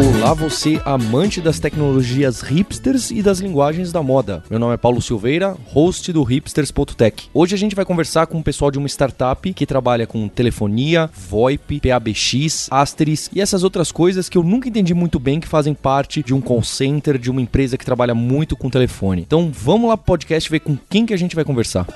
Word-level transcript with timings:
Olá, 0.00 0.32
você 0.32 0.80
amante 0.86 1.42
das 1.42 1.60
tecnologias 1.60 2.40
hipsters 2.40 3.10
e 3.10 3.20
das 3.20 3.38
linguagens 3.38 3.92
da 3.92 4.02
moda. 4.02 4.42
Meu 4.48 4.58
nome 4.58 4.72
é 4.72 4.78
Paulo 4.78 5.02
Silveira, 5.02 5.54
host 5.66 6.10
do 6.10 6.22
hipsters.tech. 6.22 7.28
Hoje 7.34 7.54
a 7.54 7.58
gente 7.58 7.76
vai 7.76 7.84
conversar 7.84 8.26
com 8.26 8.38
o 8.38 8.42
pessoal 8.42 8.70
de 8.70 8.78
uma 8.78 8.88
startup 8.88 9.52
que 9.52 9.66
trabalha 9.66 10.06
com 10.06 10.26
telefonia, 10.26 11.10
VoIP, 11.28 11.80
PABX, 11.80 12.68
Asteris 12.70 13.28
e 13.30 13.42
essas 13.42 13.62
outras 13.62 13.92
coisas 13.92 14.30
que 14.30 14.38
eu 14.38 14.42
nunca 14.42 14.70
entendi 14.70 14.94
muito 14.94 15.18
bem 15.18 15.38
que 15.38 15.46
fazem 15.46 15.74
parte 15.74 16.22
de 16.22 16.32
um 16.32 16.40
call 16.40 16.62
center, 16.62 17.18
de 17.18 17.30
uma 17.30 17.42
empresa 17.42 17.76
que 17.76 17.84
trabalha 17.84 18.14
muito 18.14 18.56
com 18.56 18.70
telefone. 18.70 19.20
Então 19.20 19.52
vamos 19.52 19.90
lá 19.90 19.98
pro 19.98 20.06
podcast 20.06 20.50
ver 20.50 20.60
com 20.60 20.78
quem 20.88 21.04
que 21.04 21.12
a 21.12 21.18
gente 21.18 21.36
vai 21.36 21.44
conversar. 21.44 21.86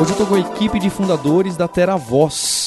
Hoje 0.00 0.12
eu 0.12 0.16
tô 0.16 0.26
com 0.26 0.36
a 0.36 0.38
equipe 0.38 0.78
de 0.78 0.88
fundadores 0.90 1.56
da 1.56 1.66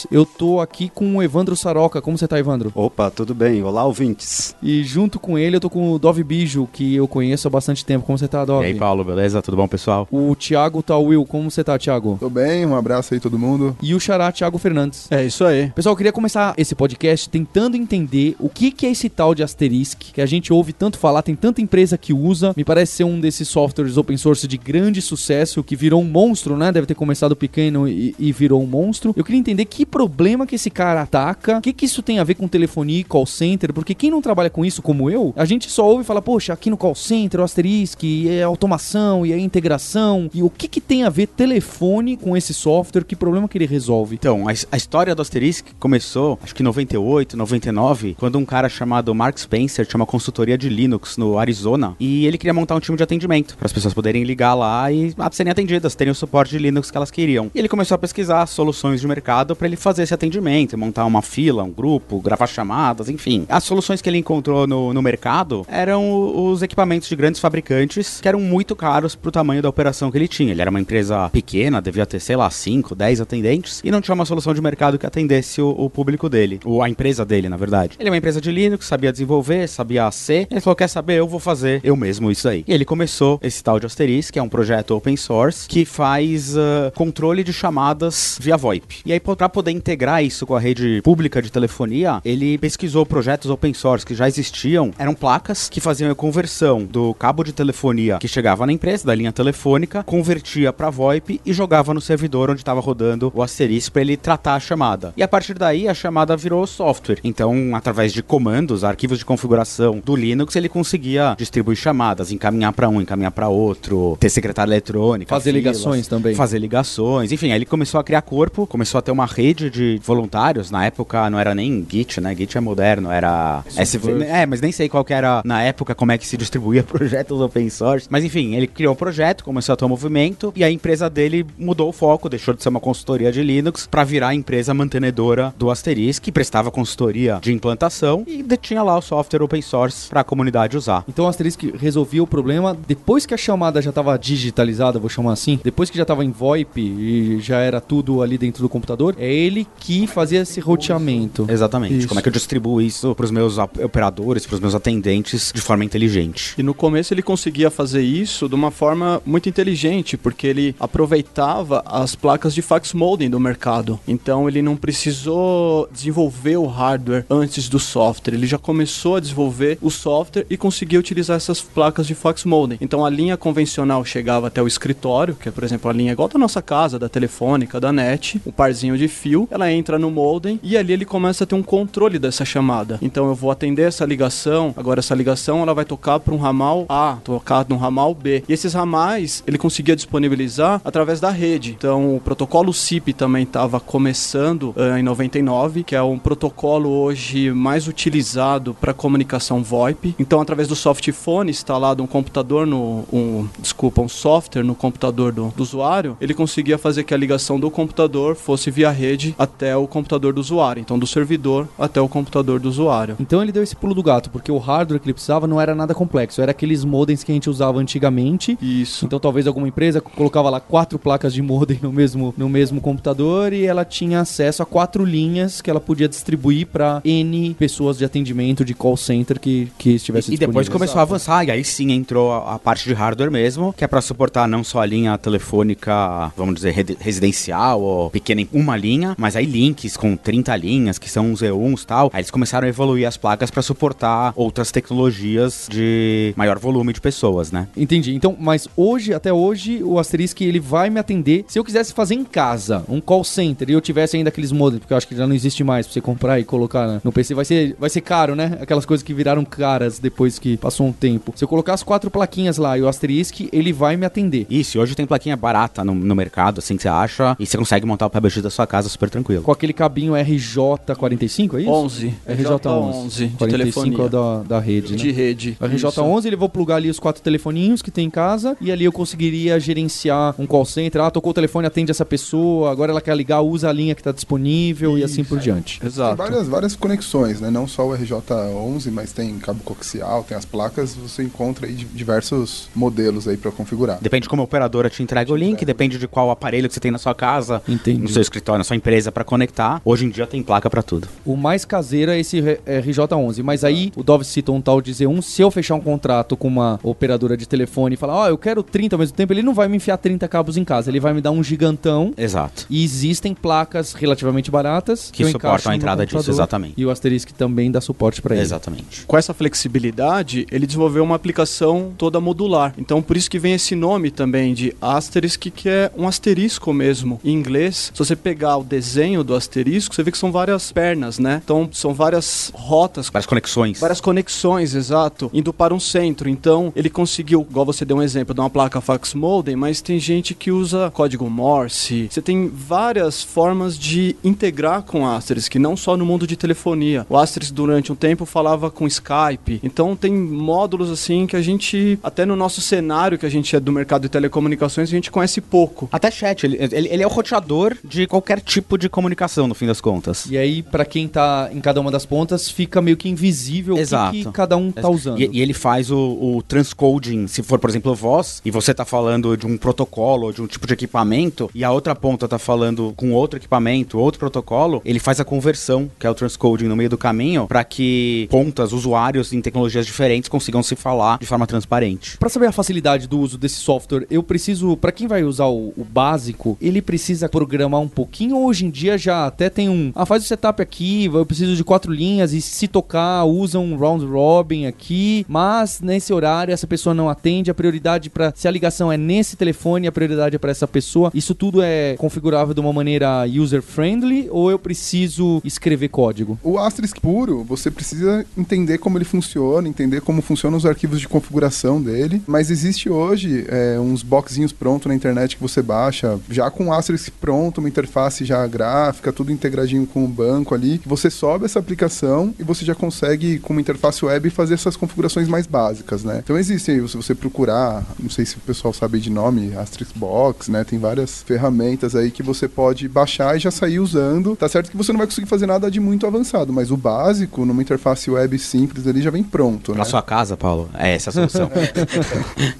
Eu 0.09 0.25
tô 0.25 0.59
aqui 0.59 0.89
com 0.89 1.17
o 1.17 1.23
Evandro 1.23 1.55
Saroca. 1.55 2.01
Como 2.01 2.17
você 2.17 2.27
tá, 2.27 2.37
Evandro? 2.39 2.71
Opa, 2.75 3.09
tudo 3.09 3.33
bem? 3.33 3.63
Olá, 3.63 3.85
ouvintes. 3.85 4.55
E 4.61 4.83
junto 4.83 5.19
com 5.19 5.37
ele 5.37 5.55
eu 5.55 5.59
tô 5.59 5.69
com 5.69 5.91
o 5.91 5.99
Dove 5.99 6.23
Bijo, 6.23 6.67
que 6.71 6.95
eu 6.95 7.07
conheço 7.07 7.47
há 7.47 7.51
bastante 7.51 7.85
tempo. 7.85 8.05
Como 8.05 8.17
você 8.17 8.27
tá, 8.27 8.45
Dove? 8.45 8.65
E 8.65 8.67
aí, 8.67 8.75
Paulo, 8.75 9.03
beleza? 9.03 9.41
Tudo 9.41 9.57
bom, 9.57 9.67
pessoal? 9.67 10.07
O 10.11 10.35
Thiago 10.35 10.83
Tawil. 10.83 11.25
Como 11.25 11.49
você 11.49 11.63
tá, 11.63 11.77
Thiago? 11.77 12.17
Tô 12.19 12.29
bem, 12.29 12.65
um 12.65 12.75
abraço 12.75 13.13
aí 13.13 13.19
todo 13.19 13.39
mundo. 13.39 13.75
E 13.81 13.95
o 13.95 13.99
Xará 13.99 14.31
Thiago 14.31 14.57
Fernandes. 14.57 15.07
É 15.11 15.23
isso 15.23 15.43
aí. 15.43 15.71
Pessoal, 15.71 15.93
eu 15.93 15.97
queria 15.97 16.11
começar 16.11 16.53
esse 16.57 16.75
podcast 16.75 17.29
tentando 17.29 17.75
entender 17.75 18.35
o 18.39 18.49
que, 18.49 18.71
que 18.71 18.85
é 18.85 18.91
esse 18.91 19.09
tal 19.09 19.33
de 19.33 19.43
Asterisk, 19.43 20.11
que 20.13 20.21
a 20.21 20.25
gente 20.25 20.53
ouve 20.53 20.73
tanto 20.73 20.97
falar, 20.97 21.21
tem 21.21 21.35
tanta 21.35 21.61
empresa 21.61 21.97
que 21.97 22.13
usa. 22.13 22.53
Me 22.55 22.63
parece 22.63 22.93
ser 22.93 23.03
um 23.03 23.19
desses 23.19 23.47
softwares 23.47 23.97
open 23.97 24.17
source 24.17 24.47
de 24.47 24.57
grande 24.57 25.01
sucesso, 25.01 25.63
que 25.63 25.75
virou 25.75 26.01
um 26.01 26.05
monstro, 26.05 26.57
né? 26.57 26.71
Deve 26.71 26.87
ter 26.87 26.95
começado 26.95 27.35
pequeno 27.35 27.87
e 27.87 28.11
e, 28.17 28.31
virou 28.31 28.61
um 28.61 28.67
monstro. 28.67 29.13
Eu 29.15 29.23
queria 29.23 29.39
entender 29.39 29.65
que 29.65 29.85
problema 29.91 30.47
que 30.47 30.55
esse 30.55 30.69
cara 30.69 31.01
ataca, 31.01 31.57
o 31.57 31.61
que, 31.61 31.73
que 31.73 31.85
isso 31.85 32.01
tem 32.01 32.17
a 32.19 32.23
ver 32.23 32.35
com 32.35 32.47
telefonia 32.47 33.03
call 33.03 33.25
center, 33.25 33.73
porque 33.73 33.93
quem 33.93 34.09
não 34.09 34.21
trabalha 34.21 34.49
com 34.49 34.63
isso 34.63 34.81
como 34.81 35.09
eu, 35.09 35.33
a 35.35 35.43
gente 35.43 35.69
só 35.69 35.85
ouve 35.85 36.03
e 36.03 36.05
fala, 36.05 36.21
poxa, 36.21 36.53
aqui 36.53 36.69
no 36.69 36.77
call 36.77 36.95
center, 36.95 37.41
o 37.41 37.43
Asterisk, 37.43 38.03
é 38.27 38.41
automação 38.41 39.25
e 39.25 39.33
a 39.33 39.37
integração, 39.37 40.29
e 40.33 40.41
o 40.41 40.49
que, 40.49 40.67
que 40.67 40.79
tem 40.79 41.03
a 41.03 41.09
ver 41.09 41.27
telefone 41.27 42.15
com 42.15 42.35
esse 42.35 42.53
software, 42.53 43.03
que 43.03 43.15
problema 43.15 43.47
que 43.47 43.57
ele 43.57 43.65
resolve? 43.65 44.15
Então, 44.15 44.47
a, 44.47 44.51
a 44.71 44.77
história 44.77 45.13
do 45.13 45.21
Asterisk 45.21 45.67
começou, 45.79 46.39
acho 46.41 46.55
que 46.55 46.63
em 46.63 46.65
98, 46.65 47.35
99, 47.35 48.15
quando 48.17 48.37
um 48.37 48.45
cara 48.45 48.69
chamado 48.69 49.13
Mark 49.13 49.37
Spencer 49.37 49.85
tinha 49.85 49.99
uma 49.99 50.05
consultoria 50.05 50.57
de 50.57 50.69
Linux 50.69 51.17
no 51.17 51.37
Arizona, 51.37 51.95
e 51.99 52.25
ele 52.25 52.37
queria 52.37 52.53
montar 52.53 52.75
um 52.75 52.79
time 52.79 52.95
de 52.95 53.03
atendimento, 53.03 53.57
para 53.57 53.65
as 53.65 53.73
pessoas 53.73 53.93
poderem 53.93 54.23
ligar 54.23 54.53
lá 54.53 54.91
e 54.91 55.13
serem 55.31 55.51
atendidas, 55.51 55.95
terem 55.95 56.11
o 56.11 56.15
suporte 56.15 56.51
de 56.51 56.59
Linux 56.59 56.89
que 56.89 56.97
elas 56.97 57.11
queriam. 57.11 57.51
E 57.53 57.59
ele 57.59 57.67
começou 57.67 57.95
a 57.95 57.97
pesquisar 57.97 58.45
soluções 58.45 59.01
de 59.01 59.07
mercado 59.07 59.55
para 59.55 59.67
ele 59.67 59.75
fazer 59.81 60.03
esse 60.03 60.13
atendimento, 60.13 60.77
montar 60.77 61.05
uma 61.05 61.21
fila, 61.21 61.63
um 61.63 61.71
grupo, 61.71 62.19
gravar 62.19 62.47
chamadas, 62.47 63.09
enfim. 63.09 63.45
As 63.49 63.63
soluções 63.63 64.01
que 64.01 64.09
ele 64.09 64.17
encontrou 64.17 64.67
no, 64.67 64.93
no 64.93 65.01
mercado 65.01 65.65
eram 65.67 66.11
os 66.51 66.61
equipamentos 66.61 67.09
de 67.09 67.15
grandes 67.15 67.39
fabricantes 67.39 68.19
que 68.21 68.27
eram 68.27 68.39
muito 68.39 68.75
caros 68.75 69.15
para 69.15 69.29
o 69.29 69.31
tamanho 69.31 69.61
da 69.61 69.69
operação 69.69 70.11
que 70.11 70.17
ele 70.17 70.27
tinha. 70.27 70.51
Ele 70.51 70.61
era 70.61 70.69
uma 70.69 70.79
empresa 70.79 71.29
pequena, 71.29 71.81
devia 71.81 72.05
ter, 72.05 72.19
sei 72.19 72.35
lá, 72.35 72.49
5, 72.49 72.95
10 72.95 73.21
atendentes 73.21 73.81
e 73.83 73.91
não 73.91 74.01
tinha 74.01 74.15
uma 74.15 74.25
solução 74.25 74.53
de 74.53 74.61
mercado 74.61 74.97
que 74.97 75.05
atendesse 75.05 75.61
o, 75.61 75.69
o 75.69 75.89
público 75.89 76.29
dele, 76.29 76.59
ou 76.63 76.81
a 76.81 76.89
empresa 76.89 77.25
dele, 77.25 77.49
na 77.49 77.57
verdade. 77.57 77.97
Ele 77.99 78.09
é 78.09 78.11
uma 78.11 78.17
empresa 78.17 78.39
de 78.39 78.51
Linux, 78.51 78.85
sabia 78.85 79.11
desenvolver, 79.11 79.67
sabia 79.67 80.09
C. 80.11 80.47
Ele 80.49 80.61
falou: 80.61 80.75
quer 80.75 80.87
saber, 80.87 81.17
eu 81.17 81.27
vou 81.27 81.39
fazer 81.39 81.81
eu 81.83 81.95
mesmo 81.95 82.31
isso 82.31 82.47
aí. 82.47 82.63
E 82.67 82.73
ele 82.73 82.85
começou 82.85 83.39
esse 83.41 83.63
tal 83.63 83.79
de 83.79 83.85
Asterisk, 83.85 84.33
que 84.33 84.39
é 84.39 84.43
um 84.43 84.49
projeto 84.49 84.91
open 84.91 85.17
source 85.17 85.67
que 85.67 85.85
faz 85.85 86.55
uh, 86.55 86.91
controle 86.95 87.43
de 87.43 87.53
chamadas 87.53 88.37
via 88.39 88.57
VoIP. 88.57 89.01
E 89.05 89.13
aí, 89.13 89.19
para 89.19 89.49
poder 89.49 89.70
integrar 89.71 90.23
isso 90.23 90.45
com 90.45 90.55
a 90.55 90.59
rede 90.59 91.01
pública 91.03 91.41
de 91.41 91.51
telefonia, 91.51 92.21
ele 92.23 92.57
pesquisou 92.57 93.05
projetos 93.05 93.49
open 93.49 93.73
source 93.73 94.05
que 94.05 94.15
já 94.15 94.27
existiam. 94.27 94.91
Eram 94.97 95.13
placas 95.13 95.69
que 95.69 95.79
faziam 95.79 96.11
a 96.11 96.15
conversão 96.15 96.83
do 96.83 97.13
cabo 97.13 97.43
de 97.43 97.53
telefonia 97.53 98.17
que 98.17 98.27
chegava 98.27 98.65
na 98.65 98.73
empresa, 98.73 99.05
da 99.05 99.15
linha 99.15 99.31
telefônica, 99.31 100.03
convertia 100.03 100.71
para 100.73 100.89
VoIP 100.89 101.41
e 101.45 101.53
jogava 101.53 101.93
no 101.93 102.01
servidor 102.01 102.49
onde 102.49 102.61
estava 102.61 102.79
rodando 102.79 103.31
o 103.33 103.41
asterisco 103.41 103.93
para 103.93 104.01
ele 104.01 104.17
tratar 104.17 104.55
a 104.55 104.59
chamada. 104.59 105.13
E 105.15 105.23
a 105.23 105.27
partir 105.27 105.53
daí, 105.53 105.87
a 105.87 105.93
chamada 105.93 106.35
virou 106.35 106.65
software. 106.65 107.19
Então, 107.23 107.75
através 107.75 108.13
de 108.13 108.23
comandos, 108.23 108.83
arquivos 108.83 109.19
de 109.19 109.25
configuração 109.25 110.01
do 110.03 110.15
Linux, 110.15 110.55
ele 110.55 110.69
conseguia 110.69 111.35
distribuir 111.37 111.77
chamadas, 111.77 112.31
encaminhar 112.31 112.73
para 112.73 112.89
um, 112.89 113.01
encaminhar 113.01 113.31
para 113.31 113.49
outro, 113.49 114.17
ter 114.19 114.29
secretária 114.29 114.71
eletrônica, 114.71 115.29
fazer 115.29 115.51
filas, 115.51 115.63
ligações 115.63 116.07
também. 116.07 116.35
Fazer 116.35 116.59
ligações, 116.59 117.31
enfim, 117.31 117.51
aí 117.51 117.57
ele 117.57 117.65
começou 117.65 117.99
a 117.99 118.03
criar 118.03 118.21
corpo, 118.21 118.65
começou 118.65 118.99
a 118.99 119.01
ter 119.01 119.11
uma 119.11 119.25
rede 119.25 119.60
de 119.69 119.99
voluntários. 120.03 120.71
Na 120.71 120.85
época 120.85 121.29
não 121.29 121.39
era 121.39 121.53
nem 121.53 121.85
Git, 121.89 122.19
né? 122.21 122.35
Git 122.35 122.57
é 122.57 122.61
moderno, 122.61 123.11
era 123.11 123.63
SV. 123.67 124.23
É, 124.23 124.45
mas 124.45 124.61
nem 124.61 124.71
sei 124.71 124.89
qual 124.89 125.03
que 125.03 125.13
era 125.13 125.41
na 125.45 125.61
época 125.61 125.93
como 125.93 126.11
é 126.11 126.17
que 126.17 126.27
se 126.27 126.37
distribuía 126.37 126.83
projetos 126.83 127.39
open 127.39 127.69
source. 127.69 128.07
Mas 128.09 128.23
enfim, 128.23 128.55
ele 128.55 128.67
criou 128.67 128.93
um 128.93 128.95
projeto, 128.95 129.43
começou 129.43 129.73
a 129.73 129.75
ter 129.75 129.85
um 129.85 129.89
movimento 129.89 130.51
e 130.55 130.63
a 130.63 130.71
empresa 130.71 131.09
dele 131.09 131.45
mudou 131.57 131.89
o 131.89 131.93
foco, 131.93 132.29
deixou 132.29 132.53
de 132.53 132.63
ser 132.63 132.69
uma 132.69 132.79
consultoria 132.79 133.31
de 133.31 133.43
Linux 133.43 133.87
para 133.87 134.03
virar 134.03 134.29
a 134.29 134.35
empresa 134.35 134.73
mantenedora 134.73 135.53
do 135.57 135.69
Asterisk, 135.69 136.23
que 136.23 136.31
prestava 136.31 136.71
consultoria 136.71 137.39
de 137.41 137.51
implantação 137.53 138.23
e 138.27 138.41
detinha 138.43 138.83
lá 138.83 138.97
o 138.97 139.01
software 139.01 139.43
open 139.43 139.61
source 139.61 140.09
para 140.09 140.21
a 140.21 140.23
comunidade 140.23 140.77
usar. 140.77 141.03
Então 141.07 141.25
o 141.25 141.27
Asterisk 141.27 141.63
resolvia 141.77 142.23
o 142.23 142.27
problema 142.27 142.77
depois 142.87 143.25
que 143.25 143.33
a 143.33 143.37
chamada 143.37 143.81
já 143.81 143.89
estava 143.89 144.17
digitalizada, 144.17 144.99
vou 144.99 145.09
chamar 145.09 145.33
assim, 145.33 145.59
depois 145.63 145.89
que 145.89 145.97
já 145.97 146.03
estava 146.03 146.23
em 146.23 146.31
VoIP 146.31 146.81
e 146.81 147.39
já 147.39 147.59
era 147.59 147.81
tudo 147.81 148.21
ali 148.21 148.37
dentro 148.37 148.61
do 148.61 148.69
computador, 148.69 149.15
é 149.17 149.31
ele 149.41 149.67
que 149.79 150.07
fazia 150.07 150.41
esse 150.41 150.59
roteamento. 150.59 151.45
Exatamente. 151.49 151.97
Isso. 151.97 152.07
Como 152.07 152.19
é 152.19 152.23
que 152.23 152.29
eu 152.29 152.33
distribuo 152.33 152.81
isso 152.81 153.13
para 153.15 153.25
os 153.25 153.31
meus 153.31 153.57
operadores, 153.57 154.45
para 154.45 154.55
os 154.55 154.61
meus 154.61 154.75
atendentes 154.75 155.51
de 155.53 155.61
forma 155.61 155.83
inteligente? 155.83 156.53
E 156.57 156.63
no 156.63 156.73
começo 156.73 157.13
ele 157.13 157.21
conseguia 157.21 157.69
fazer 157.69 158.01
isso 158.01 158.47
de 158.47 158.55
uma 158.55 158.71
forma 158.71 159.21
muito 159.25 159.49
inteligente, 159.49 160.17
porque 160.17 160.47
ele 160.47 160.75
aproveitava 160.79 161.83
as 161.85 162.15
placas 162.15 162.53
de 162.53 162.61
fax 162.61 162.93
modem 162.93 163.29
do 163.29 163.39
mercado. 163.39 163.99
Então 164.07 164.47
ele 164.47 164.61
não 164.61 164.75
precisou 164.75 165.89
desenvolver 165.91 166.57
o 166.57 166.65
hardware 166.65 167.25
antes 167.29 167.67
do 167.67 167.79
software, 167.79 168.35
ele 168.35 168.47
já 168.47 168.57
começou 168.57 169.15
a 169.15 169.19
desenvolver 169.19 169.77
o 169.81 169.89
software 169.89 170.45
e 170.49 170.57
conseguia 170.57 170.99
utilizar 170.99 171.37
essas 171.37 171.61
placas 171.61 172.07
de 172.07 172.15
fax 172.15 172.45
modem. 172.45 172.77
Então 172.81 173.05
a 173.05 173.09
linha 173.09 173.37
convencional 173.37 174.03
chegava 174.05 174.47
até 174.47 174.61
o 174.61 174.67
escritório, 174.67 175.35
que 175.35 175.49
é 175.49 175.51
por 175.51 175.63
exemplo 175.63 175.89
a 175.89 175.93
linha 175.93 176.11
igual 176.11 176.27
da 176.27 176.39
nossa 176.39 176.61
casa, 176.61 176.99
da 176.99 177.09
telefone 177.09 177.67
da 177.79 177.91
net, 177.91 178.41
o 178.45 178.51
parzinho 178.51 178.97
de 178.97 179.07
fio, 179.07 179.30
ela 179.49 179.71
entra 179.71 179.97
no 179.97 180.11
modem 180.11 180.59
e 180.63 180.77
ali 180.77 180.93
ele 180.93 181.05
começa 181.05 181.43
a 181.43 181.47
ter 181.47 181.55
um 181.55 181.63
controle 181.63 182.19
dessa 182.19 182.45
chamada. 182.45 182.99
Então 183.01 183.27
eu 183.27 183.35
vou 183.35 183.51
atender 183.51 183.83
essa 183.83 184.05
ligação, 184.05 184.73
agora 184.77 184.99
essa 184.99 185.15
ligação 185.15 185.61
ela 185.61 185.73
vai 185.73 185.85
tocar 185.85 186.19
para 186.19 186.33
um 186.33 186.37
ramal 186.37 186.85
A, 186.89 187.17
tocar 187.23 187.65
no 187.67 187.77
ramal 187.77 188.13
B. 188.13 188.43
E 188.47 188.53
esses 188.53 188.73
ramais 188.73 189.43
ele 189.47 189.57
conseguia 189.57 189.95
disponibilizar 189.95 190.81
através 190.83 191.19
da 191.19 191.29
rede. 191.29 191.71
Então 191.77 192.15
o 192.15 192.19
protocolo 192.19 192.73
SIP 192.73 193.13
também 193.13 193.43
estava 193.43 193.79
começando 193.79 194.73
uh, 194.75 194.97
em 194.97 195.03
99, 195.03 195.83
que 195.83 195.95
é 195.95 196.01
um 196.01 196.19
protocolo 196.19 196.89
hoje 196.89 197.51
mais 197.51 197.87
utilizado 197.87 198.75
para 198.79 198.93
comunicação 198.93 199.63
VoIP. 199.63 200.15
Então 200.19 200.41
através 200.41 200.67
do 200.67 200.75
softphone 200.75 201.51
instalado 201.51 202.03
um 202.03 202.07
computador 202.07 202.65
no 202.65 203.05
um, 203.11 203.47
desculpa, 203.59 204.01
um 204.01 204.09
software 204.09 204.63
no 204.63 204.75
computador 204.75 205.31
do, 205.31 205.47
do 205.55 205.63
usuário, 205.63 206.17
ele 206.19 206.33
conseguia 206.33 206.77
fazer 206.77 207.03
que 207.03 207.13
a 207.13 207.17
ligação 207.17 207.59
do 207.59 207.69
computador 207.69 208.35
fosse 208.35 208.71
via 208.71 208.91
rede 208.91 209.20
até 209.37 209.75
o 209.75 209.87
computador 209.87 210.33
do 210.33 210.41
usuário. 210.41 210.81
Então, 210.81 210.97
do 210.97 211.07
servidor 211.07 211.67
até 211.77 211.99
o 212.01 212.07
computador 212.07 212.59
do 212.59 212.69
usuário. 212.69 213.15
Então, 213.19 213.41
ele 213.41 213.51
deu 213.51 213.63
esse 213.63 213.75
pulo 213.75 213.93
do 213.93 214.03
gato, 214.03 214.29
porque 214.29 214.51
o 214.51 214.57
hardware 214.57 214.99
que 214.99 215.05
ele 215.07 215.13
precisava 215.13 215.47
não 215.47 215.59
era 215.59 215.73
nada 215.75 215.93
complexo. 215.93 216.41
Era 216.41 216.51
aqueles 216.51 216.83
modems 216.83 217.23
que 217.23 217.31
a 217.31 217.35
gente 217.35 217.49
usava 217.49 217.79
antigamente. 217.79 218.57
Isso. 218.61 219.05
Então, 219.05 219.19
talvez 219.19 219.47
alguma 219.47 219.67
empresa 219.67 220.01
colocava 220.01 220.49
lá 220.49 220.59
quatro 220.59 220.97
placas 220.97 221.33
de 221.33 221.41
modem 221.41 221.79
no 221.81 221.91
mesmo, 221.91 222.33
no 222.37 222.49
mesmo 222.49 222.81
computador 222.81 223.53
e 223.53 223.65
ela 223.65 223.85
tinha 223.85 224.21
acesso 224.21 224.61
a 224.61 224.65
quatro 224.65 225.03
linhas 225.03 225.61
que 225.61 225.69
ela 225.69 225.79
podia 225.79 226.07
distribuir 226.07 226.67
para 226.67 227.01
N 227.03 227.53
pessoas 227.55 227.97
de 227.97 228.05
atendimento 228.05 228.63
de 228.63 228.73
call 228.73 228.97
center 228.97 229.39
que, 229.39 229.71
que 229.77 229.91
estivesse 229.91 230.31
E, 230.31 230.35
e 230.35 230.37
depois 230.37 230.69
começou 230.69 230.99
a 230.99 231.01
avançar, 231.03 231.45
e 231.45 231.51
aí 231.51 231.63
sim 231.63 231.91
entrou 231.91 232.31
a, 232.31 232.55
a 232.55 232.59
parte 232.59 232.87
de 232.87 232.93
hardware 232.93 233.31
mesmo, 233.31 233.73
que 233.73 233.83
é 233.83 233.87
para 233.87 234.01
suportar 234.01 234.47
não 234.47 234.63
só 234.63 234.81
a 234.81 234.85
linha 234.85 235.17
telefônica, 235.17 236.31
vamos 236.37 236.55
dizer, 236.55 236.73
residencial 236.99 237.81
ou 237.81 238.09
pequena 238.09 238.41
em 238.41 238.49
uma 238.53 238.77
linha, 238.77 239.10
linha, 239.11 239.15
mas 239.17 239.35
aí 239.35 239.45
links 239.45 239.97
com 239.97 240.15
30 240.15 240.55
linhas, 240.55 240.97
que 240.97 241.09
são 241.09 241.31
uns 241.31 241.41
E1s 241.41 241.83
e 241.83 241.87
tal. 241.87 242.09
Aí 242.13 242.21
eles 242.21 242.31
começaram 242.31 242.65
a 242.65 242.69
evoluir 242.69 243.07
as 243.07 243.17
placas 243.17 243.51
para 243.51 243.61
suportar 243.61 244.33
outras 244.35 244.71
tecnologias 244.71 245.67
de 245.69 246.33
maior 246.35 246.57
volume 246.59 246.93
de 246.93 247.01
pessoas, 247.01 247.51
né? 247.51 247.67
Entendi. 247.75 248.15
Então, 248.15 248.35
mas 248.39 248.67
hoje, 248.75 249.13
até 249.13 249.31
hoje, 249.31 249.83
o 249.83 249.99
Asterisk 249.99 250.41
ele 250.41 250.59
vai 250.59 250.89
me 250.89 250.99
atender. 250.99 251.45
Se 251.47 251.59
eu 251.59 251.63
quisesse 251.63 251.93
fazer 251.93 252.15
em 252.15 252.23
casa, 252.23 252.83
um 252.87 253.01
call 253.01 253.23
center, 253.23 253.69
e 253.69 253.73
eu 253.73 253.81
tivesse 253.81 254.17
ainda 254.17 254.29
aqueles 254.29 254.51
modems, 254.51 254.79
porque 254.79 254.93
eu 254.93 254.97
acho 254.97 255.07
que 255.07 255.15
já 255.15 255.27
não 255.27 255.35
existe 255.35 255.63
mais 255.63 255.85
pra 255.85 255.93
você 255.93 256.01
comprar 256.01 256.39
e 256.39 256.43
colocar 256.43 257.01
no 257.03 257.11
PC, 257.11 257.33
vai 257.33 257.45
ser, 257.45 257.75
vai 257.79 257.89
ser 257.89 258.01
caro, 258.01 258.35
né? 258.35 258.57
Aquelas 258.61 258.85
coisas 258.85 259.03
que 259.03 259.13
viraram 259.13 259.43
caras 259.43 259.99
depois 259.99 260.39
que 260.39 260.57
passou 260.57 260.87
um 260.87 260.91
tempo. 260.91 261.33
Se 261.35 261.43
eu 261.43 261.47
colocar 261.47 261.73
as 261.73 261.83
quatro 261.83 262.09
plaquinhas 262.09 262.57
lá 262.57 262.77
e 262.77 262.81
o 262.81 262.87
Asterisk, 262.87 263.49
ele 263.51 263.73
vai 263.73 263.97
me 263.97 264.05
atender. 264.05 264.45
Isso, 264.49 264.79
hoje 264.79 264.95
tem 264.95 265.05
plaquinha 265.05 265.35
barata 265.35 265.83
no, 265.83 265.93
no 265.93 266.15
mercado, 266.15 266.59
assim, 266.59 266.75
que 266.75 266.83
você 266.83 266.89
acha, 266.89 267.35
e 267.39 267.45
você 267.45 267.57
consegue 267.57 267.85
montar 267.85 268.05
o 268.05 268.09
PBX 268.09 268.41
da 268.41 268.49
sua 268.49 268.67
casa 268.67 268.87
super 269.01 269.09
tranquilo. 269.09 269.41
Com 269.41 269.51
aquele 269.51 269.73
cabinho 269.73 270.13
RJ45, 270.13 271.57
é 271.57 271.61
isso? 271.61 271.69
11. 271.71 272.13
RJ11. 272.29 273.07
de 273.09 273.27
45 273.29 273.47
telefonia. 273.47 274.05
é 274.05 274.09
da, 274.09 274.43
da 274.43 274.59
rede, 274.59 274.91
né? 274.91 274.97
De 274.97 275.11
rede. 275.11 275.57
O 275.59 275.65
RJ11, 275.65 276.25
ele 276.25 276.35
vou 276.35 276.47
plugar 276.47 276.75
ali 276.75 276.89
os 276.89 276.99
quatro 276.99 277.21
telefoninhos 277.23 277.81
que 277.81 277.89
tem 277.89 278.05
em 278.05 278.09
casa 278.09 278.55
e 278.61 278.71
ali 278.71 278.85
eu 278.85 278.91
conseguiria 278.91 279.59
gerenciar 279.59 280.35
um 280.37 280.45
call 280.45 280.65
center. 280.65 281.01
Ah, 281.01 281.09
tocou 281.09 281.31
o 281.31 281.33
telefone, 281.33 281.65
atende 281.65 281.89
essa 281.89 282.05
pessoa, 282.05 282.71
agora 282.71 282.91
ela 282.91 283.01
quer 283.01 283.15
ligar, 283.15 283.41
usa 283.41 283.69
a 283.69 283.73
linha 283.73 283.95
que 283.95 284.01
está 284.01 284.11
disponível 284.11 284.97
e 284.97 285.03
assim 285.03 285.23
por 285.23 285.39
diante. 285.39 285.79
Tem 285.79 285.87
Exato. 285.87 286.15
várias, 286.15 286.47
várias 286.47 286.75
conexões, 286.75 287.41
né? 287.41 287.49
Não 287.49 287.67
só 287.67 287.87
o 287.87 287.97
RJ11, 287.97 288.91
mas 288.91 289.11
tem 289.11 289.37
cabo 289.39 289.61
coaxial, 289.63 290.23
tem 290.23 290.37
as 290.37 290.45
placas, 290.45 290.93
você 290.95 291.23
encontra 291.23 291.65
aí 291.65 291.73
di- 291.73 291.85
diversos 291.85 292.69
modelos 292.75 293.27
aí 293.27 293.37
para 293.37 293.51
configurar. 293.51 293.97
Depende 294.01 294.23
de 294.23 294.29
como 294.29 294.41
a 294.43 294.45
operadora 294.45 294.89
te 294.89 295.01
entrega 295.01 295.31
o 295.31 295.35
link, 295.35 295.65
depende 295.65 295.97
de 295.97 296.07
qual 296.07 296.29
aparelho 296.29 296.67
que 296.67 296.73
você 296.73 296.79
tem 296.79 296.91
na 296.91 296.97
sua 296.97 297.15
casa, 297.15 297.61
Entendi. 297.67 298.01
no 298.01 298.07
seu 298.07 298.21
escritório, 298.21 298.59
na 298.59 298.63
sua 298.63 298.75
empresa 298.75 298.90
para 299.11 299.23
conectar. 299.23 299.81
Hoje 299.85 300.05
em 300.05 300.09
dia 300.09 300.27
tem 300.27 300.43
placa 300.43 300.69
para 300.69 300.81
tudo. 300.83 301.07
O 301.25 301.35
mais 301.37 301.63
caseiro 301.65 302.11
é 302.11 302.19
esse 302.19 302.39
R- 302.39 302.59
RJ11, 302.67 303.41
mas 303.43 303.63
aí 303.63 303.91
o 303.95 304.03
Dove 304.03 304.25
citou 304.25 304.55
um 304.55 304.61
tal 304.61 304.81
de 304.81 304.91
Z1, 304.93 305.21
se 305.21 305.41
eu 305.41 305.49
fechar 305.51 305.75
um 305.75 305.79
contrato 305.81 306.35
com 306.35 306.47
uma 306.47 306.79
operadora 306.83 307.37
de 307.37 307.47
telefone 307.47 307.93
e 307.93 307.97
falar, 307.97 308.15
ó, 308.15 308.27
eu 308.27 308.37
quero 308.37 308.61
30 308.63 308.95
ao 308.95 308.99
mesmo 308.99 309.15
tempo, 309.15 309.31
ele 309.33 309.41
não 309.43 309.53
vai 309.53 309.67
me 309.67 309.77
enfiar 309.77 309.97
30 309.97 310.27
cabos 310.27 310.57
em 310.57 310.63
casa, 310.65 310.89
ele 310.89 310.99
vai 310.99 311.13
me 311.13 311.21
dar 311.21 311.31
um 311.31 311.43
gigantão 311.43 312.13
Exato. 312.17 312.65
E 312.69 312.83
existem 312.83 313.33
placas 313.33 313.93
relativamente 313.93 314.51
baratas 314.51 315.09
Que 315.11 315.23
eu 315.23 315.29
suportam 315.29 315.71
a 315.71 315.75
entrada 315.75 316.05
disso, 316.05 316.29
exatamente. 316.29 316.73
E 316.77 316.85
o 316.85 316.89
Asterisk 316.89 317.29
também 317.31 317.71
dá 317.71 317.79
suporte 317.79 318.21
para 318.21 318.35
ele. 318.35 318.43
Exatamente. 318.43 319.05
Com 319.05 319.17
essa 319.17 319.33
flexibilidade, 319.33 320.45
ele 320.51 320.65
desenvolveu 320.65 321.03
uma 321.03 321.15
aplicação 321.15 321.91
toda 321.97 322.19
modular. 322.19 322.73
Então, 322.77 323.01
por 323.01 323.15
isso 323.15 323.29
que 323.29 323.39
vem 323.39 323.53
esse 323.53 323.75
nome 323.75 324.11
também 324.11 324.53
de 324.53 324.75
asterisk, 324.81 325.47
que 325.49 325.69
é 325.69 325.91
um 325.97 326.07
asterisco 326.07 326.73
mesmo. 326.73 327.19
Em 327.23 327.31
inglês, 327.33 327.91
se 327.93 327.97
você 327.99 328.15
pegar 328.15 328.57
o 328.57 328.63
desenho 328.63 328.80
do 329.23 329.35
asterisco, 329.35 329.93
você 329.95 330.03
vê 330.03 330.11
que 330.11 330.17
são 330.17 330.31
várias 330.31 330.71
pernas, 330.71 331.19
né? 331.19 331.41
Então, 331.43 331.69
são 331.71 331.93
várias 331.93 332.51
rotas 332.53 333.09
Várias 333.09 333.25
conexões. 333.25 333.79
Várias 333.79 334.01
conexões, 334.01 334.75
exato, 334.75 335.29
indo 335.33 335.53
para 335.53 335.73
um 335.73 335.79
centro. 335.79 336.29
Então, 336.29 336.71
ele 336.75 336.89
conseguiu, 336.89 337.45
igual 337.49 337.65
você 337.65 337.85
deu 337.85 337.97
um 337.97 338.01
exemplo, 338.01 338.33
de 338.33 338.39
uma 338.39 338.49
placa 338.49 338.81
fax 338.81 339.13
modem, 339.13 339.55
mas 339.55 339.81
tem 339.81 339.99
gente 339.99 340.33
que 340.33 340.51
usa 340.51 340.91
código 340.91 341.29
Morse. 341.29 342.07
Você 342.09 342.21
tem 342.21 342.47
várias 342.47 343.23
formas 343.23 343.77
de 343.77 344.15
integrar 344.23 344.83
com 344.83 345.03
o 345.03 345.07
Asterisk, 345.07 345.55
não 345.55 345.77
só 345.77 345.95
no 345.95 346.05
mundo 346.05 346.27
de 346.27 346.35
telefonia. 346.35 347.05
O 347.09 347.17
Asterisk, 347.17 347.53
durante 347.53 347.91
um 347.91 347.95
tempo, 347.95 348.25
falava 348.25 348.69
com 348.69 348.87
Skype. 348.87 349.59
Então, 349.63 349.95
tem 349.95 350.13
módulos 350.13 350.89
assim 350.89 351.25
que 351.27 351.35
a 351.35 351.41
gente, 351.41 351.99
até 352.03 352.25
no 352.25 352.35
nosso 352.35 352.61
cenário, 352.61 353.17
que 353.17 353.25
a 353.25 353.29
gente 353.29 353.55
é 353.55 353.59
do 353.59 353.71
mercado 353.71 354.03
de 354.03 354.09
telecomunicações, 354.09 354.89
a 354.89 354.91
gente 354.91 355.11
conhece 355.11 355.41
pouco. 355.41 355.87
Até 355.91 356.09
chat, 356.11 356.43
ele, 356.43 356.57
ele, 356.59 356.87
ele 356.89 357.03
é 357.03 357.07
o 357.07 357.09
roteador 357.09 357.75
de 357.83 358.07
qualquer 358.07 358.39
tipo 358.41 358.70
de 358.77 358.89
comunicação, 358.89 359.47
no 359.47 359.55
fim 359.55 359.65
das 359.65 359.81
contas. 359.81 360.25
E 360.29 360.37
aí, 360.37 360.61
pra 360.61 360.85
quem 360.85 361.07
tá 361.07 361.49
em 361.51 361.59
cada 361.59 361.79
uma 361.79 361.91
das 361.91 362.05
pontas, 362.05 362.49
fica 362.49 362.81
meio 362.81 362.97
que 362.97 363.09
invisível 363.09 363.77
Exato. 363.77 364.09
o 364.09 364.11
que, 364.11 364.25
que 364.25 364.31
cada 364.31 364.57
um 364.57 364.71
tá 364.71 364.89
usando. 364.89 365.19
E, 365.19 365.29
e 365.31 365.41
ele 365.41 365.53
faz 365.53 365.91
o, 365.91 365.97
o 365.97 366.43
transcoding, 366.47 367.27
se 367.27 367.43
for, 367.43 367.59
por 367.59 367.69
exemplo, 367.69 367.93
voz, 367.95 368.41
e 368.43 368.51
você 368.51 368.73
tá 368.73 368.85
falando 368.85 369.35
de 369.35 369.45
um 369.45 369.57
protocolo, 369.57 370.27
ou 370.27 370.33
de 370.33 370.41
um 370.41 370.47
tipo 370.47 370.67
de 370.67 370.73
equipamento, 370.73 371.49
e 371.53 371.63
a 371.63 371.71
outra 371.71 371.95
ponta 371.95 372.27
tá 372.27 372.39
falando 372.39 372.93
com 372.95 373.11
outro 373.11 373.37
equipamento, 373.37 373.97
outro 373.97 374.19
protocolo, 374.19 374.81
ele 374.85 374.99
faz 374.99 375.19
a 375.19 375.25
conversão, 375.25 375.89
que 375.99 376.05
é 376.05 376.09
o 376.09 376.13
transcoding 376.13 376.65
no 376.65 376.75
meio 376.75 376.89
do 376.89 376.97
caminho, 376.97 377.47
para 377.47 377.63
que 377.63 378.27
pontas, 378.29 378.73
usuários 378.73 379.33
em 379.33 379.41
tecnologias 379.41 379.85
diferentes 379.85 380.29
consigam 380.29 380.63
se 380.63 380.75
falar 380.75 381.19
de 381.19 381.25
forma 381.25 381.47
transparente. 381.47 382.17
Pra 382.17 382.29
saber 382.29 382.47
a 382.47 382.51
facilidade 382.51 383.07
do 383.07 383.19
uso 383.19 383.37
desse 383.37 383.55
software, 383.55 384.05
eu 384.09 384.23
preciso, 384.23 384.77
Pra 384.77 384.91
quem 384.91 385.07
vai 385.07 385.23
usar 385.23 385.45
o, 385.45 385.73
o 385.77 385.83
básico, 385.83 386.57
ele 386.61 386.81
precisa 386.81 387.29
programar 387.29 387.81
um 387.81 387.87
pouquinho. 387.87 388.37
ou 388.37 388.50
Hoje 388.51 388.65
em 388.65 388.69
dia 388.69 388.97
já 388.97 389.27
até 389.27 389.49
tem 389.49 389.69
um, 389.69 389.93
ah, 389.95 390.05
faz 390.05 390.25
o 390.25 390.27
setup 390.27 390.61
aqui, 390.61 391.05
eu 391.05 391.25
preciso 391.25 391.55
de 391.55 391.63
quatro 391.63 391.89
linhas 391.89 392.33
e 392.33 392.41
se 392.41 392.67
tocar, 392.67 393.23
usa 393.23 393.57
um 393.57 393.77
round 393.77 394.05
robin 394.05 394.65
aqui, 394.65 395.25
mas 395.25 395.79
nesse 395.79 396.11
horário 396.11 396.53
essa 396.53 396.67
pessoa 396.67 396.93
não 396.93 397.07
atende, 397.07 397.49
a 397.49 397.53
prioridade 397.53 398.09
para 398.09 398.33
se 398.35 398.49
a 398.49 398.51
ligação 398.51 398.91
é 398.91 398.97
nesse 398.97 399.37
telefone, 399.37 399.87
a 399.87 399.91
prioridade 399.91 400.35
é 400.35 400.37
para 400.37 400.51
essa 400.51 400.67
pessoa. 400.67 401.13
Isso 401.13 401.33
tudo 401.33 401.61
é 401.61 401.95
configurável 401.95 402.53
de 402.53 402.59
uma 402.59 402.73
maneira 402.73 403.23
user 403.25 403.61
friendly 403.61 404.27
ou 404.29 404.51
eu 404.51 404.59
preciso 404.59 405.41
escrever 405.45 405.87
código? 405.87 406.37
O 406.43 406.59
Asterisk 406.59 406.99
puro, 406.99 407.45
você 407.45 407.71
precisa 407.71 408.25
entender 408.37 408.79
como 408.79 408.97
ele 408.97 409.05
funciona, 409.05 409.65
entender 409.65 410.01
como 410.01 410.21
funcionam 410.21 410.57
os 410.57 410.65
arquivos 410.65 410.99
de 410.99 411.07
configuração 411.07 411.81
dele. 411.81 412.21
Mas 412.27 412.51
existe 412.51 412.89
hoje 412.89 413.45
é, 413.47 413.79
uns 413.79 414.03
boxinhos 414.03 414.51
prontos 414.51 414.87
na 414.87 414.93
internet 414.93 415.37
que 415.37 415.41
você 415.41 415.61
baixa, 415.61 416.19
já 416.29 416.51
com 416.51 416.67
o 416.67 416.73
Asterisk 416.73 417.13
pronto, 417.21 417.59
uma 417.59 417.69
interface 417.69 418.25
já 418.25 418.40
gráfica, 418.47 419.11
tudo 419.11 419.31
integradinho 419.31 419.85
com 419.85 420.03
o 420.03 420.07
banco 420.07 420.53
ali. 420.55 420.77
que 420.79 420.87
Você 420.87 421.09
sobe 421.09 421.45
essa 421.45 421.59
aplicação 421.59 422.33
e 422.39 422.43
você 422.43 422.63
já 422.65 422.75
consegue, 422.75 423.39
com 423.39 423.53
uma 423.53 423.61
interface 423.61 424.03
web, 424.05 424.29
fazer 424.29 424.53
essas 424.55 424.75
configurações 424.75 425.27
mais 425.27 425.47
básicas, 425.47 426.03
né? 426.03 426.21
Então 426.23 426.37
existe 426.37 426.71
aí, 426.71 426.87
se 426.87 426.95
você 426.97 427.13
procurar, 427.15 427.83
não 427.99 428.09
sei 428.09 428.25
se 428.25 428.37
o 428.37 428.39
pessoal 428.39 428.73
sabe 428.73 428.99
de 428.99 429.09
nome, 429.09 429.55
Asterisk 429.55 429.95
Box, 429.97 430.49
né? 430.51 430.63
Tem 430.63 430.79
várias 430.79 431.21
ferramentas 431.23 431.95
aí 431.95 432.11
que 432.11 432.23
você 432.23 432.47
pode 432.47 432.87
baixar 432.87 433.35
e 433.35 433.39
já 433.39 433.51
sair 433.51 433.79
usando. 433.79 434.35
Tá 434.35 434.47
certo 434.49 434.69
que 434.71 434.77
você 434.77 434.91
não 434.91 434.97
vai 434.97 435.07
conseguir 435.07 435.27
fazer 435.27 435.45
nada 435.45 435.69
de 435.69 435.79
muito 435.79 436.05
avançado, 436.07 436.51
mas 436.53 436.71
o 436.71 436.77
básico, 436.77 437.45
numa 437.45 437.61
interface 437.61 438.09
web 438.09 438.37
simples 438.39 438.85
ali, 438.87 439.01
já 439.01 439.09
vem 439.09 439.23
pronto, 439.23 439.71
Pra 439.73 439.83
né? 439.83 439.89
sua 439.89 440.01
casa, 440.01 440.35
Paulo, 440.37 440.69
é 440.77 440.93
essa 440.95 441.09
a 441.09 441.13
solução. 441.13 441.49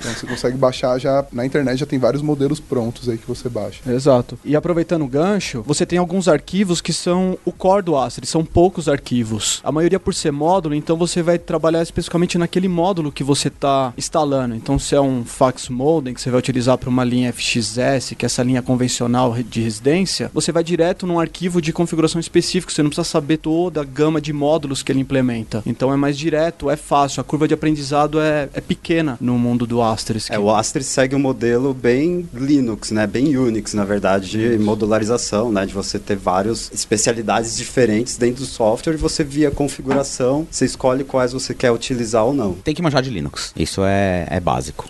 Então 0.01 0.11
você 0.13 0.25
consegue 0.27 0.57
baixar 0.57 0.97
já 0.99 1.25
na 1.31 1.45
internet, 1.45 1.79
já 1.79 1.85
tem 1.85 1.99
vários 1.99 2.21
modelos 2.21 2.59
prontos 2.59 3.07
aí 3.09 3.17
que 3.17 3.27
você 3.27 3.49
baixa. 3.49 3.79
Exato. 3.91 4.37
E 4.43 4.55
aproveitando 4.55 5.03
o 5.03 5.07
gancho, 5.07 5.63
você 5.73 5.85
tem 5.85 5.97
alguns 5.97 6.27
arquivos 6.27 6.81
que 6.81 6.91
são 6.91 7.37
o 7.45 7.51
core 7.51 7.83
do 7.83 7.95
Astra, 7.95 8.25
são 8.25 8.43
poucos 8.43 8.89
arquivos. 8.89 9.61
A 9.63 9.71
maioria 9.71 9.99
por 9.99 10.13
ser 10.13 10.31
módulo, 10.31 10.75
então 10.75 10.97
você 10.97 11.21
vai 11.23 11.39
trabalhar 11.39 11.81
especificamente 11.81 12.37
naquele 12.37 12.67
módulo 12.67 13.11
que 13.11 13.23
você 13.23 13.47
está 13.47 13.93
instalando. 13.97 14.53
Então, 14.53 14.77
se 14.77 14.95
é 14.95 14.99
um 15.01 15.23
fax 15.23 15.69
modem 15.69 16.13
que 16.13 16.19
você 16.19 16.29
vai 16.29 16.39
utilizar 16.39 16.77
para 16.77 16.89
uma 16.89 17.05
linha 17.05 17.31
FXS, 17.31 18.15
que 18.17 18.25
é 18.25 18.27
essa 18.27 18.43
linha 18.43 18.61
convencional 18.61 19.33
de 19.33 19.61
residência, 19.61 20.29
você 20.33 20.51
vai 20.51 20.63
direto 20.63 21.07
num 21.07 21.19
arquivo 21.19 21.61
de 21.61 21.71
configuração 21.71 22.19
específico, 22.19 22.71
você 22.71 22.83
não 22.83 22.89
precisa 22.89 23.07
saber 23.07 23.37
toda 23.37 23.79
a 23.79 23.85
gama 23.85 24.19
de 24.19 24.33
módulos 24.33 24.83
que 24.83 24.91
ele 24.91 24.99
implementa. 24.99 25.63
Então 25.65 25.93
é 25.93 25.95
mais 25.95 26.17
direto, 26.17 26.69
é 26.69 26.75
fácil, 26.75 27.21
a 27.21 27.23
curva 27.23 27.47
de 27.47 27.53
aprendizado 27.53 28.19
é, 28.19 28.49
é 28.53 28.59
pequena 28.59 29.17
no 29.21 29.39
mundo 29.39 29.65
do 29.65 29.81
Asterisk. 29.81 30.31
É, 30.31 30.37
o 30.37 30.53
Asterisk 30.53 30.91
segue 30.91 31.15
um 31.15 31.19
modelo 31.19 31.73
bem 31.73 32.27
Linux, 32.33 32.91
né? 32.91 33.07
Bem 33.07 33.37
Unix, 33.37 33.73
na 33.73 33.85
verdade, 33.85 34.29
de 34.29 34.57
modularização, 34.57 35.51
né? 35.51 35.60
De 35.65 35.73
você 35.73 35.99
ter 35.99 36.15
várias 36.15 36.71
especialidades 36.73 37.55
diferentes 37.55 38.17
dentro 38.17 38.41
do 38.41 38.47
software 38.47 38.93
e 38.93 38.97
você 38.97 39.23
via 39.23 39.51
configuração, 39.51 40.47
você 40.49 40.65
escolhe 40.65 41.03
quais 41.03 41.33
você 41.33 41.53
quer 41.53 41.71
utilizar 41.71 42.25
ou 42.25 42.33
não. 42.33 42.53
Tem 42.53 42.73
que 42.73 42.81
manjar 42.81 43.01
de 43.01 43.09
Linux. 43.09 43.53
Isso 43.55 43.81
é, 43.83 44.27
é 44.29 44.39
básico. 44.39 44.89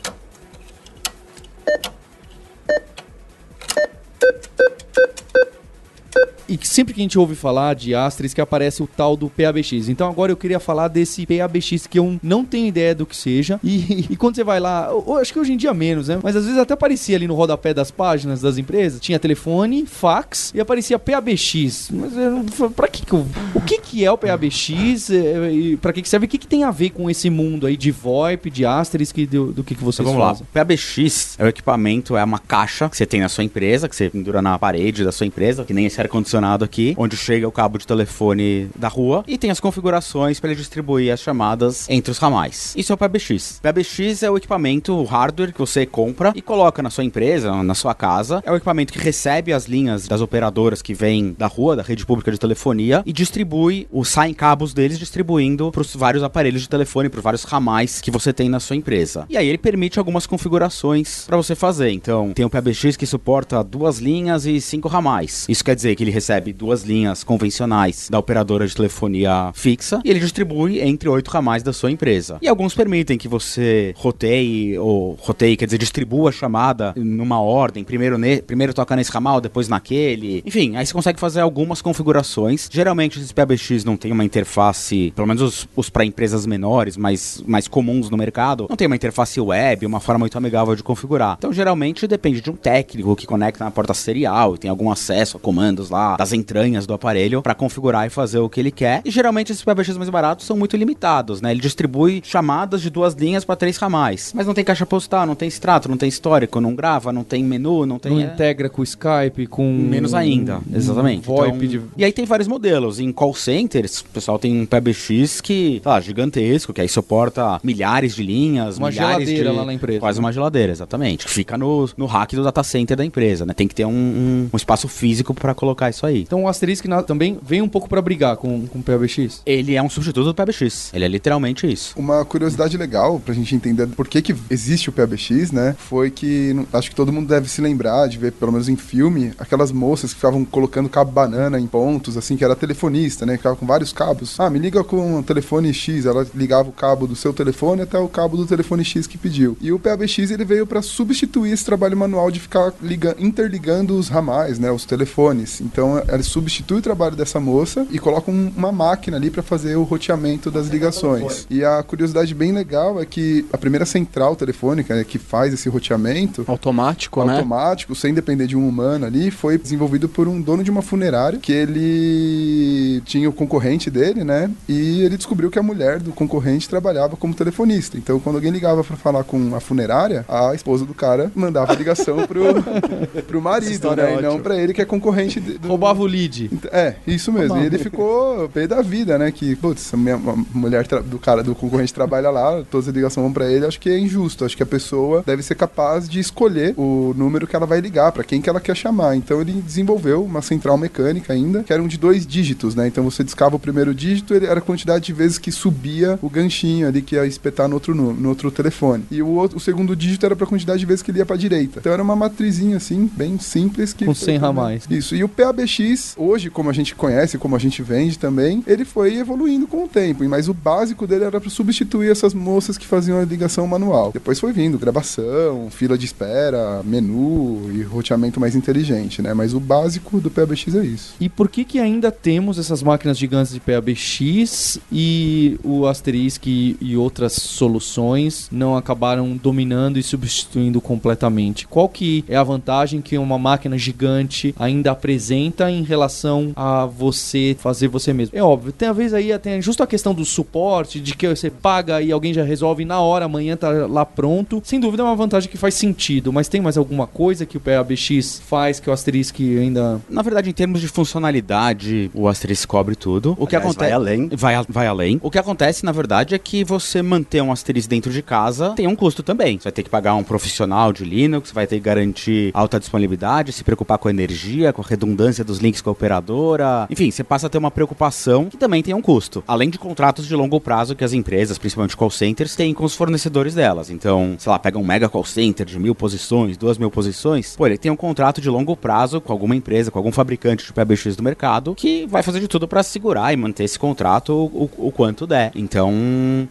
E 6.51 6.57
que 6.57 6.67
sempre 6.67 6.93
que 6.93 6.99
a 6.99 7.03
gente 7.03 7.17
ouve 7.17 7.33
falar 7.35 7.73
de 7.75 7.95
Asterisk 7.95 8.37
aparece 8.39 8.83
o 8.83 8.87
tal 8.87 9.15
do 9.15 9.29
PABX. 9.29 9.87
Então 9.89 10.09
agora 10.09 10.31
eu 10.31 10.37
queria 10.37 10.59
falar 10.59 10.87
desse 10.89 11.25
PABX 11.25 11.87
que 11.87 11.97
eu 11.97 12.19
não 12.21 12.43
tenho 12.43 12.67
ideia 12.67 12.93
do 12.93 13.05
que 13.05 13.15
seja. 13.15 13.59
E, 13.63 14.07
e 14.11 14.15
quando 14.17 14.35
você 14.35 14.43
vai 14.43 14.59
lá, 14.59 14.89
eu, 14.91 15.15
acho 15.17 15.31
que 15.31 15.39
hoje 15.39 15.53
em 15.53 15.57
dia 15.57 15.73
menos, 15.73 16.07
né? 16.09 16.19
Mas 16.21 16.35
às 16.35 16.43
vezes 16.45 16.59
até 16.59 16.73
aparecia 16.73 17.15
ali 17.15 17.27
no 17.27 17.35
rodapé 17.35 17.73
das 17.73 17.89
páginas 17.89 18.41
das 18.41 18.57
empresas, 18.57 18.99
tinha 18.99 19.17
telefone, 19.17 19.85
fax 19.85 20.51
e 20.53 20.59
aparecia 20.59 20.99
PABX. 20.99 21.89
Mas 21.91 22.17
eu 22.17 22.31
não- 22.31 22.71
pra 22.71 22.87
que 22.87 23.05
que 23.05 23.13
eu, 23.13 23.25
o 23.55 23.61
que 23.61 23.77
que 23.79 24.03
é 24.03 24.11
o 24.11 24.17
PABX? 24.17 25.09
É, 25.09 25.51
E 25.53 25.77
pra 25.77 25.93
que 25.93 26.01
que 26.01 26.09
serve? 26.09 26.25
O 26.25 26.29
que 26.29 26.37
que 26.37 26.47
tem 26.47 26.63
a 26.65 26.71
ver 26.71 26.89
com 26.89 27.09
esse 27.09 27.29
mundo 27.29 27.65
aí 27.65 27.77
de 27.77 27.91
VoIP, 27.91 28.49
de 28.49 28.65
Asterisk 28.65 29.17
do, 29.27 29.51
do 29.53 29.63
que 29.63 29.73
que 29.75 29.83
vocês 29.83 30.05
Então 30.05 30.13
vamos 30.13 30.19
lá. 30.27 30.33
fazem? 30.33 30.43
O 30.49 30.53
PABX 30.53 31.35
é 31.39 31.45
o 31.45 31.47
equipamento, 31.47 32.17
é 32.17 32.23
uma 32.23 32.39
caixa 32.39 32.89
que 32.89 32.97
você 32.97 33.05
tem 33.05 33.21
na 33.21 33.29
sua 33.29 33.43
empresa, 33.43 33.87
que 33.87 33.95
você 33.95 34.09
pendura 34.09 34.41
na 34.41 34.57
parede 34.59 35.03
da 35.05 35.11
sua 35.11 35.25
empresa, 35.25 35.63
que 35.63 35.73
nem 35.73 35.85
esse 35.85 35.99
ar-condicionado 36.01 36.40
aqui, 36.41 36.95
onde 36.97 37.15
chega 37.15 37.47
o 37.47 37.51
cabo 37.51 37.77
de 37.77 37.85
telefone 37.85 38.69
da 38.75 38.87
rua, 38.87 39.23
e 39.27 39.37
tem 39.37 39.51
as 39.51 39.59
configurações 39.59 40.39
para 40.39 40.49
ele 40.49 40.59
distribuir 40.59 41.13
as 41.13 41.19
chamadas 41.19 41.87
entre 41.89 42.11
os 42.11 42.17
ramais. 42.17 42.73
Isso 42.75 42.91
é 42.91 42.95
o 42.95 42.97
PBX. 42.97 43.59
PBX 43.61 44.23
é 44.23 44.31
o 44.31 44.37
equipamento, 44.37 44.93
o 44.93 45.03
hardware 45.03 45.53
que 45.53 45.59
você 45.59 45.85
compra 45.85 46.33
e 46.35 46.41
coloca 46.41 46.81
na 46.81 46.89
sua 46.89 47.03
empresa, 47.03 47.63
na 47.63 47.75
sua 47.75 47.93
casa. 47.93 48.41
É 48.45 48.51
o 48.51 48.55
equipamento 48.55 48.93
que 48.93 48.99
recebe 48.99 49.53
as 49.53 49.65
linhas 49.65 50.07
das 50.07 50.21
operadoras 50.21 50.81
que 50.81 50.93
vêm 50.93 51.35
da 51.37 51.47
rua, 51.47 51.75
da 51.75 51.83
rede 51.83 52.05
pública 52.05 52.31
de 52.31 52.39
telefonia, 52.39 53.03
e 53.05 53.13
distribui, 53.13 53.87
os 53.91 54.09
saem 54.09 54.33
cabos 54.33 54.73
deles 54.73 54.97
distribuindo 54.97 55.71
para 55.71 55.81
os 55.81 55.95
vários 55.95 56.23
aparelhos 56.23 56.61
de 56.61 56.69
telefone, 56.69 57.09
para 57.09 57.21
vários 57.21 57.43
ramais 57.43 58.01
que 58.01 58.11
você 58.11 58.33
tem 58.33 58.49
na 58.49 58.59
sua 58.59 58.75
empresa. 58.75 59.25
E 59.29 59.37
aí 59.37 59.47
ele 59.47 59.57
permite 59.57 59.99
algumas 59.99 60.25
configurações 60.25 61.25
para 61.25 61.37
você 61.37 61.55
fazer. 61.55 61.91
Então, 61.91 62.31
tem 62.33 62.45
o 62.45 62.49
PBX 62.49 62.95
que 62.97 63.05
suporta 63.05 63.63
duas 63.63 63.99
linhas 63.99 64.45
e 64.45 64.59
cinco 64.59 64.87
ramais. 64.87 65.45
Isso 65.47 65.63
quer 65.63 65.75
dizer 65.75 65.95
que 65.95 66.03
ele 66.03 66.11
recebe 66.11 66.30
duas 66.53 66.83
linhas 66.83 67.23
convencionais 67.23 68.07
da 68.09 68.19
operadora 68.19 68.67
de 68.67 68.75
telefonia 68.75 69.51
fixa 69.53 70.01
e 70.05 70.09
ele 70.09 70.19
distribui 70.19 70.79
entre 70.79 71.09
oito 71.09 71.29
ramais 71.29 71.63
da 71.63 71.73
sua 71.73 71.91
empresa. 71.91 72.37
E 72.41 72.47
alguns 72.47 72.75
permitem 72.75 73.17
que 73.17 73.27
você 73.27 73.93
roteie, 73.97 74.77
ou 74.77 75.17
roteie, 75.19 75.57
quer 75.57 75.65
dizer, 75.65 75.77
distribua 75.77 76.29
a 76.29 76.31
chamada 76.31 76.93
numa 76.95 77.41
ordem, 77.41 77.83
primeiro, 77.83 78.17
ne, 78.17 78.41
primeiro 78.41 78.73
toca 78.73 78.95
nesse 78.95 79.11
ramal, 79.11 79.41
depois 79.41 79.67
naquele. 79.67 80.43
Enfim, 80.45 80.75
aí 80.75 80.85
você 80.85 80.93
consegue 80.93 81.19
fazer 81.19 81.41
algumas 81.41 81.81
configurações. 81.81 82.69
Geralmente 82.71 83.17
esses 83.17 83.31
PBX 83.31 83.83
não 83.83 83.97
tem 83.97 84.11
uma 84.11 84.23
interface, 84.23 85.11
pelo 85.15 85.27
menos 85.27 85.41
os, 85.41 85.67
os 85.75 85.89
para 85.89 86.05
empresas 86.05 86.45
menores, 86.45 86.97
mais, 86.97 87.43
mais 87.45 87.67
comuns 87.67 88.09
no 88.09 88.17
mercado, 88.17 88.67
não 88.69 88.75
tem 88.75 88.87
uma 88.87 88.95
interface 88.95 89.39
web, 89.39 89.85
uma 89.85 89.99
forma 89.99 90.19
muito 90.19 90.37
amigável 90.37 90.75
de 90.75 90.83
configurar. 90.83 91.35
Então, 91.37 91.51
geralmente 91.51 92.07
depende 92.07 92.41
de 92.41 92.49
um 92.49 92.55
técnico 92.55 93.15
que 93.15 93.25
conecta 93.25 93.63
na 93.63 93.71
porta 93.71 93.93
serial 93.93 94.55
e 94.55 94.57
tem 94.57 94.69
algum 94.69 94.91
acesso 94.91 95.37
a 95.37 95.39
comandos 95.39 95.89
lá 95.89 96.15
das 96.21 96.33
entranhas 96.33 96.85
do 96.85 96.93
aparelho 96.93 97.41
para 97.41 97.55
configurar 97.55 98.05
e 98.05 98.09
fazer 98.09 98.37
o 98.37 98.47
que 98.47 98.59
ele 98.59 98.69
quer. 98.71 99.01
E 99.03 99.09
geralmente 99.09 99.51
esses 99.51 99.63
PBX 99.63 99.97
mais 99.97 100.09
baratos 100.09 100.45
são 100.45 100.55
muito 100.55 100.77
limitados, 100.77 101.41
né? 101.41 101.49
Ele 101.51 101.59
distribui 101.59 102.21
chamadas 102.23 102.81
de 102.81 102.89
duas 102.91 103.13
linhas 103.15 103.43
para 103.43 103.55
três 103.55 103.77
ramais, 103.77 104.31
mas 104.35 104.45
não 104.45 104.53
tem 104.53 104.63
caixa 104.63 104.85
postal, 104.85 105.25
não 105.25 105.33
tem 105.35 105.47
extrato, 105.47 105.89
não 105.89 105.97
tem 105.97 106.07
histórico, 106.07 106.61
não 106.61 106.75
grava, 106.75 107.11
não 107.11 107.23
tem 107.23 107.43
menu, 107.43 107.85
não 107.87 107.97
tem 107.97 108.11
Não 108.11 108.19
é, 108.19 108.23
integra 108.25 108.69
com 108.69 108.81
o 108.81 108.83
Skype, 108.83 109.47
com. 109.47 109.71
Menos 109.73 110.13
ainda, 110.13 110.59
exatamente. 110.73 111.25
VoIP 111.25 111.55
Então, 111.55 111.67
de- 111.67 111.81
E 111.97 112.05
aí 112.05 112.11
tem 112.11 112.25
vários 112.25 112.47
modelos. 112.47 112.99
Em 112.99 113.11
call 113.11 113.33
centers, 113.33 114.01
o 114.01 114.05
pessoal 114.05 114.37
tem 114.37 114.61
um 114.61 114.65
PBX 114.65 115.41
que, 115.41 115.79
tá, 115.83 115.99
gigantesco, 115.99 116.71
que 116.73 116.81
aí 116.81 116.87
suporta 116.89 117.59
milhares 117.63 118.15
de 118.15 118.23
linhas, 118.23 118.77
Uma 118.77 118.89
milhares 118.89 119.25
geladeira 119.27 119.49
de... 119.51 119.55
lá 119.57 119.65
na 119.65 119.73
empresa, 119.73 119.99
Quase 119.99 120.19
né? 120.19 120.25
uma 120.25 120.31
geladeira, 120.31 120.71
exatamente. 120.71 121.25
Que 121.25 121.31
fica 121.31 121.57
no, 121.57 121.89
no 121.97 122.05
rack 122.05 122.35
do 122.35 122.43
data 122.43 122.63
center 122.63 122.95
da 122.95 123.03
empresa, 123.05 123.45
né? 123.45 123.53
Tem 123.53 123.67
que 123.67 123.73
ter 123.75 123.85
um, 123.85 123.91
um- 123.91 124.49
um 124.53 124.57
espaço 124.57 124.87
físico 124.87 125.33
para 125.33 125.53
colocar 125.53 125.89
isso 125.89 126.00
aí. 126.05 126.21
Então 126.21 126.43
o 126.43 126.47
Asterisk 126.47 126.85
na- 126.85 127.03
também 127.03 127.37
vem 127.41 127.61
um 127.61 127.69
pouco 127.69 127.87
para 127.89 128.01
brigar 128.01 128.37
com, 128.37 128.65
com 128.67 128.79
o 128.79 128.83
PBX. 128.83 129.41
Ele 129.45 129.75
é 129.75 129.81
um 129.81 129.89
substituto 129.89 130.25
do 130.25 130.33
PBX. 130.35 130.91
Ele 130.93 131.05
é 131.05 131.07
literalmente 131.07 131.71
isso. 131.71 131.93
Uma 131.97 132.23
curiosidade 132.25 132.77
legal 132.77 133.19
pra 133.19 133.33
gente 133.33 133.55
entender 133.55 133.87
por 133.87 134.07
que, 134.07 134.21
que 134.21 134.35
existe 134.49 134.89
o 134.89 134.91
PBX, 134.91 135.51
né? 135.51 135.75
Foi 135.77 136.09
que 136.09 136.55
acho 136.73 136.89
que 136.89 136.95
todo 136.95 137.11
mundo 137.11 137.27
deve 137.27 137.49
se 137.49 137.61
lembrar 137.61 138.07
de 138.07 138.17
ver, 138.17 138.31
pelo 138.33 138.51
menos 138.51 138.67
em 138.69 138.75
filme, 138.75 139.31
aquelas 139.37 139.71
moças 139.71 140.11
que 140.11 140.15
ficavam 140.17 140.43
colocando 140.45 140.89
cabo 140.89 141.11
banana 141.11 141.59
em 141.59 141.67
pontos, 141.67 142.17
assim, 142.17 142.35
que 142.37 142.43
era 142.43 142.55
telefonista, 142.55 143.25
né? 143.25 143.33
Que 143.33 143.37
ficava 143.39 143.55
com 143.55 143.65
vários 143.65 143.91
cabos. 143.93 144.39
Ah, 144.39 144.49
me 144.49 144.59
liga 144.59 144.83
com 144.83 145.19
o 145.19 145.23
telefone 145.23 145.73
X. 145.73 146.05
Ela 146.05 146.25
ligava 146.35 146.69
o 146.69 146.73
cabo 146.73 147.07
do 147.07 147.15
seu 147.15 147.33
telefone 147.33 147.81
até 147.81 147.97
o 147.97 148.07
cabo 148.07 148.37
do 148.37 148.45
telefone 148.45 148.83
X 148.83 149.07
que 149.07 149.17
pediu. 149.17 149.57
E 149.61 149.71
o 149.71 149.79
PBX 149.79 150.31
ele 150.31 150.45
veio 150.45 150.65
pra 150.65 150.81
substituir 150.81 151.51
esse 151.51 151.65
trabalho 151.65 151.95
manual 151.97 152.31
de 152.31 152.39
ficar 152.39 152.73
liga- 152.81 153.15
interligando 153.19 153.95
os 153.97 154.07
ramais, 154.09 154.59
né? 154.59 154.71
Os 154.71 154.85
telefones. 154.85 155.61
Então 155.61 155.90
ele 156.11 156.23
substitui 156.23 156.79
o 156.79 156.81
trabalho 156.81 157.15
dessa 157.15 157.39
moça 157.39 157.85
e 157.91 157.99
coloca 157.99 158.29
um- 158.31 158.51
uma 158.55 158.71
máquina 158.71 159.17
ali 159.17 159.29
pra 159.29 159.41
fazer 159.43 159.75
o 159.75 159.83
roteamento 159.83 160.49
das 160.51 160.67
ligações. 160.67 161.45
E 161.49 161.63
a 161.63 161.81
curiosidade 161.83 162.33
bem 162.33 162.51
legal 162.51 162.99
é 163.01 163.05
que 163.05 163.45
a 163.51 163.57
primeira 163.57 163.85
central 163.85 164.35
telefônica 164.35 164.95
né, 164.95 165.03
que 165.03 165.17
faz 165.17 165.53
esse 165.53 165.67
roteamento 165.69 166.43
Automático, 166.47 167.23
né? 167.25 167.33
automático, 167.33 167.95
sem 167.95 168.13
depender 168.13 168.47
de 168.47 168.55
um 168.55 168.67
humano 168.67 169.05
ali, 169.05 169.31
foi 169.31 169.57
desenvolvido 169.57 170.07
por 170.09 170.27
um 170.27 170.41
dono 170.41 170.63
de 170.63 170.71
uma 170.71 170.81
funerária 170.81 171.39
que 171.39 171.51
ele 171.51 173.01
tinha 173.05 173.29
o 173.29 173.33
concorrente 173.33 173.89
dele, 173.89 174.23
né? 174.23 174.49
E 174.67 175.01
ele 175.01 175.17
descobriu 175.17 175.49
que 175.49 175.59
a 175.59 175.63
mulher 175.63 175.99
do 175.99 176.11
concorrente 176.11 176.67
trabalhava 176.69 177.15
como 177.15 177.33
telefonista. 177.33 177.97
Então, 177.97 178.19
quando 178.19 178.35
alguém 178.35 178.51
ligava 178.51 178.83
pra 178.83 178.95
falar 178.95 179.23
com 179.23 179.55
a 179.55 179.59
funerária, 179.59 180.25
a 180.27 180.53
esposa 180.53 180.85
do 180.85 180.93
cara 180.93 181.31
mandava 181.35 181.73
a 181.73 181.75
ligação 181.75 182.25
pro, 182.27 182.41
pro 183.27 183.41
marido, 183.41 183.95
né? 183.95 184.13
é 184.15 184.19
E 184.19 184.21
não 184.21 184.39
pra 184.39 184.55
ele 184.55 184.73
que 184.73 184.81
é 184.81 184.85
concorrente 184.85 185.39
do, 185.39 185.59
Roubava 185.81 186.03
o 186.03 186.05
lead. 186.05 186.49
É, 186.71 186.95
isso 187.07 187.31
mesmo. 187.31 187.57
E 187.57 187.65
ele 187.65 187.77
ficou 187.79 188.47
pé 188.49 188.67
da 188.67 188.81
vida, 188.81 189.17
né? 189.17 189.31
Que, 189.31 189.55
putz, 189.55 189.93
a 189.93 189.97
minha 189.97 190.17
mulher 190.53 190.85
do 190.87 191.17
cara, 191.17 191.41
do 191.43 191.55
concorrente 191.55 191.93
trabalha 191.93 192.29
lá, 192.29 192.63
todas 192.69 192.87
as 192.87 192.93
ligações 192.93 193.23
vão 193.23 193.33
pra 193.33 193.51
ele, 193.51 193.65
acho 193.65 193.79
que 193.79 193.89
é 193.89 193.97
injusto. 193.97 194.45
Acho 194.45 194.55
que 194.55 194.63
a 194.63 194.65
pessoa 194.65 195.23
deve 195.25 195.41
ser 195.41 195.55
capaz 195.55 196.07
de 196.07 196.19
escolher 196.19 196.73
o 196.77 197.13
número 197.17 197.47
que 197.47 197.55
ela 197.55 197.65
vai 197.65 197.81
ligar, 197.81 198.11
pra 198.11 198.23
quem 198.23 198.39
que 198.41 198.49
ela 198.49 198.59
quer 198.59 198.75
chamar. 198.75 199.15
Então 199.15 199.41
ele 199.41 199.53
desenvolveu 199.53 200.23
uma 200.23 200.41
central 200.41 200.77
mecânica 200.77 201.33
ainda, 201.33 201.63
que 201.63 201.73
eram 201.73 201.87
de 201.87 201.97
dois 201.97 202.25
dígitos, 202.27 202.75
né? 202.75 202.87
Então 202.87 203.03
você 203.03 203.23
discava 203.23 203.55
o 203.55 203.59
primeiro 203.59 203.93
dígito, 203.95 204.33
ele 204.35 204.45
era 204.45 204.59
a 204.59 204.61
quantidade 204.61 205.05
de 205.05 205.13
vezes 205.13 205.37
que 205.39 205.51
subia 205.51 206.19
o 206.21 206.29
ganchinho 206.29 206.87
ali 206.87 207.01
que 207.01 207.15
ia 207.15 207.25
espetar 207.25 207.67
no 207.67 207.73
outro, 207.75 207.95
no 207.95 208.29
outro 208.29 208.51
telefone. 208.51 209.03
E 209.09 209.21
o, 209.21 209.27
outro, 209.29 209.57
o 209.57 209.59
segundo 209.59 209.95
dígito 209.95 210.25
era 210.25 210.35
pra 210.35 210.45
quantidade 210.45 210.79
de 210.79 210.85
vezes 210.85 211.01
que 211.01 211.09
ele 211.11 211.19
ia 211.19 211.25
pra 211.25 211.35
direita. 211.35 211.79
Então 211.79 211.91
era 211.91 212.03
uma 212.03 212.15
matrizinha 212.15 212.77
assim, 212.77 213.09
bem 213.15 213.39
simples. 213.39 213.93
Que 213.93 214.05
Com 214.05 214.13
foi 214.13 214.25
100 214.25 214.35
também- 214.35 214.41
ramais. 214.47 214.83
isso. 214.89 215.15
E 215.15 215.23
o 215.23 215.29
PABX, 215.29 215.70
hoje, 216.17 216.49
como 216.49 216.69
a 216.69 216.73
gente 216.73 216.95
conhece, 216.95 217.37
como 217.37 217.55
a 217.55 217.59
gente 217.59 217.81
vende 217.81 218.17
também, 218.17 218.63
ele 218.67 218.85
foi 218.85 219.17
evoluindo 219.17 219.67
com 219.67 219.85
o 219.85 219.87
tempo. 219.87 220.27
Mas 220.27 220.47
o 220.47 220.53
básico 220.53 221.07
dele 221.07 221.25
era 221.25 221.39
para 221.39 221.49
substituir 221.49 222.09
essas 222.09 222.33
moças 222.33 222.77
que 222.77 222.85
faziam 222.85 223.19
a 223.19 223.25
ligação 223.25 223.65
manual. 223.67 224.11
Depois 224.11 224.39
foi 224.39 224.51
vindo 224.51 224.77
gravação, 224.77 225.69
fila 225.69 225.97
de 225.97 226.05
espera, 226.05 226.81
menu 226.83 227.69
e 227.73 227.83
roteamento 227.83 228.39
mais 228.39 228.55
inteligente, 228.55 229.21
né? 229.21 229.33
Mas 229.33 229.53
o 229.53 229.59
básico 229.59 230.19
do 230.19 230.29
PABX 230.29 230.75
é 230.75 230.85
isso. 230.85 231.15
E 231.19 231.29
por 231.29 231.49
que 231.49 231.63
que 231.63 231.79
ainda 231.79 232.11
temos 232.11 232.57
essas 232.57 232.83
máquinas 232.83 233.17
gigantes 233.17 233.53
de 233.53 233.59
PABX 233.59 234.79
e 234.91 235.59
o 235.63 235.85
Asterisk 235.85 236.47
e, 236.47 236.77
e 236.81 236.97
outras 236.97 237.33
soluções 237.33 238.47
não 238.51 238.75
acabaram 238.75 239.37
dominando 239.37 239.97
e 239.97 240.03
substituindo 240.03 240.81
completamente? 240.81 241.67
Qual 241.67 241.87
que 241.87 242.23
é 242.27 242.35
a 242.35 242.43
vantagem 242.43 243.01
que 243.01 243.17
uma 243.17 243.37
máquina 243.37 243.77
gigante 243.77 244.53
ainda 244.57 244.91
apresenta 244.91 245.60
em 245.69 245.83
relação 245.83 246.51
a 246.55 246.85
você 246.85 247.55
fazer 247.59 247.87
você 247.87 248.13
mesmo? 248.13 248.37
É 248.37 248.41
óbvio, 248.43 248.71
tem 248.71 248.87
a 248.87 248.93
vez 248.93 249.13
aí 249.13 249.37
tem 249.39 249.61
justo 249.61 249.83
a 249.83 249.87
questão 249.87 250.13
do 250.13 250.23
suporte, 250.25 250.99
de 250.99 251.15
que 251.15 251.27
você 251.27 251.49
paga 251.49 252.01
e 252.01 252.11
alguém 252.11 252.33
já 252.33 252.43
resolve 252.43 252.85
na 252.85 252.99
hora, 252.99 253.25
amanhã 253.25 253.55
tá 253.55 253.69
lá 253.87 254.05
pronto. 254.05 254.61
Sem 254.65 254.79
dúvida 254.79 255.03
é 255.03 255.05
uma 255.05 255.15
vantagem 255.15 255.49
que 255.49 255.57
faz 255.57 255.73
sentido, 255.75 256.31
mas 256.33 256.47
tem 256.47 256.61
mais 256.61 256.77
alguma 256.77 257.05
coisa 257.07 257.45
que 257.45 257.57
o 257.57 257.59
PABX 257.59 258.41
faz 258.45 258.79
que 258.79 258.89
o 258.89 258.93
Asterisk 258.93 259.39
ainda 259.39 260.01
Na 260.09 260.21
verdade, 260.21 260.49
em 260.49 260.53
termos 260.53 260.81
de 260.81 260.87
funcionalidade, 261.31 262.11
o 262.13 262.27
Asterisk 262.27 262.67
cobre 262.67 262.95
tudo. 262.95 263.35
O 263.39 263.47
que 263.47 263.55
Aliás, 263.55 263.71
acontece 263.71 263.89
vai 263.89 263.91
além. 263.91 264.29
Vai, 264.33 264.55
a- 264.55 264.65
vai 264.67 264.87
além. 264.87 265.19
O 265.23 265.31
que 265.31 265.37
acontece, 265.39 265.85
na 265.85 265.91
verdade, 265.91 266.35
é 266.35 266.39
que 266.39 266.63
você 266.63 267.01
manter 267.01 267.41
um 267.41 267.51
Asterisk 267.51 267.89
dentro 267.89 268.11
de 268.11 268.21
casa 268.21 268.71
tem 268.75 268.87
um 268.87 268.95
custo 268.95 269.23
também. 269.23 269.57
Você 269.57 269.63
vai 269.65 269.71
ter 269.71 269.83
que 269.83 269.89
pagar 269.89 270.15
um 270.15 270.23
profissional 270.23 270.91
de 270.93 271.03
Linux, 271.03 271.51
vai 271.51 271.65
ter 271.67 271.75
que 271.77 271.81
garantir 271.81 272.51
alta 272.53 272.79
disponibilidade, 272.79 273.51
se 273.51 273.63
preocupar 273.63 273.97
com 273.97 274.07
a 274.07 274.11
energia, 274.11 274.71
com 274.73 274.81
a 274.81 274.85
redundância 274.85 275.43
dos 275.51 275.59
links 275.59 275.81
com 275.81 275.89
a 275.89 275.93
operadora. 275.93 276.87
Enfim, 276.89 277.11
você 277.11 277.23
passa 277.23 277.47
a 277.47 277.49
ter 277.49 277.57
uma 277.57 277.69
preocupação 277.71 278.45
que 278.45 278.57
também 278.57 278.81
tem 278.81 278.93
um 278.93 279.01
custo. 279.01 279.43
Além 279.47 279.69
de 279.69 279.77
contratos 279.77 280.25
de 280.25 280.35
longo 280.35 280.59
prazo 280.59 280.95
que 280.95 281.03
as 281.03 281.13
empresas, 281.13 281.57
principalmente 281.57 281.97
call 281.97 282.09
centers, 282.09 282.55
têm 282.55 282.73
com 282.73 282.85
os 282.85 282.95
fornecedores 282.95 283.53
delas. 283.53 283.89
Então, 283.89 284.35
sei 284.39 284.49
lá, 284.51 284.57
pega 284.57 284.77
um 284.79 284.85
mega 284.85 285.09
call 285.09 285.25
center 285.25 285.65
de 285.65 285.77
mil 285.79 285.93
posições, 285.93 286.57
duas 286.57 286.77
mil 286.77 286.89
posições, 286.89 287.55
pô, 287.55 287.65
ele 287.67 287.77
tem 287.77 287.91
um 287.91 287.95
contrato 287.95 288.39
de 288.41 288.49
longo 288.49 288.75
prazo 288.75 289.19
com 289.19 289.31
alguma 289.33 289.55
empresa, 289.55 289.91
com 289.91 289.99
algum 289.99 290.11
fabricante 290.11 290.65
de 290.65 290.73
PBX 290.73 291.15
do 291.15 291.23
mercado, 291.23 291.75
que 291.75 292.05
vai 292.07 292.23
fazer 292.23 292.39
de 292.39 292.47
tudo 292.47 292.67
para 292.67 292.83
segurar 292.83 293.33
e 293.33 293.37
manter 293.37 293.63
esse 293.65 293.77
contrato 293.77 294.33
o, 294.33 294.69
o- 294.77 294.91
quanto 294.91 295.27
der. 295.27 295.51
Então, 295.55 295.93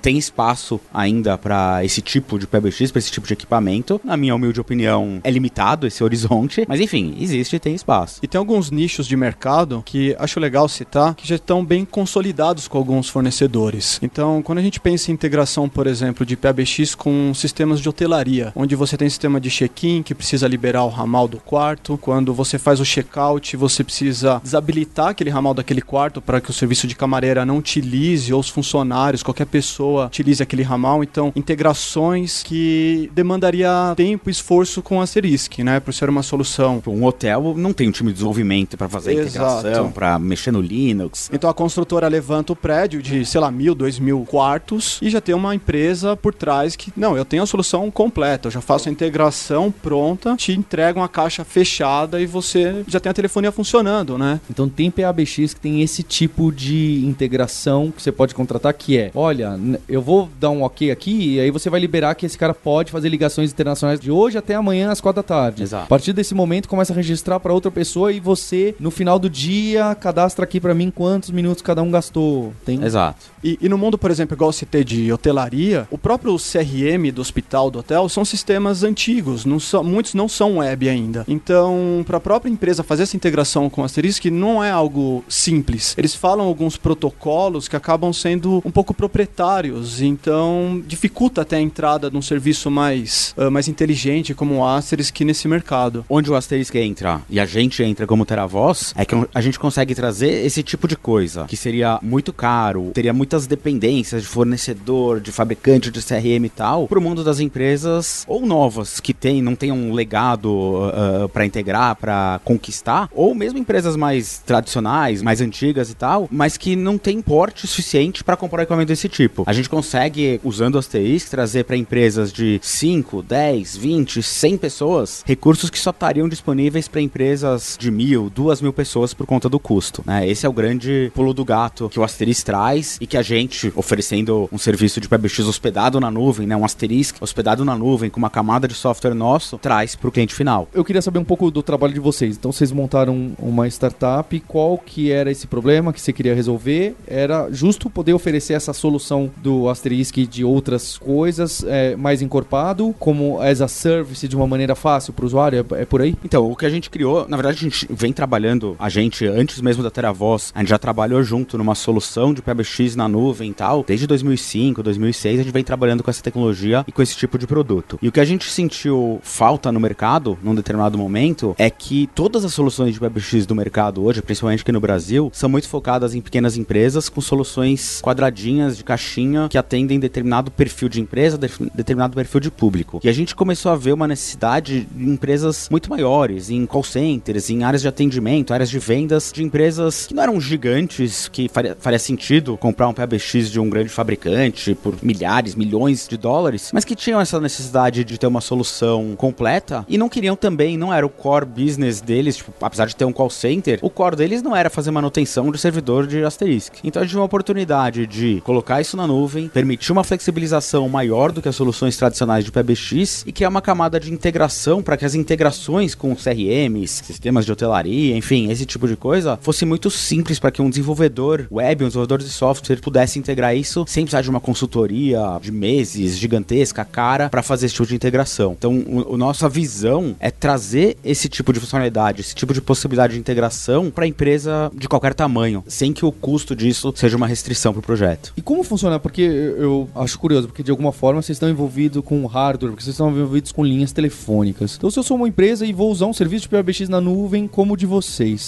tem 0.03 0.19
espaço 0.19 0.81
ainda 0.93 1.39
para 1.39 1.85
esse 1.85 2.01
tipo 2.03 2.39
de 2.39 2.47
PBX, 2.47 2.91
para 2.91 2.99
esse 2.99 3.11
tipo 3.11 3.27
de 3.27 3.33
equipamento. 3.35 4.01
Na 4.05 4.17
minha 4.17 4.35
humilde 4.35 4.61
opinião, 4.61 5.21
é 5.23 5.31
limitado 5.31 5.87
esse 5.87 6.03
horizonte, 6.03 6.65
mas 6.69 6.81
enfim, 6.81 7.17
existe 7.21 7.57
e 7.57 7.61
tem 7.61 7.75
espaço. 7.75 8.19
E 8.23 8.27
tem 8.29 8.39
alguns 8.39 8.71
nichos 8.71 8.90
de 8.99 9.17
mercado 9.17 9.83
que 9.85 10.15
acho 10.19 10.41
legal 10.41 10.69
citar 10.69 11.15
que 11.15 11.27
já 11.27 11.37
estão 11.37 11.65
bem 11.65 11.85
consolidados 11.85 12.69
com 12.69 12.79
alguns 12.79 13.09
fornecedores. 13.09 13.99
Então, 14.03 14.43
quando 14.43 14.59
a 14.59 14.63
gente 14.63 14.81
pensa 14.81 15.11
em 15.11 15.15
integração, 15.15 15.69
por 15.69 15.87
exemplo, 15.87 16.27
de 16.27 16.37
PBX 16.37 16.95
com 16.95 17.33
sistemas 17.35 17.81
de 17.81 17.89
hotelaria, 17.89 18.53
onde 18.55 18.75
você 18.75 18.97
tem 18.97 19.09
sistema 19.09 19.41
de 19.41 19.51
check-in 19.51 20.03
que 20.03 20.15
precisa 20.15 20.49
liberar 20.49 20.85
o 20.85 20.89
ramal 20.89 21.29
do 21.29 21.39
quarto, 21.39 21.99
quando 21.99 22.35
você 22.35 22.59
faz 22.59 22.81
o 22.81 22.85
check-out, 22.85 23.57
você 23.57 23.85
precisa 23.85 24.41
desabilitar 24.43 25.09
aquele 25.09 25.31
ramal 25.31 25.55
daquele 25.55 25.83
quarto 25.83 26.21
para 26.21 26.41
que 26.41 26.51
o 26.51 26.55
serviço 26.55 26.87
de 26.87 26.95
camareira 26.95 27.47
não 27.47 27.59
utilize 27.59 28.33
ou 28.33 28.41
os 28.41 28.49
funcionários, 28.49 29.23
qualquer 29.23 29.47
pessoa 29.47 30.07
utilize 30.07 30.43
aquele 30.43 30.63
ramal. 30.63 31.03
Então, 31.03 31.33
integrações 31.37 32.43
que 32.43 33.11
demandaria 33.15 33.95
tempo 33.97 34.29
e 34.29 34.33
esforço 34.33 34.83
com 34.83 35.01
a 35.01 35.05
Asterisk, 35.05 35.59
né, 35.59 35.81
por 35.81 35.93
ser 35.93 36.09
uma 36.09 36.23
solução 36.23 36.83
Um 36.87 37.05
hotel 37.05 37.55
não 37.57 37.73
tem 37.73 37.89
um 37.89 37.93
time 37.93 38.11
de 38.11 38.15
desenvolvimento 38.15 38.77
para 38.81 38.89
fazer 38.89 39.11
a 39.11 39.13
integração, 39.15 39.71
Exato. 39.71 39.91
pra 39.91 40.19
mexer 40.19 40.51
no 40.51 40.61
Linux. 40.63 41.29
Então 41.31 41.51
a 41.51 41.55
construtora 41.55 42.09
levanta 42.09 42.55
o 42.55 42.57
prédio 42.57 43.03
de, 43.03 43.27
sei 43.27 43.39
lá, 43.39 43.51
mil, 43.51 43.75
dois 43.75 43.99
mil 43.99 44.25
quartos 44.25 44.99
e 45.03 45.11
já 45.11 45.21
tem 45.21 45.35
uma 45.35 45.55
empresa 45.55 46.17
por 46.17 46.33
trás 46.33 46.75
que, 46.77 46.91
não, 46.97 47.15
eu 47.15 47.25
tenho 47.25 47.43
a 47.43 47.47
solução 47.47 47.91
completa, 47.91 48.49
eu 48.49 48.53
já 48.53 48.63
faço 48.63 48.89
a 48.89 48.93
integração 48.93 49.71
pronta, 49.71 50.35
te 50.37 50.53
entrega 50.53 50.99
uma 50.99 51.09
caixa 51.09 51.45
fechada 51.45 52.23
e 52.23 52.27
você 52.27 52.83
já 52.89 52.99
tem 52.99 53.11
a 53.11 53.13
telefonia 53.13 53.53
funcionando, 53.53 54.17
né? 54.17 54.41
Então 54.51 54.67
tem 54.67 54.91
PABX 54.91 55.53
que 55.53 55.61
tem 55.61 55.83
esse 55.83 56.03
tipo 56.03 56.51
de 56.51 57.05
integração 57.05 57.91
que 57.91 58.03
você 58.03 58.11
pode 58.11 58.35
contratar 58.35 58.73
que 58.73 58.97
é, 58.97 59.11
olha, 59.15 59.61
eu 59.87 60.01
vou 60.01 60.31
dar 60.41 60.49
um 60.49 60.63
ok 60.63 60.91
aqui 60.91 61.35
e 61.35 61.41
aí 61.41 61.51
você 61.51 61.69
vai 61.69 61.81
liberar 61.81 62.15
que 62.15 62.25
esse 62.25 62.39
cara 62.39 62.55
pode 62.55 62.91
fazer 62.91 63.11
ligações 63.11 63.53
internacionais 63.53 64.01
de 64.01 64.11
hoje 64.11 64.39
até 64.39 64.55
amanhã 64.55 64.91
às 64.91 65.03
quatro 65.03 65.23
da 65.23 65.27
tarde. 65.27 65.63
Exato. 65.63 65.85
A 65.85 65.87
partir 65.87 66.15
desse 66.15 66.35
momento 66.35 66.67
começa 66.67 66.95
a 66.95 66.97
registrar 66.97 67.39
para 67.41 67.53
outra 67.53 67.71
pessoa 67.71 68.11
e 68.11 68.21
você 68.21 68.60
no 68.79 68.91
final 68.91 69.19
do 69.19 69.29
dia 69.29 69.95
cadastra 69.95 70.45
aqui 70.45 70.61
para 70.61 70.75
mim 70.75 70.91
quantos 70.91 71.31
minutos 71.31 71.63
cada 71.63 71.83
um 71.83 71.91
gastou. 71.91 72.53
Tem 72.65 72.83
Exato. 72.83 73.27
E, 73.43 73.59
e 73.61 73.69
no 73.69 73.79
mundo, 73.79 73.97
por 73.97 74.11
exemplo, 74.11 74.35
igual 74.35 74.51
eu 74.51 74.53
citei 74.53 74.85
de 74.85 75.13
hotelaria, 75.13 75.89
o 75.91 75.99
próprio 75.99 76.37
CRM 76.37 77.11
do 77.13 77.21
hospital, 77.21 77.71
do 77.71 77.79
hotel, 77.79 78.09
são 78.09 78.25
sistemas 78.25 78.83
antigos, 78.83 79.45
não 79.45 79.59
são, 79.59 79.83
muitos 79.83 80.15
não 80.15 80.29
são 80.29 80.59
web 80.59 80.89
ainda. 80.89 81.25
Então, 81.27 82.05
para 82.07 82.19
a 82.19 82.21
própria 82.21 82.51
empresa 82.51 82.83
fazer 82.83 83.05
essa 83.05 83.17
integração 83.17 83.71
com 83.71 83.83
o 83.83 83.85
Asterisk 83.85 84.27
não 84.27 84.63
é 84.63 84.71
algo 84.71 85.25
simples. 85.29 85.95
Eles 85.97 86.15
falam 86.15 86.47
alguns 86.47 86.77
protocolos 86.77 87.69
que 87.69 87.77
acabam 87.77 88.13
sendo 88.13 88.63
um 88.65 88.71
pouco 88.71 88.93
proprietários, 88.93 90.03
então 90.03 90.83
dificulta 90.87 91.43
até 91.43 91.57
a 91.57 91.61
entrada 91.61 92.11
de 92.11 92.17
um 92.17 92.23
serviço 92.23 92.71
mais, 92.71 93.35
ah, 93.37 93.51
mais 93.51 93.69
inteligente 93.69 94.35
como 94.35 94.57
o 94.57 94.65
Asterisk 94.67 95.21
nesse 95.21 95.49
mercado. 95.49 96.05
Onde 96.09 96.31
o 96.31 96.35
Asterisk 96.35 96.75
entra 96.75 97.23
e 97.29 97.41
a 97.41 97.47
gente 97.47 97.83
entra 97.83 98.07
como 98.07 98.25
Teravoz, 98.51 98.93
é 98.97 99.05
que 99.05 99.15
a 99.33 99.41
gente 99.41 99.59
consegue 99.59 99.95
trazer 99.95 100.45
esse 100.45 100.63
tipo 100.63 100.89
de 100.89 100.97
coisa, 100.97 101.45
que 101.45 101.57
seria 101.57 101.99
muito 102.03 102.33
caro, 102.33 102.91
teria 102.93 103.13
muitas 103.13 103.47
dependências 103.47 104.23
de 104.23 104.29
fornecedor, 104.29 105.21
de 105.21 105.31
fabricante 105.31 105.91
de 105.91 106.03
CRM 106.03 106.45
e 106.45 106.49
tal, 106.49 106.89
pro 106.89 107.01
mundo 107.01 107.23
das 107.23 107.39
empresas 107.39 108.25
ou 108.27 108.45
novas, 108.45 108.99
que 108.99 109.15
tem, 109.15 109.41
não 109.41 109.55
tem 109.55 109.71
um 109.71 109.93
legado 109.93 110.91
para 111.33 111.47
integrar, 111.47 111.95
para 111.97 112.41
conquistar, 112.45 113.09
ou 113.13 113.35
mesmo 113.35 113.59
empresas 113.59 113.97
mais 113.97 114.39
tradicionais, 114.39 115.23
mais 115.23 115.41
antigas 115.41 115.91
e 115.91 115.95
tal, 115.95 116.29
mas 116.31 116.57
que 116.57 116.75
não 116.75 116.99
tem 116.99 117.23
porte 117.23 117.67
suficiente 117.67 118.25
para 118.25 118.37
comprar 118.37 118.63
equipamento 118.63 118.89
desse 118.89 119.09
tipo. 119.09 119.45
A 119.47 119.53
gente 119.53 119.69
consegue, 119.69 120.41
usando 120.43 120.75
o 120.75 120.79
Asterisk, 120.79 121.31
trazer 121.31 121.65
para 121.65 121.77
empresas 121.77 122.33
de 122.33 122.59
5, 122.63 123.23
10, 123.23 123.77
20, 123.77 124.23
100 124.23 124.59
pessoas, 124.59 125.23
recursos 125.25 125.71
que 125.71 125.79
só 125.79 125.91
estariam 125.91 126.29
disponíveis 126.29 126.89
para 126.89 127.01
empresas 127.01 127.77
de 127.79 127.91
mil, 127.91 128.31
duas 128.41 128.63
mil 128.63 128.73
pessoas 128.73 129.13
por 129.13 129.27
conta 129.27 129.51
do 129.51 129.61
custo. 129.61 130.03
Né? 130.07 130.27
Esse 130.27 130.47
é 130.47 130.49
o 130.49 130.53
grande 130.53 131.13
pulo 131.15 131.35
do 131.35 131.45
gato 131.45 131.91
que 131.91 132.01
o 132.01 132.03
Asterisk 132.03 132.47
traz 132.47 132.97
e 132.99 133.07
que 133.07 133.19
a 133.19 133.23
gente, 133.23 133.71
oferecendo 133.77 134.49
um 134.51 134.57
serviço 134.57 134.99
de 134.99 135.07
PBX 135.07 135.41
hospedado 135.41 136.01
na 136.01 136.11
nuvem, 136.11 136.47
né? 136.47 136.57
um 136.57 136.65
Asterisk 136.65 137.17
hospedado 137.21 137.67
na 137.67 137.77
nuvem 137.77 138.09
com 138.09 138.19
uma 138.19 138.31
camada 138.31 138.67
de 138.67 138.73
software 138.73 139.13
nosso, 139.13 139.59
traz 139.59 139.95
para 139.95 140.09
o 140.09 140.13
cliente 140.13 140.35
final. 140.35 140.67
Eu 140.73 140.83
queria 140.83 141.03
saber 141.03 141.19
um 141.19 141.25
pouco 141.25 141.51
do 141.51 141.63
trabalho 141.63 141.93
de 141.93 142.01
vocês. 142.01 142.35
Então 142.35 142.51
vocês 142.51 142.73
montaram 142.73 143.33
uma 143.39 143.69
startup, 143.69 144.41
qual 144.49 144.79
que 144.79 145.13
era 145.13 145.31
esse 145.31 145.47
problema 145.47 145.93
que 145.93 146.01
você 146.01 146.11
queria 146.11 146.35
resolver? 146.35 146.97
Era 147.07 147.51
justo 147.51 147.91
poder 147.91 148.15
oferecer 148.15 148.55
essa 148.55 148.73
solução 148.73 149.31
do 149.37 149.69
Asterisk 149.69 150.17
de 150.27 150.45
outras 150.45 150.97
coisas, 150.97 151.63
é, 151.67 151.95
mais 151.95 152.23
encorpado, 152.23 152.95
como 152.99 153.39
as 153.39 153.61
a 153.61 153.69
service 153.69 154.27
de 154.27 154.35
uma 154.35 154.47
maneira 154.47 154.75
fácil 154.75 155.13
para 155.13 155.25
o 155.25 155.27
usuário? 155.27 155.67
É, 155.73 155.83
é 155.83 155.85
por 155.85 156.01
aí? 156.01 156.17
Então, 156.25 156.51
o 156.51 156.57
que 156.57 156.65
a 156.65 156.71
gente 156.71 156.89
criou, 156.89 157.29
na 157.29 157.37
verdade, 157.37 157.59
a 157.59 157.63
gente 157.69 157.87
vem 157.91 158.13
trabalhando, 158.13 158.30
a 158.79 158.89
gente, 158.89 159.27
antes 159.27 159.61
mesmo 159.61 159.83
da 159.83 159.91
Teravoz, 159.91 160.53
a 160.55 160.61
gente 160.61 160.69
já 160.71 160.79
trabalhou 160.79 161.23
junto 161.23 161.59
numa 161.59 161.75
solução 161.75 162.33
de 162.33 162.41
PBX 162.43 162.95
na 162.97 163.09
nuvem 163.09 163.51
e 163.51 163.55
tal. 163.55 163.85
Desde 163.87 164.07
2005, 164.07 164.83
2006, 164.83 165.41
a 165.41 165.43
gente 165.43 165.53
vem 165.53 165.65
trabalhando 165.65 166.03
com 166.03 166.11
essa 166.11 166.23
tecnologia 166.23 166.85
e 166.87 166.93
com 166.93 167.03
esse 167.03 167.17
tipo 167.17 167.39
de 167.39 167.47
produto. 167.47 167.99
E 168.01 168.09
o 168.09 168.13
que 168.13 168.21
a 168.21 168.25
gente 168.25 168.51
sentiu 168.51 169.19
falta 169.23 169.73
no 169.73 169.81
mercado, 169.81 170.39
num 170.43 170.55
determinado 170.55 170.97
momento, 170.97 171.55
é 171.59 171.69
que 171.71 172.09
todas 172.15 172.45
as 172.45 172.55
soluções 172.55 172.95
de 172.95 173.01
PBX 173.01 173.47
do 173.47 173.55
mercado 173.55 174.03
hoje, 174.05 174.23
principalmente 174.23 174.61
aqui 174.63 174.73
no 174.73 174.81
Brasil, 174.81 175.31
são 175.33 175.49
muito 175.49 175.69
focadas 175.69 176.15
em 176.15 176.21
pequenas 176.21 176.57
empresas 176.57 177.09
com 177.09 177.21
soluções 177.21 178.01
quadradinhas 178.03 178.77
de 178.77 178.85
caixinha 178.85 179.49
que 179.49 179.59
atendem 179.59 179.99
determinado 179.99 180.51
perfil 180.51 180.89
de 180.89 181.01
empresa, 181.01 181.37
de- 181.39 181.51
determinado 181.75 182.15
perfil 182.15 182.41
de 182.41 182.51
público. 182.51 183.01
E 183.03 183.09
a 183.09 183.13
gente 183.13 183.35
começou 183.35 183.73
a 183.73 183.77
ver 183.77 183.93
uma 183.93 184.07
necessidade 184.09 184.87
de 184.91 185.05
empresas 185.05 185.69
muito 185.71 185.91
maiores, 185.91 186.51
em 186.51 186.65
call 186.67 186.85
centers, 186.85 187.51
em 187.51 187.65
áreas 187.65 187.83
de 187.83 187.89
atendimento, 187.89 188.20
áreas 188.51 188.71
de 188.71 188.79
vendas, 188.79 189.33
de 189.33 189.43
empresas 189.43 190.07
que 190.07 190.15
não 190.15 190.23
eram 190.23 190.41
gigantes, 190.41 191.29
que 191.29 191.49
faria, 191.49 191.77
faria 191.79 191.99
sentido 191.99 192.57
comprar 192.57 192.89
um 192.89 192.93
PBX 192.93 193.51
de 193.51 193.61
um 193.61 193.69
grande 193.69 193.89
fabricante 193.89 194.75
por 194.75 194.97
milhares, 195.03 195.55
milhões 195.55 196.07
de 196.09 196.17
dólares, 196.17 196.71
mas 196.73 196.85
que 196.85 196.95
tinham 196.95 197.21
essa 197.21 197.41
necessidade 197.41 198.05
de 198.05 198.19
ter 198.19 198.27
uma 198.27 198.41
solução 198.41 199.15
completa 199.17 199.85
e 199.89 199.99
não 199.99 200.09
queriam 200.09 200.37
também, 200.37 200.77
não 200.77 200.93
era 200.93 201.05
o 201.05 201.11
core 201.11 201.47
business 201.47 202.01
deles, 202.01 202.37
tipo, 202.37 202.53
apesar 202.61 202.87
de 202.87 202.97
ter 202.97 203.05
um 203.05 203.13
call 203.13 203.31
center, 203.31 203.79
o 203.83 203.91
core 203.91 204.17
deles 204.17 204.43
não 204.43 204.55
era 204.55 204.71
fazer 204.71 204.91
manutenção 204.91 205.51
de 205.51 205.59
servidor 205.59 206.07
de 206.07 206.23
Asterisk. 206.25 206.75
Então 206.85 207.01
a 207.01 207.05
gente 207.05 207.11
tinha 207.11 207.21
uma 207.21 207.27
oportunidade 207.27 208.07
de 208.07 208.41
colocar 208.45 208.81
isso 208.81 208.97
na 208.97 209.07
nuvem, 209.07 209.49
permitir 209.49 209.93
uma 209.93 210.05
flexibilização 210.05 210.89
maior 210.89 211.33
do 211.33 211.43
que 211.43 211.49
as 211.49 211.57
soluções 211.57 211.97
tradicionais 211.97 212.45
de 212.45 212.53
PBX 212.53 213.25
e 213.27 213.33
criar 213.33 213.49
uma 213.49 213.63
camada 213.63 213.99
de 213.99 214.13
integração 214.13 214.83
para 214.83 214.97
que 214.97 215.05
as 215.05 215.15
integrações 215.15 215.95
com 215.95 216.15
CRMs, 216.15 217.03
sistemas 217.05 217.45
de 217.45 217.53
hotelaria, 217.53 218.10
enfim, 218.13 218.51
esse 218.51 218.67
tipo 218.67 218.87
de 218.87 218.97
coisa, 218.97 219.39
fosse 219.41 219.65
muito 219.65 219.91
simples 219.91 220.39
para 220.39 220.51
que 220.51 220.63
um 220.63 220.71
desenvolvedor 220.71 221.47
web, 221.51 221.85
um 221.85 221.89
desenvolvedor 221.89 222.19
de 222.19 222.29
software 222.29 222.81
pudesse 222.81 223.19
integrar 223.19 223.57
isso 223.57 223.85
sem 223.87 224.05
precisar 224.05 224.23
de 224.23 224.31
uma 224.31 224.41
consultoria 224.41 225.21
de 225.41 225.53
meses 225.53 226.17
gigantesca, 226.17 226.85
cara, 226.85 227.29
para 227.29 227.43
fazer 227.43 227.67
esse 227.67 227.75
tipo 227.75 227.89
de 227.89 227.95
integração. 227.95 228.55
Então, 228.57 228.73
o, 228.73 229.17
nossa 229.17 229.49
visão 229.49 230.17
é 230.21 230.31
trazer 230.31 230.97
esse 231.05 231.29
tipo 231.29 231.53
de 231.53 231.61
funcionalidade, 231.61 232.21
esse 232.21 232.35
tipo 232.35 232.55
de 232.55 232.61
possibilidade 232.61 233.15
de 233.15 233.19
integração 233.19 233.91
para 233.91 234.07
empresa 234.07 234.71
de 234.75 234.89
qualquer 234.89 235.15
tamanho, 235.15 235.63
sem 235.67 235.93
que 235.93 236.05
o 236.05 236.13
custo 236.13 236.55
disso 236.57 236.93
seja 236.97 237.17
uma 237.17 237.27
restrição 237.27 237.73
para 237.73 237.81
o 237.81 237.83
projeto. 237.83 238.33
E 238.37 238.43
como 238.43 238.63
funciona? 238.63 238.99
Porque 238.99 239.23
eu 239.23 239.89
acho 239.95 240.19
curioso, 240.19 240.49
porque 240.49 240.63
de 240.63 240.71
alguma 240.71 240.93
forma 240.93 241.23
vocês 241.23 241.37
estão 241.37 241.49
envolvidos 241.49 242.03
com 242.05 242.25
hardware, 242.27 242.71
porque 242.71 242.85
vocês 242.85 242.95
estão 242.95 243.11
envolvidos 243.11 243.53
com 243.53 243.65
linhas 243.65 243.93
telefônicas. 243.93 244.77
Então, 244.77 244.91
se 244.91 244.99
eu 244.99 245.03
sou 245.03 245.17
uma 245.17 245.29
empresa 245.29 245.67
e 245.67 245.73
vou 245.73 245.91
usar 245.91 246.07
um 246.07 246.13
serviço 246.13 246.49
de 246.49 246.49
PBX 246.49 246.89
na 246.89 247.01
nuvem 247.01 247.47
como 247.47 247.77
de 247.77 247.87
vocês, 247.87 248.00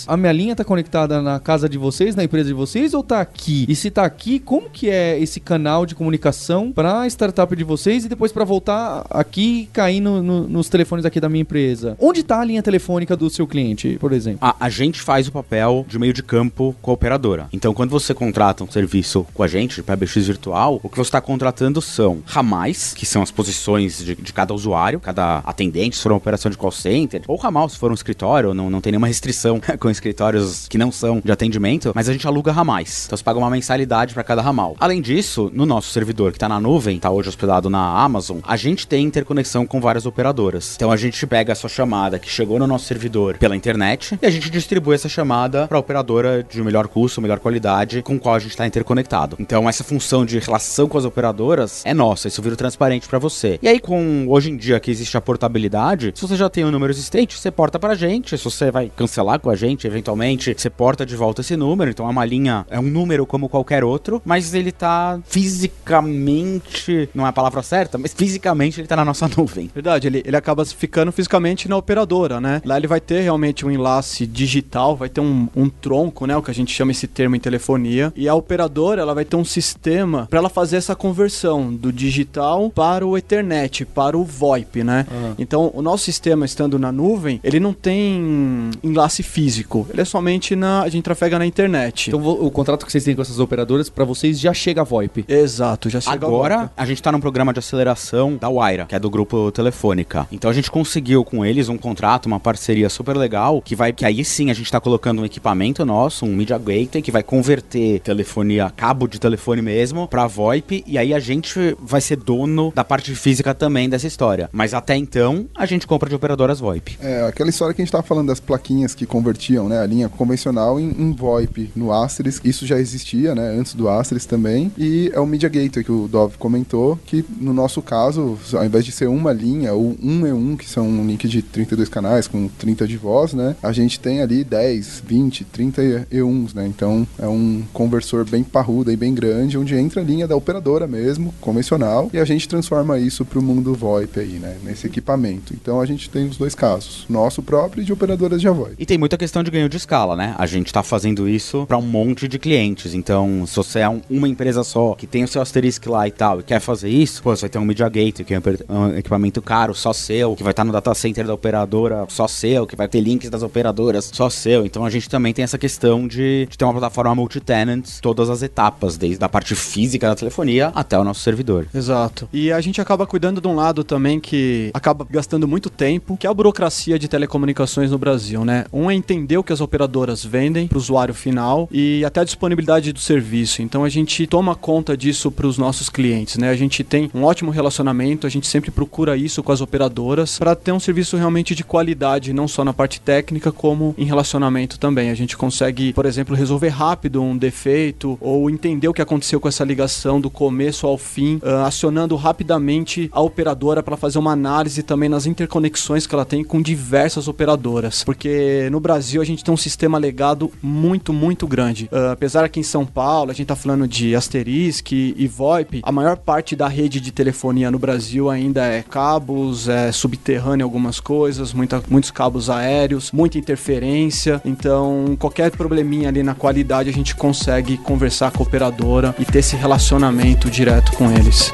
a 0.08 0.16
minha 0.16 0.32
linha 0.32 0.56
tá 0.56 0.64
conectada 0.64 1.20
na 1.22 1.38
casa 1.40 1.68
de 1.68 1.78
vocês, 1.78 2.14
na 2.16 2.24
empresa 2.24 2.48
de 2.48 2.54
vocês, 2.54 2.94
ou 2.94 3.02
tá 3.02 3.20
aqui? 3.20 3.64
E 3.68 3.74
se 3.74 3.90
tá 3.90 4.04
aqui, 4.04 4.38
como 4.38 4.68
que 4.70 4.88
é 4.90 5.18
esse 5.20 5.40
canal 5.40 5.84
de 5.86 5.94
comunicação 5.94 6.72
pra 6.72 7.06
startup 7.06 7.54
de 7.54 7.64
vocês 7.64 8.04
e 8.04 8.08
depois 8.08 8.32
pra 8.32 8.44
voltar 8.44 9.04
aqui 9.10 9.62
e 9.62 9.66
cair 9.66 10.00
no- 10.00 10.22
no- 10.22 10.48
nos 10.48 10.68
telefones 10.68 11.04
aqui 11.04 11.20
da 11.20 11.28
minha 11.28 11.42
empresa? 11.42 11.96
Onde 12.00 12.22
tá 12.22 12.40
a 12.40 12.44
linha 12.44 12.62
telefônica 12.62 13.16
do 13.16 13.28
seu 13.30 13.46
cliente, 13.46 13.96
por 14.00 14.12
exemplo? 14.12 14.38
A, 14.40 14.56
a 14.60 14.68
gente 14.68 15.00
faz 15.00 15.28
o 15.28 15.32
papel 15.32 15.84
de 15.88 15.98
meio 15.98 16.12
de 16.12 16.22
campo 16.22 16.74
com 16.80 16.90
a 16.90 16.94
operadora. 16.94 17.48
Então, 17.52 17.74
quando 17.74 17.90
você 17.90 18.14
contrata 18.14 18.64
um 18.64 18.70
serviço 18.70 19.26
com 19.34 19.42
a 19.42 19.48
gente, 19.48 19.76
de 19.76 19.82
PBX 19.82 20.26
virtual, 20.26 20.80
o 20.82 20.88
que 20.88 20.96
você 20.96 21.08
está 21.08 21.20
contratando 21.20 21.80
são 21.80 22.22
ramais, 22.26 22.92
que 22.94 23.06
são 23.06 23.22
as 23.22 23.30
posições 23.30 23.98
de, 24.04 24.14
de 24.14 24.32
cada 24.32 24.52
usuário, 24.54 25.00
cada 25.00 25.38
atendente, 25.38 25.96
se 25.96 26.02
for 26.02 26.12
uma 26.12 26.18
operação 26.18 26.50
de 26.50 26.56
call 26.56 26.70
center, 26.72 27.22
ou 27.26 27.36
ramal, 27.36 27.68
se 27.68 27.78
for 27.78 27.90
um 27.90 27.94
escritório, 27.94 28.54
não, 28.54 28.68
não 28.70 28.80
tem 28.80 28.92
nenhuma 28.92 29.06
restrição 29.06 29.41
com 29.78 29.90
escritórios 29.90 30.66
que 30.68 30.78
não 30.78 30.92
são 30.92 31.20
de 31.24 31.33
atendimento, 31.33 31.92
mas 31.94 32.09
a 32.09 32.12
gente 32.12 32.26
aluga 32.26 32.52
ramais. 32.52 33.05
Então, 33.07 33.16
você 33.16 33.24
paga 33.24 33.38
uma 33.38 33.50
mensalidade 33.50 34.14
para 34.14 34.22
cada 34.22 34.42
ramal. 34.42 34.76
Além 34.78 35.00
disso, 35.00 35.50
no 35.52 35.66
nosso 35.66 35.90
servidor 35.90 36.33
que 36.33 36.37
está 36.37 36.48
na 36.48 36.61
nuvem, 36.61 36.96
está 36.96 37.11
hoje 37.11 37.28
hospedado 37.28 37.68
na 37.68 38.02
Amazon, 38.02 38.38
a 38.42 38.57
gente 38.57 38.87
tem 38.87 39.05
interconexão 39.05 39.66
com 39.66 39.81
várias 39.81 40.07
operadoras. 40.07 40.74
Então, 40.76 40.90
a 40.90 40.96
gente 40.96 41.26
pega 41.26 41.52
a 41.52 41.57
sua 41.57 41.70
chamada 41.70 42.18
que 42.18 42.28
chegou 42.28 42.59
no 42.59 42.66
nosso 42.66 42.87
servidor 42.87 43.38
pela 43.38 43.57
internet 43.57 44.18
e 44.20 44.26
a 44.26 44.31
gente 44.31 44.50
distribui 44.50 44.94
essa 44.94 45.09
chamada 45.09 45.66
para 45.66 45.76
a 45.76 45.81
operadora 45.81 46.42
de 46.42 46.62
melhor 46.62 46.88
custo, 46.88 47.20
melhor 47.20 47.38
qualidade, 47.38 48.02
com 48.02 48.18
qual 48.18 48.35
a 48.35 48.38
gente 48.38 48.50
está 48.50 48.66
interconectado. 48.66 49.37
Então, 49.38 49.68
essa 49.68 49.85
função 49.85 50.24
de 50.24 50.38
relação 50.38 50.88
com 50.88 50.98
as 50.98 51.05
operadoras 51.05 51.83
é 51.85 51.94
nossa, 51.94 52.28
isso 52.28 52.42
vira 52.42 52.57
transparente 52.57 53.09
para 53.09 53.18
você. 53.18 53.59
E 53.62 53.68
aí, 53.68 53.81
com 53.81 54.26
hoje 54.28 54.50
em 54.50 54.57
dia 54.57 54.78
que 54.81 54.90
existe 54.90 55.16
a 55.16 55.20
portabilidade, 55.20 56.12
se 56.14 56.22
você 56.22 56.37
já 56.37 56.48
tem 56.48 56.64
um 56.64 56.70
número 56.70 56.92
existente, 56.92 57.38
você 57.38 57.50
porta 57.50 57.78
pra 57.78 57.94
gente. 57.94 58.37
Se 58.37 58.44
você 58.44 58.70
vai 58.70 58.90
cancelar 58.94 59.21
com 59.40 59.50
a 59.50 59.56
gente, 59.56 59.87
eventualmente, 59.87 60.54
você 60.56 60.70
porta 60.70 61.04
de 61.06 61.16
volta 61.16 61.40
esse 61.40 61.56
número. 61.56 61.90
Então, 61.90 62.06
é 62.06 62.11
uma 62.11 62.24
linha, 62.24 62.66
é 62.70 62.78
um 62.78 62.82
número 62.82 63.26
como 63.26 63.48
qualquer 63.48 63.85
outro, 63.85 64.20
mas 64.24 64.54
ele 64.54 64.72
tá 64.72 65.20
fisicamente, 65.24 67.08
não 67.14 67.26
é 67.26 67.28
a 67.28 67.32
palavra 67.32 67.62
certa, 67.62 67.98
mas 67.98 68.14
fisicamente 68.14 68.80
ele 68.80 68.88
tá 68.88 68.96
na 68.96 69.04
nossa 69.04 69.28
nuvem. 69.37 69.70
Verdade, 69.74 70.06
ele, 70.06 70.22
ele 70.24 70.37
acaba 70.37 70.64
ficando 70.64 71.12
fisicamente 71.12 71.68
na 71.68 71.76
operadora, 71.76 72.40
né? 72.40 72.62
Lá 72.64 72.76
ele 72.76 72.87
vai 72.87 73.00
ter 73.00 73.20
realmente 73.20 73.66
um 73.66 73.70
enlace 73.70 74.26
digital, 74.26 74.96
vai 74.96 75.08
ter 75.08 75.20
um, 75.20 75.48
um 75.54 75.68
tronco, 75.68 76.26
né? 76.26 76.37
O 76.37 76.42
que 76.42 76.50
a 76.50 76.54
gente 76.54 76.72
chama 76.74 76.92
esse 76.92 77.06
termo 77.06 77.37
em 77.37 77.40
telefonia. 77.40 78.12
E 78.16 78.28
a 78.28 78.35
operadora, 78.35 79.02
ela 79.02 79.14
vai 79.14 79.24
ter 79.24 79.37
um 79.37 79.44
sistema 79.44 80.26
para 80.28 80.38
ela 80.38 80.48
fazer 80.48 80.76
essa 80.76 80.94
conversão 80.94 81.72
do 81.74 81.92
digital 81.92 82.70
para 82.70 83.06
o 83.06 83.16
Ethernet, 83.16 83.85
para 83.85 84.16
o 84.16 84.24
VoIP, 84.24 84.82
né? 84.82 85.06
Então, 85.38 85.70
o 85.74 85.82
nosso 85.82 86.04
sistema 86.04 86.44
estando 86.44 86.78
na 86.78 86.92
nuvem, 86.92 87.40
ele 87.42 87.61
não 87.61 87.72
tem 87.72 88.70
enlace 88.82 89.12
físico. 89.20 89.42
físico. 89.42 89.87
Ele 89.90 90.01
é 90.01 90.05
somente 90.05 90.55
na. 90.55 90.83
A 90.83 90.88
gente 90.88 91.03
trafega 91.05 91.38
na 91.38 91.46
internet. 91.46 92.09
Então 92.09 92.22
o 92.22 92.51
contrato 92.51 92.87
que 92.87 92.92
vocês 92.92 93.05
têm 93.05 93.14
com 93.14 93.22
essas 93.22 93.38
operadoras, 93.38 93.88
pra 93.88 94.05
vocês 94.05 94.38
já 94.38 94.55
chega 94.55 94.81
a 94.81 94.85
VoIP. 94.85 95.25
Exato, 95.29 95.90
já 95.90 96.01
chega 96.01 96.14
Agora, 96.14 96.70
a 96.77 96.87
gente 96.87 97.03
tá 97.03 97.11
num 97.11 97.20
programa 97.20 97.53
de 97.53 97.59
aceleração 97.59 98.37
da 98.37 98.48
Waira, 98.48 98.87
que 98.87 98.94
é 98.94 98.98
do 98.98 99.11
grupo 99.11 99.51
Telefônica. 99.51 100.27
Então 100.31 100.51
a 100.51 100.55
gente 100.55 100.70
conseguiu 100.70 101.25
com 101.25 101.44
eles 101.44 101.68
um 101.68 101.77
contrato, 101.77 102.27
uma 102.27 102.38
parceria 102.38 102.88
super 102.88 103.16
legal, 103.16 103.61
que 103.61 103.75
vai 103.75 103.92
que 103.92 104.05
aí 104.05 104.25
sim 104.25 104.51
a 104.51 104.55
gente 104.55 104.70
tá 104.70 104.81
colocando 104.81 105.22
um 105.22 105.25
equipamento 105.25 105.85
nosso, 105.85 106.25
um 106.25 106.35
Media 106.35 106.59
Gateway, 106.59 107.03
que 107.03 107.11
vai 107.11 107.22
converter 107.22 108.01
telefonia, 108.01 108.72
cabo 108.77 109.07
de 109.07 109.18
telefone 109.18 109.61
mesmo, 109.61 110.07
pra 110.07 110.27
VoIP, 110.27 110.85
e 110.87 110.96
aí 110.96 111.12
a 111.12 111.18
gente 111.18 111.77
vai 111.81 112.01
ser 112.01 112.16
dono 112.16 112.72
da 112.75 112.85
parte 112.85 113.14
física 113.14 113.55
também 113.55 113.88
dessa 113.88 114.07
história. 114.07 114.48
Mas 114.53 114.72
até 114.75 114.96
então, 114.96 115.46
a 115.55 115.66
gente 115.66 115.87
compra 115.87 116.09
de 116.09 116.14
operadoras 116.14 116.61
VoIP. 116.61 116.98
É, 117.01 117.27
aquela 117.27 117.51
história 117.51 117.75
que 117.75 117.83
a 117.83 117.85
gente 117.85 117.92
tava 117.92 118.05
falando 118.05 118.29
das 118.29 118.40
plaquinhas 118.40 118.94
que 118.94 119.01
convertiam, 119.06 119.68
né, 119.68 119.80
a 119.80 119.86
linha 119.86 120.08
convencional 120.08 120.78
em, 120.78 120.90
em 120.90 121.12
VoIP 121.12 121.70
no 121.74 121.92
Asterisk. 121.92 122.44
Isso 122.44 122.66
já 122.66 122.78
existia, 122.78 123.34
né, 123.34 123.56
antes 123.58 123.74
do 123.74 123.88
Asterisk 123.88 124.28
também. 124.28 124.72
E 124.76 125.10
é 125.14 125.20
o 125.20 125.26
Media 125.26 125.48
Gateway 125.48 125.84
que 125.84 125.92
o 125.92 126.08
Dov 126.08 126.36
comentou, 126.38 126.98
que 127.06 127.24
no 127.40 127.52
nosso 127.52 127.82
caso, 127.82 128.38
ao 128.52 128.64
invés 128.64 128.84
de 128.84 128.92
ser 128.92 129.08
uma 129.08 129.32
linha 129.32 129.72
ou 129.72 129.96
um 130.02 130.26
e 130.26 130.32
um, 130.32 130.56
que 130.56 130.68
são 130.68 130.88
um 130.88 131.06
link 131.06 131.26
de 131.28 131.42
32 131.42 131.88
canais 131.88 132.26
com 132.26 132.48
30 132.48 132.86
de 132.86 132.96
voz, 132.96 133.34
né, 133.34 133.56
a 133.62 133.72
gente 133.72 133.98
tem 133.98 134.20
ali 134.20 134.44
10, 134.44 135.02
20, 135.06 135.44
30 135.44 136.06
E1s, 136.10 136.54
né. 136.54 136.66
Então 136.66 137.06
é 137.18 137.26
um 137.26 137.62
conversor 137.72 138.24
bem 138.28 138.42
parrudo 138.42 138.90
e 138.90 138.96
bem 138.96 139.14
grande, 139.14 139.58
onde 139.58 139.74
entra 139.74 140.00
a 140.00 140.04
linha 140.04 140.26
da 140.26 140.36
operadora 140.36 140.86
mesmo, 140.86 141.34
convencional, 141.40 142.10
e 142.12 142.18
a 142.18 142.24
gente 142.24 142.48
transforma 142.48 142.98
isso 142.98 143.24
para 143.24 143.38
o 143.38 143.42
mundo 143.42 143.74
VoIP 143.74 144.20
aí, 144.20 144.38
né, 144.38 144.56
nesse 144.64 144.86
equipamento. 144.86 145.54
Então 145.54 145.80
a 145.80 145.86
gente 145.86 146.08
tem 146.10 146.26
os 146.26 146.36
dois 146.36 146.54
casos, 146.54 147.04
nosso 147.08 147.42
próprio 147.42 147.82
e 147.82 147.84
de 147.84 147.92
operadoras 147.92 148.40
de 148.40 148.48
VoIP. 148.48 148.76
Tem 148.92 148.98
muita 148.98 149.16
questão 149.16 149.42
de 149.42 149.50
ganho 149.50 149.70
de 149.70 149.78
escala, 149.78 150.14
né? 150.14 150.35
A 150.37 150.44
gente 150.44 150.70
tá 150.70 150.83
fazendo 150.83 151.26
isso 151.26 151.64
para 151.66 151.78
um 151.78 151.81
monte 151.81 152.28
de 152.28 152.38
clientes. 152.38 152.92
Então, 152.92 153.46
se 153.46 153.57
você 153.57 153.78
é 153.78 153.88
um- 153.88 154.02
uma 154.11 154.28
empresa 154.28 154.62
só, 154.62 154.94
que 154.94 155.07
tem 155.07 155.24
o 155.24 155.28
seu 155.28 155.40
asterisk 155.40 155.87
lá 155.87 156.07
e 156.07 156.11
tal, 156.11 156.40
e 156.40 156.42
quer 156.42 156.61
fazer 156.61 156.90
isso, 156.90 157.22
pô, 157.22 157.35
você 157.35 157.40
vai 157.40 157.48
ter 157.48 157.59
um 157.59 157.64
Media 157.64 157.88
Gateway, 157.88 158.22
que 158.26 158.35
é 158.35 158.42
um 158.68 158.94
equipamento 158.98 159.40
caro, 159.40 159.74
só 159.74 159.94
seu, 159.94 160.37
que 160.37 160.42
vai 160.42 160.50
estar 160.50 160.62
no 160.62 160.72
data 160.72 160.92
center 160.92 161.26
da 161.26 161.33
operadora, 161.33 162.05
só 162.11 162.28
seu, 162.28 162.66
que 162.66 162.76
vai 162.76 162.87
ter 162.87 163.00
links 163.00 163.31
das 163.31 163.42
operadoras, 163.42 164.11
só 164.12 164.28
seu. 164.28 164.66
Então, 164.66 164.85
a 164.85 164.90
gente 164.90 165.09
também 165.09 165.33
tem 165.33 165.42
essa 165.42 165.57
questão 165.57 166.07
de, 166.07 166.46
de 166.50 166.59
ter 166.59 166.64
uma 166.66 166.74
plataforma 166.74 167.14
multi-tenant, 167.14 167.88
todas 168.02 168.28
as 168.28 168.42
etapas, 168.42 168.98
desde 168.98 169.24
a 169.24 169.28
parte 169.31 169.55
física 169.55 170.07
da 170.07 170.14
telefonia 170.14 170.70
até 170.74 170.98
o 170.98 171.05
nosso 171.05 171.20
servidor. 171.20 171.66
Exato. 171.74 172.28
E 172.31 172.52
a 172.52 172.61
gente 172.61 172.78
acaba 172.78 173.07
cuidando 173.07 173.40
de 173.40 173.48
um 173.48 173.55
lado 173.55 173.85
também 173.85 174.20
que 174.20 174.70
acaba 174.74 175.07
gastando 175.11 175.48
muito 175.48 175.70
tempo, 175.70 176.14
que 176.14 176.26
é 176.26 176.31
a 176.31 176.35
burocracia 176.35 176.98
de 176.98 177.09
telecomunicações 177.09 177.90
no 177.90 177.96
Brasil, 177.96 178.44
né? 178.44 178.66
Um 178.70 178.82
é 178.90 178.95
entender 178.95 179.37
o 179.37 179.42
que 179.42 179.53
as 179.53 179.61
operadoras 179.61 180.25
vendem 180.25 180.66
para 180.66 180.77
o 180.77 180.81
usuário 180.81 181.14
final 181.14 181.68
e 181.71 182.05
até 182.05 182.21
a 182.21 182.25
disponibilidade 182.25 182.92
do 182.92 182.99
serviço. 182.99 183.62
Então 183.62 183.85
a 183.85 183.88
gente 183.88 184.27
toma 184.27 184.55
conta 184.55 184.97
disso 184.97 185.31
para 185.31 185.47
os 185.47 185.59
nossos 185.59 185.88
clientes, 185.88 186.37
né? 186.37 186.51
A 186.51 186.57
gente 186.57 186.83
tem 186.83 187.11
um 187.14 187.25
ótimo 187.25 187.51
relacionamento, 187.51 188.27
a 188.27 188.31
gente 188.31 188.47
sempre 188.47 188.71
procura 188.71 189.16
isso 189.16 189.42
com 189.42 189.53
as 189.53 189.61
operadoras 189.61 190.38
para 190.38 190.55
ter 190.55 190.73
um 190.73 190.81
serviço 190.81 191.16
realmente 191.16 191.55
de 191.55 191.64
qualidade, 191.64 192.33
não 192.33 192.49
só 192.49 192.64
na 192.64 192.73
parte 192.73 193.01
técnica, 193.01 193.53
como 193.53 193.95
em 193.99 194.05
relacionamento 194.05 194.79
também. 194.79 195.11
A 195.11 195.14
gente 195.14 195.37
consegue, 195.37 195.92
por 195.92 196.07
exemplo, 196.07 196.35
resolver 196.35 196.68
rápido 196.68 197.23
um 197.23 197.37
defeito 197.37 198.18
ou 198.21 198.49
entender 198.51 198.88
o 198.88 198.92
que 198.92 199.03
aconteceu 199.03 199.40
com 199.40 199.49
essa 199.49 199.64
ligação 199.64 200.21
do 200.21 200.31
começo 200.31 200.87
ao 200.87 200.99
fim, 200.99 201.40
ah, 201.42 201.66
acionando 201.66 202.16
rapidamente 202.16 203.09
a 203.12 203.21
operadora 203.21 203.83
para 203.83 203.97
fazer 203.97 204.18
uma 204.18 204.33
análise 204.33 204.83
também 204.83 205.09
nas 205.09 205.27
interconexões 205.27 206.07
que 206.07 206.14
ela 206.14 206.25
tem 206.25 206.45
com 206.45 206.61
diversas 206.61 207.29
operadoras. 207.29 208.05
Porque 208.05 208.68
no 208.72 208.80
Brasil 208.80 209.20
a 209.20 209.24
gente 209.24 209.44
tem 209.44 209.52
um 209.52 209.56
sistema 209.56 209.98
legado 209.98 210.50
muito, 210.62 211.12
muito 211.12 211.46
grande. 211.46 211.88
Ah, 211.92 212.12
apesar 212.12 212.48
que 212.48 212.58
em 212.58 212.62
São 212.62 212.87
Paulo 212.87 213.30
a 213.30 213.35
gente 213.35 213.46
tá 213.46 213.54
falando 213.54 213.87
de 213.87 214.16
Asterisk 214.16 214.92
e 214.92 215.28
VoIP, 215.28 215.82
a 215.85 215.92
maior 215.92 216.16
parte 216.16 216.56
da 216.56 216.66
rede 216.66 216.98
de 216.98 217.12
telefonia 217.12 217.70
no 217.70 217.78
Brasil 217.78 218.30
ainda 218.30 218.64
é 218.64 218.82
cabos, 218.82 219.68
é 219.68 219.92
subterrâneo 219.92 220.64
algumas 220.64 220.98
coisas, 220.98 221.52
muita, 221.52 221.82
muitos 221.88 222.11
cabos 222.11 222.48
aéreos, 222.48 223.12
muita 223.12 223.37
interferência. 223.37 224.40
Então, 224.42 225.16
qualquer 225.18 225.50
probleminha 225.50 226.08
ali 226.08 226.22
na 226.22 226.35
qualidade 226.35 226.88
a 226.88 226.92
gente 226.92 227.14
consegue 227.14 227.76
conversar 227.76 228.30
com 228.30 228.42
a 228.42 228.46
operadora 228.46 229.14
e 229.18 229.24
ter 229.26 229.40
esse 229.40 229.54
relacionamento 229.54 230.50
direto 230.50 230.92
com 230.92 231.11
eles. 231.12 231.52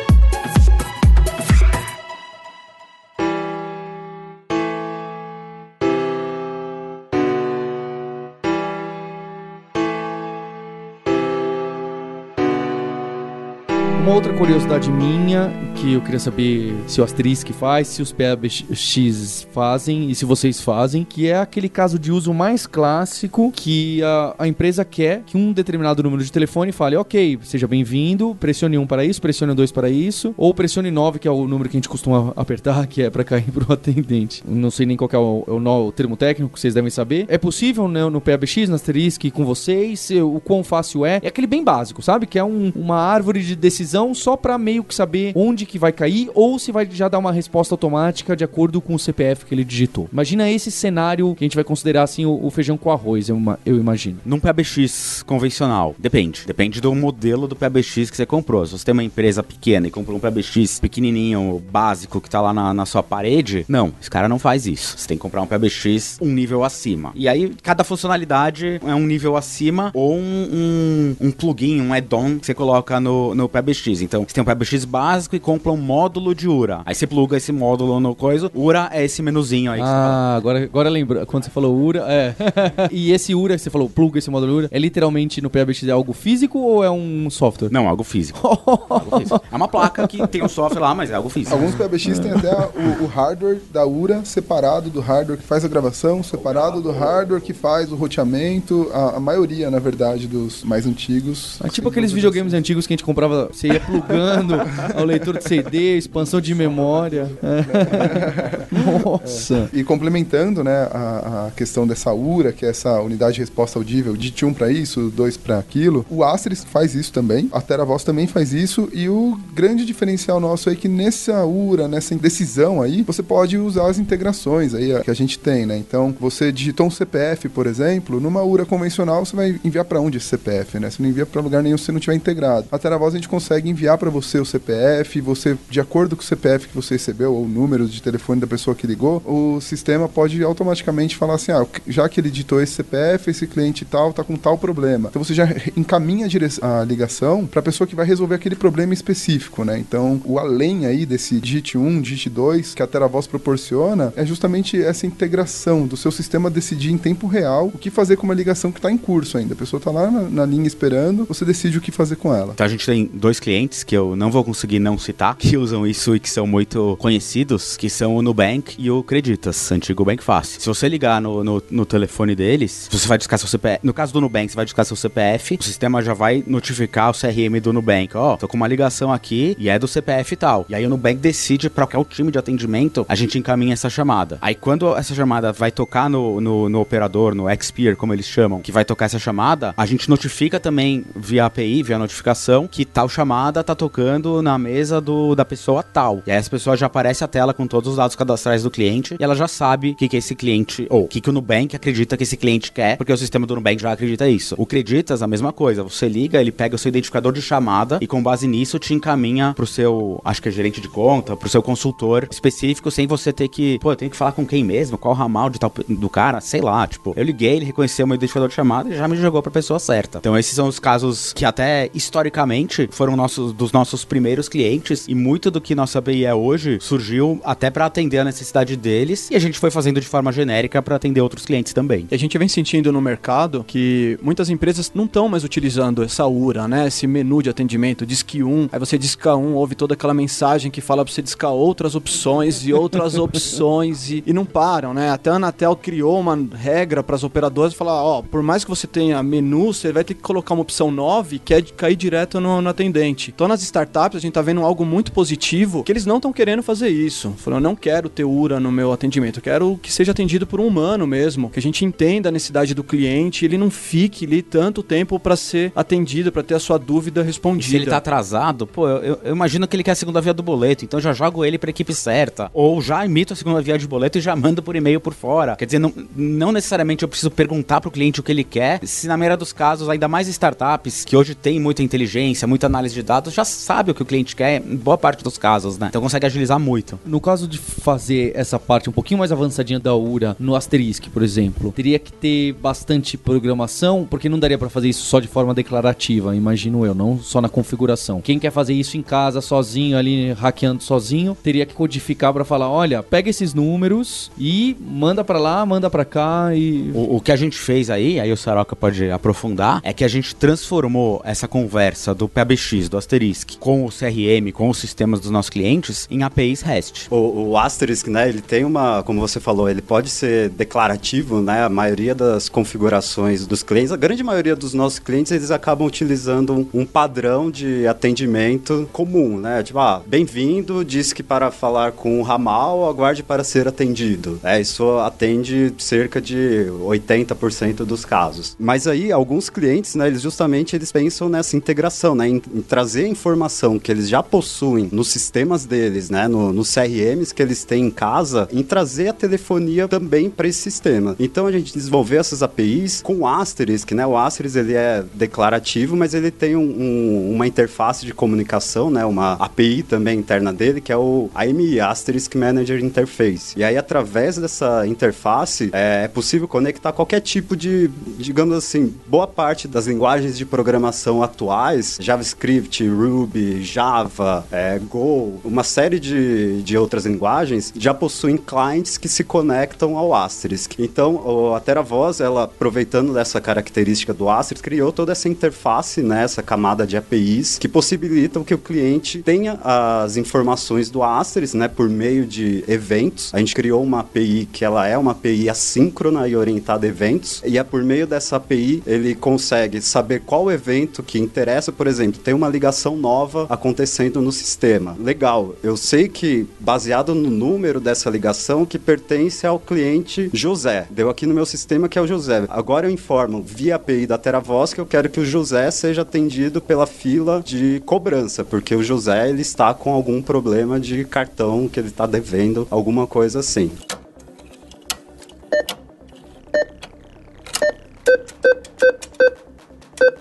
Uma 14.09 14.14
outra 14.14 14.33
curiosidade 14.33 14.90
minha, 14.90 15.53
que 15.77 15.92
eu 15.92 16.01
queria 16.01 16.18
saber 16.18 16.75
se 16.87 16.99
o 16.99 17.05
Asterisk 17.05 17.51
faz, 17.53 17.88
se 17.88 18.01
os 18.01 18.11
PBX 18.11 19.47
fazem 19.53 20.11
e 20.11 20.14
se 20.14 20.25
vocês 20.25 20.62
fazem, 20.62 21.05
que 21.05 21.29
é 21.29 21.37
aquele 21.37 21.68
caso 21.68 21.99
de 21.99 22.11
uso 22.11 22.33
mais 22.33 22.66
clássico 22.66 23.53
que 23.55 24.03
a, 24.03 24.35
a 24.38 24.49
empresa 24.49 24.83
quer 24.83 25.25
que 25.27 25.37
um 25.37 25.53
determinado 25.53 26.03
número 26.03 26.25
de 26.25 26.33
telefone 26.33 26.73
fale, 26.73 26.97
ok, 26.97 27.38
seja 27.42 27.68
bem-vindo, 27.68 28.35
pressione 28.40 28.79
um 28.79 28.87
para 28.87 29.05
isso, 29.05 29.21
pressione 29.21 29.53
dois 29.55 29.71
para 29.71 29.90
isso, 29.90 30.33
ou 30.38 30.55
pressione 30.55 30.90
nove, 30.90 31.18
que 31.18 31.29
é 31.29 31.31
o 31.31 31.47
número 31.47 31.68
que 31.68 31.77
a 31.77 31.79
gente 31.79 31.88
costuma 31.90 32.33
apertar, 32.35 32.87
que 32.87 33.03
é 33.03 33.11
para 33.11 33.23
cair 33.25 33.44
pro 33.53 33.71
atendente. 33.71 34.42
Não 34.49 34.71
sei 34.71 34.87
nem 34.87 34.97
qual 34.97 35.11
é 35.12 35.18
o, 35.18 35.44
é 35.47 35.51
o, 35.51 35.87
o 35.88 35.92
termo 35.92 36.16
técnico 36.16 36.55
que 36.55 36.59
vocês 36.59 36.73
devem 36.73 36.90
saber. 36.90 37.27
É 37.29 37.37
possível 37.37 37.87
né, 37.87 38.09
no 38.09 38.23
PBX, 38.23 38.71
no 38.71 38.75
Asterisk, 38.75 39.31
com 39.33 39.44
vocês, 39.44 40.09
o 40.12 40.40
quão 40.40 40.64
fácil 40.64 41.05
é. 41.05 41.21
É 41.23 41.29
aquele 41.29 41.47
bem 41.47 41.62
básico, 41.62 42.01
sabe? 42.01 42.27
Que 42.27 42.38
é 42.38 42.42
um- 42.44 42.73
uma 42.75 42.97
árvore 42.97 43.42
de 43.42 43.55
decisão 43.55 43.97
só 44.14 44.37
pra 44.37 44.58
meio 44.58 44.84
que 44.84 44.94
saber 44.94 45.32
onde 45.34 45.66
que 45.66 45.78
vai 45.78 45.92
cair 45.92 46.30
ou 46.34 46.58
se 46.58 46.72
vai 46.72 46.88
já 46.90 47.08
dar 47.08 47.18
uma 47.18 47.32
resposta 47.32 47.74
automática 47.74 48.37
de 48.37 48.44
acordo 48.44 48.80
com 48.80 48.94
o 48.94 48.98
CPF 48.98 49.44
que 49.44 49.54
ele 49.54 49.64
digitou. 49.64 50.08
Imagina 50.12 50.50
esse 50.50 50.70
cenário 50.70 51.34
que 51.34 51.44
a 51.44 51.46
gente 51.46 51.54
vai 51.54 51.64
considerar 51.64 52.02
assim 52.02 52.24
o, 52.24 52.44
o 52.44 52.50
feijão 52.50 52.76
com 52.76 52.90
arroz, 52.90 53.28
eu, 53.28 53.38
eu 53.64 53.76
imagino. 53.76 54.18
Num 54.24 54.40
PBX 54.40 55.22
convencional, 55.26 55.94
depende. 55.98 56.44
Depende 56.46 56.80
do 56.80 56.94
modelo 56.94 57.46
do 57.46 57.56
PBX 57.56 58.11
que 58.11 58.16
você 58.16 58.26
comprou. 58.26 58.66
Se 58.66 58.72
você 58.72 58.84
tem 58.84 58.92
uma 58.92 59.04
empresa 59.04 59.42
pequena 59.42 59.87
e 59.88 59.90
comprou 59.90 60.16
um 60.16 60.20
PBX 60.20 60.80
pequenininho, 60.80 61.62
básico, 61.70 62.20
que 62.20 62.30
tá 62.30 62.40
lá 62.40 62.52
na, 62.52 62.72
na 62.72 62.87
sua 62.87 63.02
parede, 63.02 63.64
não, 63.68 63.92
esse 64.00 64.11
cara 64.11 64.28
não 64.28 64.38
faz 64.38 64.66
isso. 64.66 64.96
Você 64.96 65.08
tem 65.08 65.16
que 65.16 65.22
comprar 65.22 65.42
um 65.42 65.46
PBX 65.46 66.18
um 66.20 66.32
nível 66.32 66.64
acima. 66.64 67.12
E 67.14 67.28
aí, 67.28 67.52
cada 67.62 67.84
funcionalidade 67.84 68.80
é 68.84 68.94
um 68.94 69.06
nível 69.06 69.37
acima 69.37 69.90
ou 69.94 70.14
um, 70.14 71.16
um, 71.20 71.28
um 71.28 71.30
plugin, 71.30 71.80
um 71.80 71.92
add-on 71.92 72.38
que 72.38 72.46
você 72.46 72.54
coloca 72.54 73.00
no, 73.00 73.34
no 73.34 73.48
PBX. 73.48 73.88
Então, 74.03 74.24
você 74.27 74.35
tem 74.35 74.42
um 74.42 74.46
PBX 74.46 74.85
básico 74.85 75.35
e 75.35 75.40
compra 75.40 75.72
um 75.72 75.77
módulo 75.77 76.35
de 76.35 76.48
URA. 76.48 76.83
Aí 76.85 76.94
você 76.94 77.07
pluga 77.07 77.37
esse 77.37 77.53
módulo 77.53 77.98
no 78.01 78.14
coisa. 78.14 78.51
URA 78.55 78.90
é 78.92 79.05
esse 79.05 79.22
menuzinho 79.22 79.72
aí 79.72 79.81
que 79.81 79.87
você 79.87 79.92
fala. 79.92 80.09
Ah, 80.09 80.37
agora, 80.37 80.64
agora 80.64 80.88
lembra. 80.88 81.27
Quando 81.27 81.44
você 81.44 81.51
falou 81.51 81.77
URA, 81.77 82.05
é. 82.07 82.35
e 82.92 83.12
esse 83.12 83.35
URA 83.35 83.57
que 83.57 83.62
você 83.62 83.70
falou, 83.70 83.88
pluga 83.88 84.18
esse 84.18 84.31
módulo 84.31 84.59
URA, 84.59 84.68
é 84.70 84.79
literalmente 84.79 85.40
no 85.40 85.48
PBX 85.48 85.88
é 85.88 85.90
algo 85.90 86.12
físico 86.12 86.59
ou 86.59 86.85
é 86.85 86.90
um 86.90 87.31
software? 87.31 87.70
Não, 87.70 87.88
algo 87.88 88.05
físico. 88.05 88.38
Algo 88.88 89.18
físico. 89.18 89.40
É 89.51 89.57
uma 89.57 89.68
placa 89.68 90.07
que 90.07 90.27
tem 90.29 90.42
um 90.42 90.48
software 90.48 90.81
lá, 90.81 90.94
mas 90.94 91.11
é 91.11 91.14
algo 91.14 91.29
físico. 91.29 91.55
Alguns 91.55 91.74
PBX 91.74 92.18
têm 92.18 92.33
até 92.33 92.55
o, 92.55 93.05
o 93.05 93.07
hardware 93.07 93.59
da 93.72 93.87
URA 93.87 94.24
separado 94.24 94.90
do 94.90 95.01
hardware 95.01 95.38
que 95.38 95.44
faz 95.44 95.64
a 95.64 95.68
gravação, 95.68 96.22
separado 96.22 96.81
do 96.81 96.90
hardware 96.90 97.40
que 97.40 97.53
faz 97.53 97.92
o 97.92 97.96
roteamento. 97.96 98.90
A, 98.92 99.16
a 99.16 99.20
maioria, 99.20 99.70
na 99.70 99.79
verdade, 99.79 100.27
dos 100.27 100.64
mais 100.64 100.87
antigos. 100.87 101.59
É 101.62 101.68
tipo 101.68 101.88
aqueles 101.88 102.12
videogames 102.12 102.55
antigos 102.55 102.87
que 102.87 102.92
a 102.92 102.96
gente 102.96 103.05
comprava, 103.05 103.51
você 103.68 103.74
ia 103.74 103.81
plugando 103.81 104.54
ao 104.94 105.04
leitor 105.04 105.37
de 105.37 105.44
CD, 105.44 105.96
expansão 105.96 106.40
de 106.40 106.54
memória. 106.54 107.31
É. 107.42 108.66
Nossa. 109.04 109.68
E 109.72 109.85
complementando, 109.85 110.64
né, 110.64 110.88
a, 110.90 111.46
a 111.48 111.50
questão 111.57 111.87
dessa 111.87 112.12
URA, 112.12 112.52
que 112.52 112.64
é 112.64 112.70
essa 112.70 113.00
unidade 113.00 113.35
de 113.35 113.40
resposta 113.40 113.78
audível, 113.78 114.16
de 114.16 114.44
1 114.44 114.54
para 114.54 114.70
isso, 114.70 115.12
2 115.14 115.37
para 115.37 115.59
aquilo, 115.59 116.04
o 116.09 116.24
Asterisk 116.24 116.66
faz 116.68 116.94
isso 116.94 117.12
também, 117.12 117.48
a 117.52 117.61
TeraVoz 117.61 118.04
também 118.04 118.26
faz 118.26 118.52
isso, 118.52 118.88
e 118.92 119.09
o 119.09 119.38
grande 119.52 119.85
diferencial 119.85 120.40
nosso 120.40 120.70
é 120.70 120.74
que 120.74 120.88
nessa 120.88 121.44
URA, 121.44 121.88
nessa 121.88 122.14
decisão 122.14 122.81
aí, 122.81 123.02
você 123.02 123.22
pode 123.22 123.59
usar 123.59 123.88
as 123.88 123.98
integrações 123.98 124.74
aí 124.74 124.98
que 125.02 125.11
a 125.11 125.14
gente 125.14 125.38
tem, 125.38 125.66
né? 125.66 125.76
Então, 125.76 126.14
você 126.18 126.50
digitou 126.50 126.87
um 126.87 126.90
CPF, 126.90 127.48
por 127.48 127.66
exemplo, 127.66 128.20
numa 128.20 128.42
URA 128.42 128.64
convencional, 128.64 129.24
você 129.24 129.37
vai 129.37 129.61
enviar 129.64 129.85
para 129.85 130.00
onde 130.00 130.16
esse 130.18 130.26
CPF, 130.26 130.78
né? 130.78 130.90
Você 130.90 131.02
não 131.02 131.11
envia 131.11 131.26
para 131.26 131.40
lugar 131.40 131.62
nenhum 131.62 131.78
se 131.78 131.92
não 131.92 132.00
tiver 132.00 132.14
integrado. 132.14 132.66
A 132.70 132.78
TeraVoz 132.78 133.14
a 133.14 133.16
gente 133.18 133.28
consegue 133.28 133.58
consegue 133.59 133.71
enviar 133.71 133.99
para 133.99 134.11
você 134.11 134.38
o 134.38 134.44
CPF, 134.44 135.21
você, 135.21 135.57
de 135.68 135.81
acordo 135.81 136.16
com 136.16 136.23
o 136.23 136.25
CPF 136.25 136.68
que 136.68 136.75
você 136.75 136.94
recebeu, 136.94 137.35
ou 137.35 137.44
o 137.44 137.49
número 137.49 137.87
de 137.87 138.01
telefone 138.01 138.40
da 138.40 138.47
pessoa 138.47 138.75
que 138.75 138.87
ligou, 138.87 139.23
o 139.27 139.61
sistema 139.61 140.09
pode 140.09 140.42
automaticamente 140.42 141.16
falar 141.16 141.35
assim: 141.35 141.53
ah, 141.53 141.66
já 141.87 142.09
que 142.09 142.21
ele 142.21 142.31
digitou 142.31 142.62
esse 142.62 142.75
CPF, 142.75 143.31
esse 143.31 143.47
cliente 143.47 143.85
tal 143.85 144.12
tá 144.12 144.23
com 144.23 144.37
tal 144.37 144.57
problema. 144.57 145.09
Então 145.09 145.23
você 145.23 145.35
já 145.35 145.49
encaminha 145.77 146.27
a, 146.62 146.81
a 146.81 146.85
ligação 146.85 147.47
para 147.47 147.61
a 147.61 147.62
pessoa 147.62 147.87
que 147.87 147.97
vai 147.97 148.07
resolver 148.07 148.35
aquele 148.35 148.55
problema 148.55 148.94
específico, 148.94 149.64
né? 149.64 149.79
Então, 149.79 150.21
o 150.25 150.38
além 150.38 150.87
aí 150.87 151.05
desse 151.05 151.40
digit 151.40 151.77
1, 151.77 152.01
digit 152.01 152.31
2 152.31 152.75
que 152.75 152.83
a 152.83 152.87
TeraVoz 152.87 153.27
proporciona 153.27 154.12
é 154.16 154.25
justamente 154.25 154.81
essa 154.81 155.07
integração 155.07 155.87
do 155.87 155.97
seu 155.97 156.12
sistema 156.12 156.51
decidir 156.51 156.92
em 156.92 156.99
tempo 156.99 157.27
real 157.27 157.71
o 157.75 157.79
que 157.79 157.90
fazer 157.90 158.16
com 158.16 158.25
uma 158.25 158.35
ligação 158.35 158.71
que 158.71 158.79
está 158.79 158.90
em 158.90 158.99
curso 158.99 159.37
ainda. 159.37 159.55
A 159.55 159.57
pessoa 159.57 159.79
está 159.79 159.90
lá 159.90 160.11
na, 160.11 160.23
na 160.23 160.47
linha 160.47 160.66
esperando, 160.66 161.25
você 161.25 161.44
decide 161.44 161.79
o 161.79 161.81
que 161.81 161.90
fazer 161.90 162.16
com 162.16 162.35
ela. 162.35 162.53
Então 162.55 162.66
a 162.66 162.71
gente 162.71 162.87
tem 162.87 163.11
dois 163.12 163.40
clientes 163.40 163.47
que 163.87 163.96
eu 163.96 164.14
não 164.14 164.30
vou 164.30 164.44
conseguir 164.44 164.78
não 164.78 164.98
citar, 164.98 165.34
que 165.34 165.56
usam 165.56 165.87
isso 165.87 166.14
e 166.14 166.20
que 166.20 166.28
são 166.28 166.46
muito 166.46 166.98
conhecidos, 167.00 167.78
que 167.78 167.88
são 167.88 168.14
o 168.14 168.20
Nubank 168.20 168.74
e 168.78 168.90
o 168.90 169.02
Creditas, 169.02 169.72
antigo 169.72 170.04
Bank 170.04 170.22
Fácil. 170.22 170.61
Se 170.61 170.66
você 170.66 170.87
ligar 170.87 171.18
no, 171.18 171.42
no, 171.42 171.62
no 171.70 171.87
telefone 171.87 172.34
deles, 172.34 172.87
você 172.92 173.08
vai 173.08 173.16
discar 173.16 173.38
seu 173.38 173.48
CPF. 173.48 173.80
No 173.82 173.94
caso 173.94 174.12
do 174.12 174.20
Nubank, 174.20 174.50
você 174.50 174.56
vai 174.56 174.66
discar 174.66 174.84
seu 174.84 174.94
CPF, 174.94 175.56
o 175.58 175.62
sistema 175.62 176.02
já 176.02 176.12
vai 176.12 176.44
notificar 176.46 177.11
o 177.11 177.14
CRM 177.14 177.58
do 177.62 177.72
Nubank. 177.72 178.14
Ó, 178.14 178.34
oh, 178.34 178.37
tô 178.37 178.46
com 178.46 178.56
uma 178.58 178.68
ligação 178.68 179.11
aqui 179.11 179.56
e 179.58 179.70
é 179.70 179.78
do 179.78 179.88
CPF 179.88 180.34
e 180.34 180.37
tal. 180.37 180.66
E 180.68 180.74
aí 180.74 180.84
o 180.84 180.90
Nubank 180.90 181.16
decide 181.16 181.70
para 181.70 181.87
qual 181.87 182.04
time 182.04 182.30
de 182.30 182.38
atendimento 182.38 183.06
a 183.08 183.14
gente 183.14 183.38
encaminha 183.38 183.72
essa 183.72 183.88
chamada. 183.88 184.37
Aí 184.42 184.54
quando 184.54 184.94
essa 184.94 185.14
chamada 185.14 185.52
vai 185.52 185.70
tocar 185.70 186.11
no, 186.11 186.38
no, 186.38 186.68
no 186.68 186.80
operador, 186.80 187.34
no 187.34 187.46
XPeer, 187.48 187.96
como 187.96 188.12
eles 188.12 188.26
chamam, 188.26 188.61
que 188.61 188.70
vai 188.70 188.84
tocar 188.84 189.06
essa 189.06 189.18
chamada, 189.18 189.72
a 189.74 189.87
gente 189.87 190.11
notifica 190.11 190.61
também 190.61 191.06
via 191.16 191.46
API, 191.46 191.82
via 191.82 191.98
notificação, 191.98 192.68
que 192.68 192.84
tal 192.84 193.08
chamada 193.08 193.38
tá 193.64 193.74
tocando 193.74 194.42
na 194.42 194.59
mesa 194.59 195.01
do, 195.01 195.35
da 195.35 195.44
pessoa 195.44 195.83
tal. 195.83 196.22
E 196.27 196.31
aí 196.31 196.37
essa 196.37 196.51
pessoa 196.51 196.77
já 196.77 196.87
aparece 196.87 197.22
a 197.22 197.29
tela 197.29 197.55
com 197.55 197.66
todos 197.66 197.90
os 197.90 197.96
dados 197.96 198.16
cadastrais 198.16 198.62
do 198.62 198.70
cliente 198.70 199.16
e 199.18 199.22
ela 199.22 199.35
já 199.35 199.46
sabe 199.46 199.90
o 199.90 199.94
que, 199.94 200.09
que 200.09 200.16
esse 200.16 200.35
cliente, 200.35 200.87
ou 200.90 201.05
o 201.05 201.09
que, 201.09 201.20
que 201.20 201.31
o 201.31 201.33
Nubank 201.33 201.74
acredita 201.74 202.16
que 202.16 202.22
esse 202.22 202.37
cliente 202.37 202.72
quer, 202.72 202.96
porque 202.96 203.12
o 203.12 203.16
sistema 203.16 203.46
do 203.46 203.55
Nubank 203.55 203.81
já 203.81 203.92
acredita 203.92 204.29
isso. 204.29 204.55
O 204.59 204.66
Creditas, 204.66 205.22
a 205.22 205.27
mesma 205.27 205.53
coisa. 205.53 205.83
Você 205.83 206.09
liga, 206.09 206.40
ele 206.40 206.53
pega 206.53 206.74
o 206.74 206.79
seu 206.79 206.88
identificador 206.88 207.33
de 207.33 207.40
chamada 207.42 207.98
e 208.01 208.07
com 208.07 208.22
base 208.22 208.46
nisso 208.46 208.79
te 208.79 208.94
encaminha 208.94 209.53
pro 209.55 209.66
seu, 209.66 210.20
acho 210.24 210.42
que 210.42 210.48
é 210.48 210.53
gerente 210.53 210.81
de 210.81 210.88
conta, 210.88 211.37
pro 211.37 211.48
seu 211.48 211.62
consultor 211.62 212.29
específico, 212.31 212.90
sem 212.90 213.07
você 213.07 213.33
ter 213.33 213.48
que, 213.48 213.79
pô, 213.79 213.92
eu 213.92 213.96
tenho 213.96 214.11
que 214.11 214.16
falar 214.16 214.33
com 214.33 214.46
quem 214.46 214.64
mesmo, 214.64 214.98
qual 214.98 215.14
ramal 215.14 215.48
de 215.51 215.59
tal 215.59 215.72
do 215.88 216.09
cara, 216.09 216.40
sei 216.40 216.61
lá, 216.61 216.87
tipo, 216.87 217.12
eu 217.16 217.22
liguei, 217.22 217.57
ele 217.57 217.64
reconheceu 217.64 218.07
meu 218.07 218.16
identificador 218.16 218.48
de 218.48 218.55
chamada 218.55 218.88
e 218.88 218.96
já 218.96 219.07
me 219.07 219.16
jogou 219.16 219.42
pra 219.42 219.51
pessoa 219.51 219.79
certa. 219.79 220.18
Então 220.18 220.37
esses 220.37 220.55
são 220.55 220.66
os 220.66 220.79
casos 220.79 221.33
que 221.33 221.44
até 221.44 221.90
historicamente 221.94 222.88
foram 222.90 223.16
nossos 223.16 223.28
dos 223.37 223.73
nossos 223.73 224.05
primeiros 224.05 224.49
clientes 224.49 225.07
e 225.09 225.14
muito 225.14 225.51
do 225.51 225.61
que 225.61 225.75
nossa 225.75 225.99
API 225.99 226.25
é 226.25 226.35
hoje 226.35 226.79
surgiu 226.81 227.41
até 227.45 227.71
para 227.71 227.87
atender 227.87 228.19
a 228.19 228.25
necessidade 228.25 228.77
deles 228.77 229.31
e 229.31 229.37
a 229.37 229.38
gente 229.38 229.59
foi 229.59 229.71
fazendo 229.71 230.01
de 230.01 230.07
forma 230.07 230.33
genérica 230.33 230.81
para 230.83 230.97
atender 230.97 231.21
outros 231.21 231.45
clientes 231.45 231.73
também. 231.73 232.07
E 232.11 232.14
a 232.14 232.19
gente 232.19 232.37
vem 232.38 232.49
sentindo 232.49 232.93
no 232.93 233.01
mercado 233.01 233.64
que 233.67 234.19
muitas 234.23 234.51
empresas 234.51 234.91
não 234.95 235.05
estão 235.05 235.29
mais 235.29 235.45
utilizando 235.45 236.03
essa 236.03 236.27
URA, 236.27 236.69
né? 236.69 236.87
Esse 236.87 237.07
menu 237.07 237.43
de 237.43 237.51
atendimento, 237.51 238.07
disque 238.07 238.43
1, 238.43 238.69
aí 238.73 238.79
você 238.79 238.99
disca 238.99 239.37
1, 239.37 239.55
ouve 239.55 239.75
toda 239.75 239.95
aquela 239.95 240.14
mensagem 240.14 240.71
que 240.71 240.81
fala 240.81 241.05
para 241.05 241.12
você 241.12 241.23
discar 241.23 241.53
outras 241.53 241.95
opções 241.95 242.64
e 242.67 242.73
outras 242.73 243.17
opções 243.19 244.11
e, 244.11 244.23
e, 244.27 244.33
não 244.33 244.45
param, 244.45 244.95
né? 244.95 245.11
Até 245.11 245.31
a 245.31 245.35
Anatel 245.35 245.77
criou 245.77 246.19
uma 246.21 246.38
regra 246.55 247.03
para 247.03 247.17
as 247.17 247.25
operadoras 247.25 247.75
falar, 247.75 248.03
ó, 248.03 248.23
por 248.23 248.43
mais 248.43 248.64
que 248.64 248.71
você 248.71 248.87
tenha 248.87 249.23
menu, 249.23 249.73
você 249.73 249.93
vai 249.93 250.05
ter 250.05 250.14
que 250.14 250.23
colocar 250.23 250.55
uma 250.55 250.62
opção 250.62 250.91
9 250.91 251.38
que 251.38 251.55
é 251.55 251.61
de 251.61 251.73
cair 251.73 251.97
direto 251.97 252.41
no, 252.41 252.61
no 252.61 252.69
atendente. 252.69 253.17
Então 253.26 253.48
nas 253.48 253.62
startups 253.62 254.16
a 254.16 254.20
gente 254.20 254.33
tá 254.33 254.42
vendo 254.42 254.62
algo 254.62 254.85
muito 254.85 255.12
positivo 255.12 255.83
que 255.83 255.92
eles 255.92 256.07
não 256.07 256.16
estão 256.16 256.33
querendo 256.33 256.62
fazer 256.62 256.88
isso. 256.88 257.33
Falando, 257.37 257.64
eu 257.64 257.70
não 257.70 257.76
quero 257.76 258.09
ter 258.09 258.24
URA 258.24 258.61
no 258.61 258.70
meu 258.70 258.92
atendimento, 258.92 259.38
eu 259.38 259.42
quero 259.42 259.78
que 259.83 259.92
seja 259.92 260.12
atendido 260.12 260.46
por 260.46 260.61
um 260.61 260.66
humano 260.66 261.07
mesmo, 261.07 261.50
que 261.50 261.59
a 261.59 261.62
gente 261.62 261.85
entenda 261.85 262.28
a 262.28 262.33
necessidade 262.33 262.74
do 262.74 262.85
cliente, 262.85 263.44
ele 263.44 263.59
não 263.59 263.70
fique 263.70 264.24
ali 264.24 264.42
tanto 264.42 264.83
tempo 264.83 265.18
para 265.18 265.37
ser 265.37 265.72
atendido, 265.74 266.31
para 266.31 266.42
ter 266.42 266.54
a 266.54 266.61
sua 266.61 266.78
dúvida 266.78 267.22
respondida. 267.22 267.66
E 267.66 267.70
se 267.70 267.76
ele 267.76 267.87
tá 267.87 267.96
atrasado, 267.96 268.66
pô, 268.66 268.88
eu, 268.88 269.18
eu, 269.22 269.33
imagino 269.33 269.66
que 269.66 269.74
ele 269.74 269.83
quer 269.83 269.92
a 269.92 269.96
segunda 269.96 270.20
via 270.20 270.35
do 270.35 270.42
boleto, 270.42 270.85
então 270.85 271.00
já 271.00 271.12
jogo 271.12 271.44
ele 271.44 271.59
pra 271.59 271.70
equipe 271.70 271.94
certa. 271.94 272.50
Ou 272.52 272.81
já 272.81 273.04
imito 273.04 273.33
a 273.33 273.37
segunda 273.37 273.61
via 273.61 273.78
de 273.78 273.87
boleto 273.87 274.18
e 274.18 274.20
já 274.20 274.37
mando 274.37 274.62
por 274.62 274.76
e-mail 274.76 275.00
por 275.00 275.14
fora. 275.14 275.57
Quer 275.57 275.66
dizer, 275.66 275.78
não, 275.78 275.92
não 276.14 276.52
necessariamente 276.52 277.02
eu 277.02 277.09
preciso 277.09 277.31
perguntar 277.31 277.81
pro 277.81 277.90
cliente 277.90 278.20
o 278.20 278.22
que 278.22 278.33
ele 278.33 278.44
quer, 278.44 278.81
se 278.85 279.07
na 279.07 279.16
maioria 279.16 279.37
dos 279.37 279.52
casos, 279.52 279.88
ainda 279.88 280.09
mais 280.09 280.28
startups, 280.28 281.04
que 281.04 281.16
hoje 281.16 281.35
tem 281.35 281.59
muita 281.59 281.83
inteligência, 281.83 282.46
muita 282.46 282.66
análise 282.66 282.94
de 282.94 283.02
dados, 283.09 283.33
já 283.33 283.44
sabe 283.44 283.90
o 283.90 283.94
que 283.94 284.03
o 284.03 284.07
cliente 284.07 284.37
quer 284.37 284.62
em 284.64 284.77
boa 284.77 284.99
parte 284.99 285.25
dos 285.25 285.38
casos, 285.38 285.79
né? 285.79 285.87
Então 285.88 286.03
consegue 286.03 286.27
agilizar 286.27 286.61
muito. 286.61 287.01
No 287.07 287.21
caso 287.21 287.49
de 287.49 287.59
fazer 287.59 288.33
essa 288.35 288.59
parte 288.59 288.90
um 288.90 288.92
pouquinho 288.92 289.18
mais 289.18 289.33
avançadinha 289.33 289.81
da 289.81 289.94
URA 289.94 290.37
no 290.38 290.55
Asterisk, 290.55 291.09
por 291.09 291.23
exemplo, 291.23 291.73
teria 291.73 291.99
que 291.99 292.12
ter 292.12 292.53
bastante 292.53 293.16
programação, 293.16 294.07
porque 294.09 294.29
não 294.29 294.38
daria 294.38 294.59
para 294.59 294.68
fazer 294.68 294.90
isso 294.90 295.07
só 295.07 295.21
de 295.21 295.27
forma 295.27 295.55
declarativa, 295.55 296.37
imagino 296.37 296.85
eu, 296.85 296.94
não 296.94 297.18
só 297.18 297.40
na 297.40 297.49
configuração. 297.49 298.21
Quem 298.21 298.38
quer 298.38 298.51
fazer 298.51 298.75
isso 298.75 298.97
em 298.97 299.03
casa 299.03 299.40
sozinho, 299.40 299.97
ali 299.97 300.33
hackeando 300.33 300.83
sozinho, 300.83 301.37
teria 301.42 301.64
que 301.64 301.75
codificar 301.75 302.33
para 302.33 302.44
falar, 302.44 302.68
olha, 302.68 303.03
pega 303.03 303.31
esses 303.31 303.55
números 303.55 304.31
e 304.38 304.77
manda 304.81 305.25
para 305.25 305.38
lá, 305.38 305.64
manda 305.64 305.88
para 305.88 306.05
cá 306.05 306.55
e 306.55 306.90
o, 306.94 307.16
o, 307.16 307.21
que 307.21 307.33
a 307.33 307.37
gente 307.37 307.57
fez 307.57 307.88
aí, 307.88 308.21
aí 308.21 308.31
o 308.31 308.37
Saroca 308.37 308.77
pode 308.77 309.11
aprofundar, 309.11 309.81
é 309.83 309.94
que 309.94 310.05
a 310.05 310.09
gente 310.09 310.35
transformou 310.35 311.23
essa 311.25 311.49
conversa 311.49 312.14
do 312.14 312.29
PBX, 312.29 312.88
do 312.88 312.97
Asterisk, 312.98 313.56
com 313.58 313.84
o 313.84 313.88
CRM, 313.88 314.52
com 314.52 314.68
os 314.68 314.78
sistemas 314.78 315.20
dos 315.20 315.30
nossos 315.30 315.50
clientes 315.50 316.06
em 316.11 316.22
APIs 316.22 316.62
REST. 316.62 317.08
O, 317.11 317.50
o 317.50 317.58
Asterisk, 317.58 318.08
né, 318.08 318.28
ele 318.28 318.40
tem 318.40 318.64
uma, 318.64 319.02
como 319.02 319.20
você 319.20 319.40
falou, 319.40 319.68
ele 319.68 319.82
pode 319.82 320.11
ser 320.11 320.50
declarativo, 320.50 321.40
né? 321.40 321.64
A 321.64 321.68
maioria 321.68 322.14
das 322.14 322.48
configurações 322.48 323.46
dos 323.46 323.62
clientes, 323.62 323.92
a 323.92 323.96
grande 323.96 324.22
maioria 324.22 324.56
dos 324.56 324.74
nossos 324.74 324.98
clientes, 324.98 325.32
eles 325.32 325.50
acabam 325.50 325.87
utilizando 325.87 326.52
um, 326.52 326.80
um 326.80 326.84
padrão 326.84 327.50
de 327.50 327.87
atendimento 327.87 328.88
comum, 328.92 329.38
né? 329.38 329.62
Tipo, 329.62 329.78
ah, 329.78 330.02
bem-vindo, 330.06 330.84
diz 330.84 331.12
que 331.12 331.22
para 331.22 331.50
falar 331.50 331.92
com 331.92 332.20
o 332.20 332.22
ramal, 332.22 332.88
aguarde 332.88 333.22
para 333.22 333.44
ser 333.44 333.68
atendido. 333.68 334.40
É, 334.42 334.61
isso 334.61 334.98
atende 334.98 335.72
cerca 335.78 336.20
de 336.20 336.66
80% 336.84 337.84
dos 337.84 338.04
casos. 338.04 338.56
Mas 338.58 338.87
aí, 338.87 339.12
alguns 339.12 339.48
clientes, 339.48 339.94
né, 339.94 340.08
eles 340.08 340.22
justamente 340.22 340.74
eles 340.74 340.90
pensam 340.90 341.28
nessa 341.28 341.56
integração, 341.56 342.14
né, 342.14 342.28
em, 342.28 342.42
em 342.54 342.62
trazer 342.62 342.88
a 342.96 343.09
informação 343.09 343.79
que 343.79 343.90
eles 343.90 344.09
já 344.09 344.22
possuem 344.22 344.88
nos 344.92 345.09
sistemas 345.09 345.64
deles, 345.64 346.11
né, 346.11 346.29
no, 346.29 346.53
nos 346.53 346.72
CRMs 346.72 347.33
que 347.33 347.42
eles 347.42 347.64
têm 347.64 347.87
em 347.87 347.90
casa, 347.90 348.48
em 348.53 348.62
trazer 348.62 349.09
a 349.09 349.12
telefonia 349.12 349.88
também 349.88 350.31
para 350.31 350.48
esse 350.48 350.61
sistema. 350.61 351.16
Então 351.18 351.46
a 351.46 351.53
gente 351.53 351.72
desenvolveu 351.72 352.20
essas 352.20 352.42
APIs 352.42 353.03
com 353.03 353.18
o 353.18 353.27
Asterisk, 353.27 353.92
né? 353.92 354.07
O 354.07 354.16
Asterisk 354.16 354.57
ele 354.57 354.74
é 354.74 355.05
declarativo, 355.14 355.96
mas 355.96 356.14
ele 356.14 356.31
tem 356.31 356.57
um, 356.57 356.61
um, 356.61 357.33
uma 357.35 357.46
interface 357.46 358.05
de 358.05 358.12
comunicação, 358.12 358.90
né? 358.90 359.05
Uma 359.05 359.33
API 359.35 359.83
também 359.83 360.18
interna 360.18 360.53
dele, 360.53 360.81
que 360.81 360.92
é 360.92 360.96
o 360.96 361.31
AMI, 361.35 361.81
Asterisk 361.81 362.35
Manager 362.35 362.83
Interface. 362.83 363.59
E 363.59 363.64
aí, 363.64 363.77
através 363.77 364.37
dessa 364.37 364.87
interface, 364.87 365.70
é, 365.72 366.05
é 366.05 366.09
possível 366.09 366.46
conectar 366.48 366.92
qualquer 366.92 367.20
tipo 367.20 367.57
de, 367.57 367.88
digamos 368.18 368.57
assim, 368.57 368.94
boa 369.07 369.27
parte 369.27 369.66
das 369.66 369.87
linguagens 369.87 370.37
de 370.37 370.44
programação 370.44 371.22
atuais, 371.22 371.98
JavaScript, 372.01 372.67
Ruby, 372.87 373.62
Java, 373.62 374.46
é, 374.50 374.78
Go, 374.78 375.40
uma 375.44 375.64
série 375.64 375.98
de, 375.98 376.62
de 376.62 376.76
outras 376.76 377.07
linguagens, 377.07 377.72
já 377.76 377.94
possuem 377.94 378.37
clients 378.37 378.98
que 378.98 379.09
se 379.09 379.24
conectam 379.24 379.96
ao 379.96 380.14
Asterisk. 380.14 380.78
Então, 380.78 381.54
a 381.54 381.61
TeraVoz, 381.61 382.20
ela 382.20 382.44
aproveitando 382.44 383.12
dessa 383.12 383.40
característica 383.40 384.12
do 384.12 384.28
Asterisk, 384.28 384.64
criou 384.64 384.92
toda 384.92 385.12
essa 385.12 385.28
interface, 385.28 386.02
né, 386.02 386.24
essa 386.24 386.42
camada 386.42 386.87
de 386.87 386.96
APIs 386.96 387.59
que 387.59 387.68
possibilitam 387.68 388.44
que 388.44 388.54
o 388.54 388.59
cliente 388.59 389.22
tenha 389.22 389.59
as 389.62 390.16
informações 390.16 390.90
do 390.90 391.02
Asterisk, 391.02 391.57
né, 391.57 391.68
por 391.68 391.88
meio 391.88 392.26
de 392.26 392.64
eventos. 392.68 393.31
A 393.33 393.38
gente 393.38 393.54
criou 393.54 393.83
uma 393.83 394.00
API 394.00 394.48
que 394.52 394.64
ela 394.64 394.87
é 394.87 394.96
uma 394.96 395.12
API 395.12 395.48
assíncrona 395.48 396.28
e 396.28 396.37
orientada 396.37 396.87
a 396.87 396.88
eventos, 396.88 397.42
e 397.44 397.59
é 397.59 397.64
por 397.64 397.83
meio 397.83 398.07
dessa 398.07 398.37
API 398.37 398.83
ele 398.87 399.14
consegue 399.14 399.81
saber 399.81 400.22
qual 400.24 400.50
evento 400.50 401.02
que 401.02 401.18
interessa, 401.18 401.72
por 401.72 401.87
exemplo, 401.87 402.20
tem 402.20 402.35
uma 402.35 402.48
ligação 402.59 402.97
nova 402.97 403.47
acontecendo 403.49 404.21
no 404.21 404.33
sistema. 404.33 404.97
Legal, 404.99 405.55
eu 405.62 405.77
sei 405.77 406.09
que 406.09 406.44
baseado 406.59 407.14
no 407.14 407.31
número 407.31 407.79
dessa 407.79 408.11
ligação 408.11 408.66
que 408.66 408.81
pertence 408.81 409.47
ao 409.47 409.61
cliente 409.61 410.29
José. 410.33 410.88
Deu 410.90 411.09
aqui 411.09 411.25
no 411.25 411.35
meu 411.35 411.47
sistema 411.47 411.88
que 411.88 411.97
é 411.97 412.03
o 412.03 412.07
José. 412.07 412.44
Agora 412.49 412.88
eu 412.88 412.90
informo 412.90 413.42
via 413.42 413.77
API 413.77 414.09
da 414.09 414.18
TeraVoz 414.18 414.75
que 414.75 414.81
eu 414.81 414.87
quero 414.87 415.09
que 415.09 415.21
o 415.21 415.25
José 415.25 415.71
seja 415.71 416.03
atendido 416.03 416.61
pela 416.61 416.87
fila 416.87 417.40
de 417.44 417.81
cobrança, 417.87 418.44
porque 418.44 418.75
o 418.75 418.83
José 418.83 419.31
ele 419.31 419.42
está 419.42 419.73
com 419.73 419.92
algum 419.92 420.21
problema 420.21 420.81
de 420.81 421.05
cartão 421.05 421.68
que 421.68 421.79
ele 421.79 421.88
está 421.88 422.07
devendo, 422.07 422.66
alguma 422.71 423.07
coisa 423.07 423.38
assim. 423.38 423.71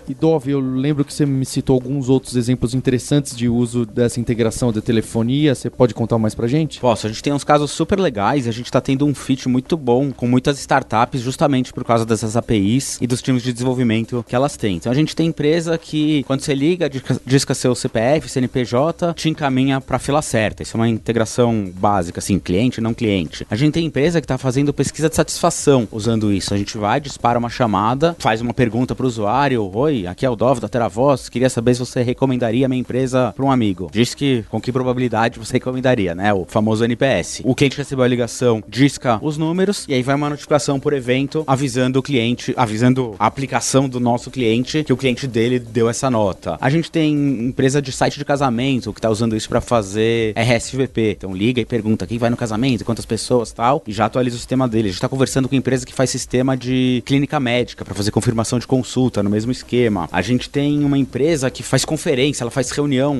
E 0.08 0.14
Dove, 0.14 0.52
eu 0.52 0.60
lembro 0.60 1.04
que 1.04 1.12
você 1.12 1.26
me 1.26 1.44
citou 1.44 1.74
alguns 1.74 2.08
outros 2.08 2.34
exemplos 2.34 2.72
interessantes 2.74 3.36
de 3.36 3.48
uso 3.48 3.84
dessa 3.84 4.18
integração 4.18 4.72
da 4.72 4.80
telefonia. 4.80 5.54
Você 5.54 5.68
pode 5.68 5.92
contar 5.92 6.18
mais 6.18 6.34
pra 6.34 6.46
gente? 6.46 6.80
Posso, 6.80 7.06
a 7.06 7.10
gente 7.10 7.22
tem 7.22 7.32
uns 7.32 7.44
casos 7.44 7.70
super 7.70 8.00
legais 8.00 8.48
a 8.48 8.50
gente 8.50 8.70
tá 8.70 8.80
tendo 8.80 9.06
um 9.06 9.14
fit 9.14 9.48
muito 9.48 9.76
bom 9.76 10.10
com 10.10 10.26
muitas 10.26 10.58
startups 10.58 11.20
justamente 11.20 11.72
por 11.72 11.84
causa 11.84 12.06
dessas 12.06 12.36
APIs 12.36 12.98
e 13.00 13.06
dos 13.06 13.20
times 13.20 13.42
de 13.42 13.52
desenvolvimento 13.52 14.24
que 14.26 14.34
elas 14.34 14.56
têm. 14.56 14.76
Então 14.76 14.90
a 14.90 14.94
gente 14.94 15.14
tem 15.14 15.28
empresa 15.28 15.76
que 15.76 16.22
quando 16.24 16.40
você 16.40 16.54
liga, 16.54 16.88
disca, 17.26 17.54
seu 17.54 17.74
CPF, 17.74 18.28
CNPJ, 18.28 19.14
te 19.14 19.28
encaminha 19.28 19.80
pra 19.80 19.98
fila 19.98 20.22
certa. 20.22 20.62
Isso 20.62 20.76
é 20.76 20.80
uma 20.80 20.88
integração 20.88 21.70
básica, 21.74 22.20
assim, 22.20 22.38
cliente, 22.38 22.80
não 22.80 22.94
cliente. 22.94 23.46
A 23.50 23.56
gente 23.56 23.74
tem 23.74 23.86
empresa 23.86 24.20
que 24.20 24.26
tá 24.26 24.38
fazendo 24.38 24.72
pesquisa 24.72 25.08
de 25.08 25.16
satisfação 25.16 25.86
usando 25.92 26.32
isso. 26.32 26.54
A 26.54 26.56
gente 26.56 26.78
vai, 26.78 27.00
dispara 27.00 27.38
uma 27.38 27.50
chamada, 27.50 28.16
faz 28.18 28.40
uma 28.40 28.54
pergunta 28.54 28.94
pro 28.94 29.06
usuário, 29.06 29.70
oi, 29.74 29.97
aqui 30.06 30.24
é 30.24 30.30
o 30.30 30.36
Dove 30.36 30.60
da 30.60 30.68
Teravoz, 30.68 31.28
queria 31.28 31.50
saber 31.50 31.74
se 31.74 31.80
você 31.80 32.02
recomendaria 32.02 32.66
a 32.66 32.68
minha 32.68 32.80
empresa 32.80 33.32
para 33.34 33.44
um 33.44 33.50
amigo. 33.50 33.88
Diz 33.92 34.14
que 34.14 34.44
com 34.48 34.60
que 34.60 34.72
probabilidade 34.72 35.38
você 35.38 35.54
recomendaria, 35.54 36.14
né? 36.14 36.32
O 36.32 36.44
famoso 36.46 36.84
NPS. 36.84 37.42
O 37.44 37.54
cliente 37.54 37.76
recebeu 37.76 38.04
a 38.04 38.08
ligação, 38.08 38.62
disca 38.68 39.18
os 39.22 39.36
números 39.36 39.84
e 39.88 39.94
aí 39.94 40.02
vai 40.02 40.14
uma 40.14 40.30
notificação 40.30 40.78
por 40.78 40.92
evento 40.92 41.44
avisando 41.46 41.98
o 41.98 42.02
cliente, 42.02 42.54
avisando 42.56 43.14
a 43.18 43.26
aplicação 43.26 43.88
do 43.88 44.00
nosso 44.00 44.30
cliente 44.30 44.84
que 44.84 44.92
o 44.92 44.96
cliente 44.96 45.26
dele 45.26 45.58
deu 45.58 45.88
essa 45.88 46.10
nota. 46.10 46.56
A 46.60 46.70
gente 46.70 46.90
tem 46.90 47.12
empresa 47.46 47.80
de 47.80 47.92
site 47.92 48.18
de 48.18 48.24
casamento 48.24 48.92
que 48.92 49.00
tá 49.00 49.10
usando 49.10 49.36
isso 49.36 49.48
para 49.48 49.60
fazer 49.60 50.34
RSVP. 50.36 51.16
Então 51.18 51.34
liga 51.34 51.60
e 51.60 51.64
pergunta 51.64 52.06
quem 52.06 52.18
vai 52.18 52.30
no 52.30 52.36
casamento, 52.36 52.84
quantas 52.84 53.06
pessoas, 53.06 53.52
tal, 53.52 53.82
e 53.86 53.92
já 53.92 54.06
atualiza 54.06 54.36
o 54.36 54.38
sistema 54.38 54.68
dele. 54.68 54.88
A 54.88 54.92
gente 54.92 55.00
tá 55.00 55.08
conversando 55.08 55.48
com 55.48 55.54
empresa 55.54 55.86
que 55.86 55.92
faz 55.92 56.10
sistema 56.10 56.56
de 56.56 57.02
clínica 57.04 57.38
médica 57.40 57.84
para 57.84 57.94
fazer 57.94 58.10
confirmação 58.10 58.58
de 58.58 58.66
consulta 58.66 59.22
no 59.22 59.30
mesmo 59.30 59.52
esquema. 59.52 59.87
A 60.12 60.22
gente 60.22 60.48
tem 60.48 60.84
uma 60.84 60.98
empresa 60.98 61.50
que 61.50 61.62
faz 61.62 61.84
conferência, 61.84 62.44
ela 62.44 62.50
faz 62.50 62.70
reunião, 62.70 63.16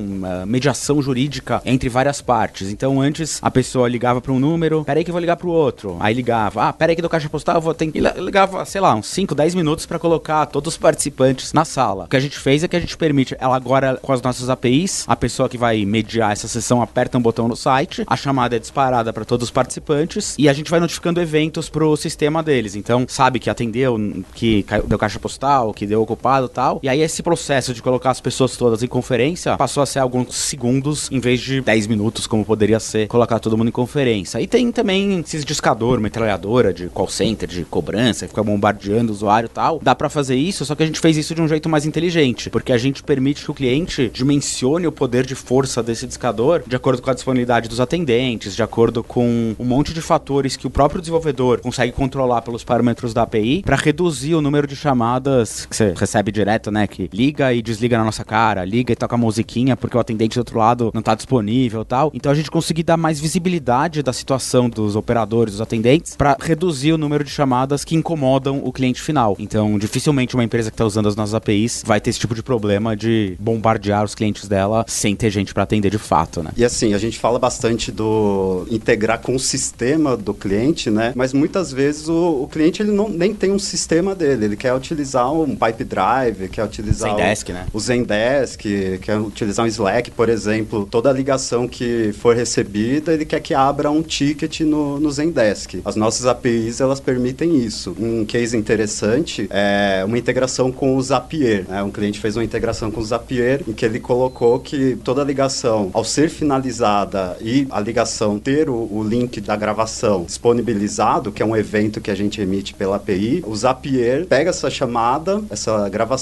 mediação 0.47 1.01
jurídica 1.03 1.61
entre 1.65 1.89
várias 1.89 2.21
partes. 2.21 2.71
Então 2.71 3.01
antes 3.01 3.39
a 3.43 3.51
pessoa 3.51 3.89
ligava 3.89 4.21
para 4.21 4.33
um 4.33 4.39
número, 4.39 4.85
peraí 4.85 5.05
que 5.05 5.11
eu 5.11 5.13
vou 5.13 5.21
ligar 5.21 5.37
para 5.37 5.47
o 5.47 5.51
outro. 5.51 5.97
Aí 6.01 6.15
ligava, 6.15 6.69
ah, 6.69 6.73
peraí 6.73 6.95
que 6.95 7.03
do 7.03 7.09
caixa 7.09 7.29
postal 7.29 7.57
eu 7.57 7.61
vou 7.61 7.75
ter 7.75 7.91
que 7.91 8.01
ligava, 8.01 8.65
sei 8.65 8.81
lá, 8.81 8.95
uns 8.95 9.07
5, 9.07 9.35
10 9.35 9.55
minutos 9.55 9.87
para 9.87 9.99
colocar 9.99 10.47
todos 10.47 10.75
os 10.75 10.79
participantes 10.79 11.53
na 11.53 11.65
sala. 11.65 12.05
O 12.05 12.09
que 12.09 12.17
a 12.17 12.21
gente 12.21 12.39
fez 12.39 12.63
é 12.63 12.69
que 12.69 12.77
a 12.77 12.81
gente 12.81 12.97
permite, 12.97 13.37
ela 13.39 13.57
agora 13.57 13.99
com 14.01 14.13
as 14.13 14.23
nossas 14.23 14.51
APIs, 14.51 15.05
a 15.07 15.17
pessoa 15.17 15.49
que 15.49 15.59
vai 15.59 15.85
mediar 15.85 16.33
essa 16.33 16.49
sessão 16.49 16.83
aperta 16.83 17.19
um 17.19 17.23
botão 17.23 17.49
no 17.49 17.57
site, 17.57 18.05
a 18.07 18.17
chamada 18.17 18.57
é 18.57 18.59
disparada 18.59 19.13
para 19.13 19.25
todos 19.25 19.45
os 19.45 19.51
participantes 19.51 20.35
e 20.39 20.49
a 20.49 20.53
gente 20.53 20.71
vai 20.71 20.81
notificando 20.81 21.21
eventos 21.21 21.69
pro 21.69 21.97
sistema 21.97 22.43
deles. 22.43 22.75
Então 22.75 23.07
sabe 23.09 23.39
que 23.39 23.51
atendeu, 23.51 23.99
que 24.35 24.65
deu 24.87 24.99
caixa 24.99 25.19
postal, 25.19 25.73
que 25.73 25.87
deu 25.87 26.03
ocupado 26.03 26.49
tal. 26.59 26.81
E 26.83 26.89
aí 26.89 27.01
esse 27.01 27.23
processo 27.23 27.73
de 27.73 27.81
colocar 27.81 28.11
as 28.11 28.21
pessoas 28.21 28.57
todas 28.57 28.83
em 28.83 28.89
conferência 28.89 29.57
passou 29.57 29.81
a 29.81 29.87
ser 29.87 30.01
alguns 30.01 30.35
segundos 30.35 31.09
em 31.13 31.21
vez 31.21 31.41
de 31.41 31.61
10 31.61 31.87
minutos, 31.87 32.27
como 32.27 32.45
poderia 32.45 32.81
ser 32.81 33.07
colocar 33.07 33.39
todo 33.39 33.57
mundo 33.57 33.69
em 33.69 33.73
conferência. 33.73 34.41
E 34.41 34.47
tem 34.47 34.73
também 34.73 35.21
esses 35.21 35.45
discador, 35.45 36.01
metralhadora 36.01 36.75
de 36.75 36.89
call 36.89 37.09
center, 37.09 37.49
de 37.49 37.65
cobrança, 37.65 38.27
fica 38.27 38.43
bombardeando 38.43 39.13
o 39.13 39.15
usuário 39.15 39.47
e 39.47 39.51
tal. 39.51 39.79
Dá 39.81 39.95
para 39.95 40.09
fazer 40.09 40.35
isso, 40.35 40.65
só 40.65 40.75
que 40.75 40.83
a 40.83 40.87
gente 40.87 40.99
fez 40.99 41.17
isso 41.17 41.35
de 41.35 41.41
um 41.41 41.47
jeito 41.47 41.69
mais 41.69 41.87
inteligente, 41.87 42.51
porque 42.51 42.73
a 42.73 42.79
gente 42.79 43.05
permite 43.05 43.45
que 43.45 43.51
o 43.51 43.55
cliente 43.55 44.11
dimensione 44.13 44.87
o 44.87 44.93
poder 44.93 45.25
de 45.25 45.37
força 45.37 45.81
desse 45.81 46.07
discador 46.07 46.63
de 46.67 46.75
acordo 46.75 47.01
com 47.01 47.11
a 47.11 47.15
disponibilidade 47.15 47.69
dos 47.69 47.81
atendentes, 47.81 48.57
de 48.57 48.63
acordo 48.63 49.05
com 49.05 49.55
um 49.59 49.65
monte 49.65 49.95
de 49.95 50.01
fatores 50.01 50.57
que 50.57 50.67
o 50.67 50.71
próprio 50.71 51.01
desenvolvedor 51.01 51.61
consegue 51.61 51.93
controlar 51.93 52.43
pelos 52.43 52.65
parâmetros 52.65 53.15
da 53.15 53.23
API 53.23 53.63
para 53.63 53.77
reduzir 53.77 54.35
o 54.35 54.43
número 54.43 54.67
de 54.67 54.75
chamadas 54.75 55.67
que 55.67 55.77
você 55.77 55.95
recebe 55.97 56.33
direto, 56.33 56.48
né? 56.71 56.87
Que 56.87 57.09
liga 57.13 57.53
e 57.53 57.61
desliga 57.61 57.99
na 57.99 58.05
nossa 58.05 58.25
cara, 58.25 58.65
liga 58.65 58.93
e 58.93 58.97
toca 58.97 59.17
musiquinha 59.17 59.77
porque 59.77 59.97
o 59.97 60.01
atendente 60.01 60.37
do 60.37 60.41
outro 60.41 60.59
lado 60.59 60.91
não 60.95 61.03
tá 61.03 61.15
disponível 61.15 61.85
tal. 61.85 62.11
Então 62.15 62.33
a 62.33 62.35
gente 62.35 62.51
conseguir 62.51 62.83
dar 62.83 62.97
mais 62.97 63.21
visibilidade 63.21 64.03
da 64.03 64.13
situação 64.13 64.69
dos 64.69 64.97
operadores, 64.97 65.55
dos 65.55 65.61
atendentes, 65.61 66.17
para 66.17 66.37
reduzir 66.41 66.93
o 66.93 66.99
número 66.99 67.25
de 67.25 67.31
chamadas 67.31 67.85
que 67.85 67.95
incomodam 67.95 68.63
o 68.65 68.73
cliente 68.73 69.03
final. 69.03 69.37
Então, 69.39 69.79
dificilmente 69.79 70.35
uma 70.35 70.45
empresa 70.45 70.71
que 70.71 70.75
está 70.75 70.85
usando 70.85 71.09
as 71.09 71.17
nossas 71.17 71.35
APIs 71.35 71.83
vai 71.85 72.01
ter 72.01 72.11
esse 72.11 72.19
tipo 72.19 72.35
de 72.35 72.43
problema 72.43 72.97
de 72.97 73.37
bombardear 73.39 74.05
os 74.05 74.15
clientes 74.15 74.49
dela 74.49 74.85
sem 74.89 75.15
ter 75.15 75.31
gente 75.31 75.53
para 75.53 75.63
atender 75.63 75.91
de 75.91 75.99
fato, 75.99 76.43
né? 76.43 76.51
E 76.57 76.65
assim, 76.65 76.95
a 76.95 76.99
gente 76.99 77.19
fala 77.19 77.39
bastante 77.39 77.91
do 77.91 78.67
integrar 78.71 79.21
com 79.21 79.35
o 79.35 79.39
sistema 79.39 80.17
do 80.17 80.35
cliente, 80.35 80.91
né? 80.91 81.13
Mas 81.15 81.33
muitas 81.33 81.73
vezes 81.73 82.09
o, 82.09 82.43
o 82.43 82.49
cliente 82.49 82.83
ele 82.83 82.93
não, 82.93 83.09
nem 83.09 83.35
tem 83.35 83.51
um 83.51 83.59
sistema 83.59 84.15
dele, 84.15 84.47
ele 84.47 84.57
quer 84.57 84.75
utilizar 84.75 85.33
um 85.33 85.57
pipe 85.57 85.85
drive, 85.85 86.28
quer 86.51 86.65
utilizar 86.65 87.11
Zendesk, 87.11 87.49
o, 87.49 87.53
né? 87.53 87.67
o 87.73 87.81
Zendesk, 87.81 88.63
quer 89.01 89.19
utilizar 89.19 89.65
um 89.65 89.69
Slack, 89.69 90.11
por 90.11 90.29
exemplo. 90.29 90.87
Toda 90.91 91.13
ligação 91.13 91.69
que 91.69 92.13
for 92.13 92.35
recebida, 92.35 93.13
ele 93.13 93.25
quer 93.25 93.41
que 93.41 93.55
abra 93.55 93.91
um 93.91 94.03
ticket 94.03 94.61
no, 94.61 94.99
no 95.01 95.11
Zendesk. 95.11 95.81
As 95.85 95.97
nossas 95.97 96.27
APIs, 96.27 96.81
elas 96.81 97.01
permitem 97.01 97.57
isso. 97.57 97.97
Um 97.99 98.25
case 98.25 98.57
interessante 98.57 99.49
é 99.51 100.03
uma 100.05 100.19
integração 100.19 100.71
com 100.71 100.97
o 100.97 101.03
Zapier. 101.03 101.65
Né? 101.69 101.83
Um 101.83 101.91
cliente 101.91 102.19
fez 102.19 102.37
uma 102.37 102.45
integração 102.45 102.91
com 102.91 103.01
o 103.01 103.05
Zapier, 103.05 103.63
em 103.67 103.73
que 103.73 103.85
ele 103.85 104.01
colocou 104.01 104.59
que 104.61 104.97
toda 105.05 105.23
ligação, 105.25 105.91
ao 105.93 106.05
ser 106.05 106.29
finalizada 106.29 107.37
e 107.41 107.67
a 107.71 107.81
ligação 107.81 108.39
ter 108.39 108.69
o, 108.69 108.89
o 108.91 109.03
link 109.03 109.41
da 109.41 109.57
gravação 109.57 110.25
disponibilizado, 110.25 111.33
que 111.33 111.43
é 111.43 111.47
um 111.47 111.57
evento 111.57 112.01
que 112.01 112.11
a 112.11 112.15
gente 112.15 112.41
emite 112.41 112.75
pela 112.75 112.97
API, 112.97 113.43
o 113.47 113.55
Zapier 113.55 114.27
pega 114.27 114.51
essa 114.51 114.71
chamada, 114.71 115.43
essa 115.51 115.89
gravação 115.89 116.18